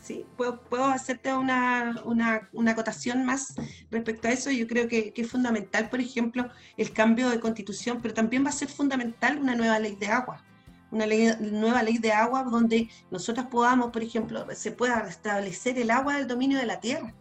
¿Sí? 0.00 0.26
¿Puedo, 0.36 0.60
puedo 0.62 0.84
hacerte 0.84 1.32
una, 1.34 2.00
una, 2.04 2.48
una, 2.52 2.72
acotación 2.72 3.24
más 3.24 3.54
respecto 3.90 4.28
a 4.28 4.32
eso? 4.32 4.50
Yo 4.50 4.66
creo 4.66 4.88
que, 4.88 5.12
que, 5.12 5.22
es 5.22 5.30
fundamental, 5.30 5.88
por 5.88 6.00
ejemplo, 6.00 6.48
el 6.76 6.92
cambio 6.92 7.28
de 7.30 7.40
constitución, 7.40 8.00
pero 8.00 8.14
también 8.14 8.44
va 8.44 8.48
a 8.48 8.52
ser 8.52 8.68
fundamental 8.68 9.38
una 9.38 9.54
nueva 9.54 9.78
ley 9.78 9.96
de 9.96 10.08
agua. 10.08 10.44
Una 10.90 11.06
ley, 11.06 11.32
nueva 11.40 11.82
ley 11.82 11.98
de 11.98 12.12
agua 12.12 12.42
donde 12.42 12.90
nosotros 13.10 13.46
podamos, 13.46 13.90
por 13.90 14.02
ejemplo, 14.02 14.44
se 14.54 14.72
pueda 14.72 15.00
restablecer 15.02 15.78
el 15.78 15.90
agua 15.90 16.16
del 16.16 16.26
dominio 16.26 16.58
de 16.58 16.66
la 16.66 16.80
tierra, 16.80 17.14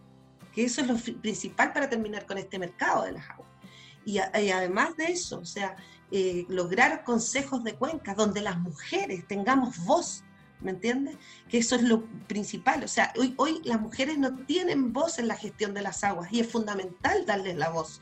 que 0.54 0.64
eso 0.64 0.82
es 0.82 0.88
lo 0.88 0.96
principal 1.22 1.72
para 1.72 1.88
terminar 1.88 2.26
con 2.26 2.38
este 2.38 2.58
mercado 2.58 3.04
de 3.04 3.12
las 3.12 3.30
aguas. 3.30 3.50
Y, 4.06 4.18
y 4.18 4.50
además 4.50 4.96
de 4.98 5.12
eso, 5.12 5.40
o 5.40 5.46
sea, 5.46 5.76
eh, 6.12 6.46
lograr 6.50 7.04
consejos 7.04 7.64
de 7.64 7.76
cuencas 7.76 8.16
donde 8.16 8.42
las 8.42 8.58
mujeres 8.58 9.28
tengamos 9.28 9.78
voz 9.86 10.24
¿me 10.62 10.72
entiendes? 10.72 11.18
Que 11.48 11.60
eso 11.60 11.76
es 11.76 11.84
lo 11.84 12.04
principal. 12.28 12.84
O 12.84 12.88
sea, 12.88 13.14
hoy, 13.18 13.34
hoy 13.38 13.62
las 13.64 13.80
mujeres 13.80 14.18
no 14.18 14.36
tienen 14.46 14.94
voz 14.94 15.20
en 15.20 15.28
la 15.28 15.36
gestión 15.36 15.74
de 15.74 15.82
las 15.82 16.04
aguas 16.04 16.32
y 16.32 16.40
es 16.40 16.48
fundamental 16.48 17.26
darles 17.26 17.58
la 17.58 17.70
voz. 17.70 18.02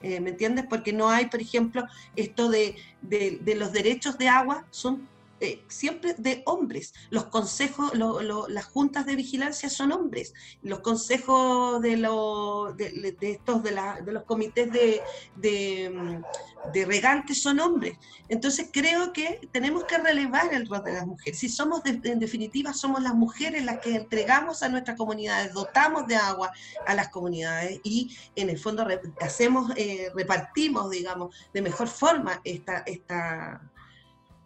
Eh, 0.00 0.20
¿Me 0.20 0.30
entiendes? 0.30 0.64
Porque 0.68 0.92
no 0.92 1.10
hay, 1.10 1.26
por 1.26 1.40
ejemplo, 1.40 1.84
esto 2.14 2.48
de, 2.48 2.76
de, 3.02 3.38
de 3.42 3.54
los 3.56 3.72
derechos 3.72 4.16
de 4.16 4.28
agua 4.28 4.64
son 4.70 5.08
eh, 5.40 5.64
siempre 5.68 6.14
de 6.18 6.42
hombres. 6.46 6.92
Los 7.10 7.26
consejos, 7.26 7.92
las 7.94 8.64
juntas 8.66 9.06
de 9.06 9.14
vigilancia 9.14 9.70
son 9.70 9.92
hombres. 9.92 10.34
Los 10.62 10.80
consejos 10.80 11.80
de, 11.80 11.96
de, 11.96 13.30
estos, 13.30 13.62
de, 13.62 13.72
los 14.12 14.24
comités 14.24 14.72
de, 14.72 15.00
de, 15.36 16.84
regantes 16.86 17.40
son 17.40 17.60
hombres. 17.60 17.96
Entonces 18.28 18.68
creo 18.72 19.12
que 19.12 19.48
tenemos 19.52 19.84
que 19.84 19.98
relevar 19.98 20.52
el 20.52 20.66
rol 20.66 20.82
de 20.82 20.94
las 20.94 21.06
mujeres. 21.06 21.38
Si 21.38 21.48
somos, 21.48 21.82
en 21.84 22.18
definitiva, 22.18 22.74
somos 22.74 23.00
las 23.00 23.14
mujeres 23.14 23.64
las 23.64 23.78
que 23.78 23.94
entregamos 23.94 24.62
a 24.64 24.68
nuestras 24.68 24.96
comunidades, 24.96 25.52
dotamos 25.52 26.06
de 26.08 26.16
agua 26.16 26.52
a 26.84 26.94
las 26.94 27.10
comunidades 27.10 27.80
y 27.84 28.16
en 28.34 28.50
el 28.50 28.58
fondo 28.58 28.86
hacemos, 29.20 29.70
eh, 29.76 30.10
repartimos, 30.14 30.90
digamos, 30.90 31.34
de 31.52 31.62
mejor 31.62 31.86
forma 31.86 32.40
esta, 32.44 32.78
esta 32.86 33.60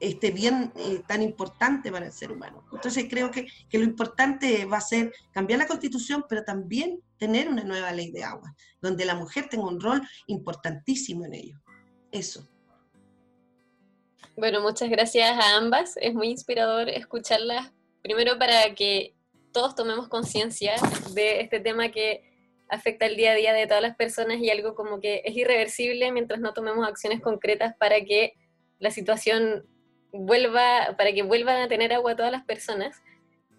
este 0.03 0.33
bien 0.33 0.73
eh, 0.77 1.01
tan 1.07 1.23
importante 1.23 1.93
para 1.93 2.07
el 2.07 2.13
ser 2.13 2.33
humano. 2.33 2.65
Entonces 2.73 3.07
creo 3.09 3.31
que, 3.31 3.47
que, 3.71 3.79
lo 3.79 3.85
importante 3.85 4.65
va 4.65 4.79
a 4.79 4.81
ser 4.81 5.13
cambiar 5.31 5.61
la 5.61 5.69
constitución, 5.69 6.25
pero 6.29 6.43
también 6.43 7.01
tener 7.19 7.49
una 7.49 7.63
nueva 7.63 7.93
ley 7.93 8.11
de 8.11 8.25
agua, 8.25 8.53
donde 8.81 9.05
la 9.05 9.15
mujer 9.15 9.49
tenga 9.49 9.69
un 9.69 9.81
rol 9.81 10.03
importantísimo 10.27 11.25
en 11.25 11.35
ello. 11.35 11.57
Eso. 12.11 12.49
Bueno, 14.37 14.61
muchas 14.61 14.91
gracias 14.91 15.39
a 15.39 15.57
ambas. 15.57 15.97
Es 15.99 16.15
muy 16.15 16.31
inspirador 16.31 16.89
escucharlas, 16.89 17.73
primero 18.03 18.39
para 18.41 18.75
que 18.75 19.15
todos 19.53 19.77
tomemos 19.77 20.09
conciencia 20.09 20.75
de 21.15 21.43
este 21.43 21.61
tema 21.61 21.91
que 21.93 22.29
afecta 22.69 23.07
el 23.07 23.17
día 23.17 23.33
a 23.33 23.35
día 23.37 23.53
de 23.53 23.69
todas 23.69 23.83
las 23.83 23.95
personas 23.95 24.39
y 24.39 24.51
algo 24.51 24.75
como 24.75 24.99
que 24.99 25.23
es 25.25 25.37
irreversible 25.37 26.11
mientras 26.11 26.41
no 26.41 26.55
tomemos 26.55 26.89
acciones 26.89 27.21
concretas 27.21 27.77
para 27.79 28.01
que 28.01 28.33
la 28.81 28.91
situación 28.91 29.65
vuelva, 30.13 30.95
para 30.97 31.13
que 31.13 31.23
vuelvan 31.23 31.63
a 31.63 31.69
tener 31.69 31.93
agua 31.93 32.17
todas 32.17 32.33
las 32.33 32.45
personas. 32.45 33.03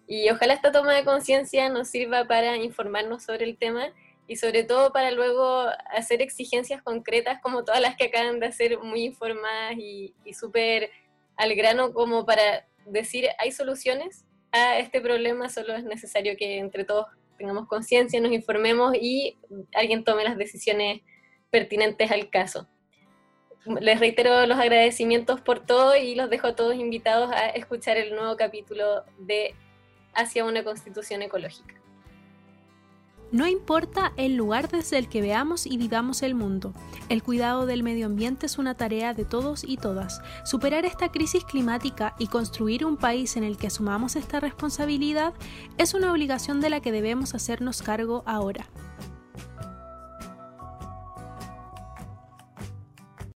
Y 0.06 0.30
ojalá 0.30 0.54
esta 0.54 0.72
toma 0.72 0.94
de 0.94 1.04
conciencia 1.04 1.68
nos 1.68 1.88
sirva 1.88 2.26
para 2.26 2.56
informarnos 2.56 3.24
sobre 3.24 3.44
el 3.44 3.56
tema 3.56 3.92
y 4.26 4.36
sobre 4.36 4.64
todo 4.64 4.92
para 4.92 5.10
luego 5.10 5.66
hacer 5.90 6.22
exigencias 6.22 6.82
concretas 6.82 7.40
como 7.42 7.64
todas 7.64 7.80
las 7.80 7.96
que 7.96 8.04
acaban 8.04 8.40
de 8.40 8.46
hacer, 8.46 8.78
muy 8.78 9.04
informadas 9.04 9.74
y, 9.78 10.14
y 10.24 10.34
súper 10.34 10.90
al 11.36 11.54
grano 11.54 11.92
como 11.92 12.24
para 12.24 12.66
decir 12.86 13.28
hay 13.38 13.50
soluciones 13.50 14.24
a 14.52 14.78
este 14.78 15.00
problema, 15.00 15.48
solo 15.48 15.74
es 15.74 15.84
necesario 15.84 16.36
que 16.36 16.58
entre 16.58 16.84
todos 16.84 17.06
tengamos 17.36 17.66
conciencia, 17.66 18.20
nos 18.20 18.32
informemos 18.32 18.94
y 18.94 19.36
alguien 19.74 20.04
tome 20.04 20.22
las 20.24 20.36
decisiones 20.36 21.02
pertinentes 21.50 22.10
al 22.10 22.30
caso 22.30 22.68
les 23.80 24.00
reitero 24.00 24.46
los 24.46 24.58
agradecimientos 24.58 25.40
por 25.40 25.60
todo 25.60 25.96
y 25.96 26.14
los 26.14 26.30
dejo 26.30 26.48
a 26.48 26.56
todos 26.56 26.74
invitados 26.74 27.30
a 27.32 27.48
escuchar 27.48 27.96
el 27.96 28.14
nuevo 28.14 28.36
capítulo 28.36 29.04
de 29.18 29.54
Hacia 30.14 30.44
una 30.44 30.62
Constitución 30.62 31.22
Ecológica. 31.22 31.74
No 33.32 33.48
importa 33.48 34.12
el 34.16 34.36
lugar 34.36 34.68
desde 34.68 34.96
el 34.96 35.08
que 35.08 35.20
veamos 35.20 35.66
y 35.66 35.76
vivamos 35.76 36.22
el 36.22 36.36
mundo, 36.36 36.72
el 37.08 37.22
cuidado 37.24 37.66
del 37.66 37.82
medio 37.82 38.06
ambiente 38.06 38.46
es 38.46 38.58
una 38.58 38.76
tarea 38.76 39.12
de 39.12 39.24
todos 39.24 39.64
y 39.64 39.76
todas. 39.76 40.22
Superar 40.44 40.84
esta 40.84 41.10
crisis 41.10 41.44
climática 41.44 42.14
y 42.20 42.28
construir 42.28 42.84
un 42.84 42.96
país 42.96 43.36
en 43.36 43.42
el 43.42 43.56
que 43.56 43.66
asumamos 43.66 44.14
esta 44.14 44.38
responsabilidad 44.38 45.34
es 45.78 45.94
una 45.94 46.12
obligación 46.12 46.60
de 46.60 46.70
la 46.70 46.80
que 46.80 46.92
debemos 46.92 47.34
hacernos 47.34 47.82
cargo 47.82 48.22
ahora. 48.24 48.66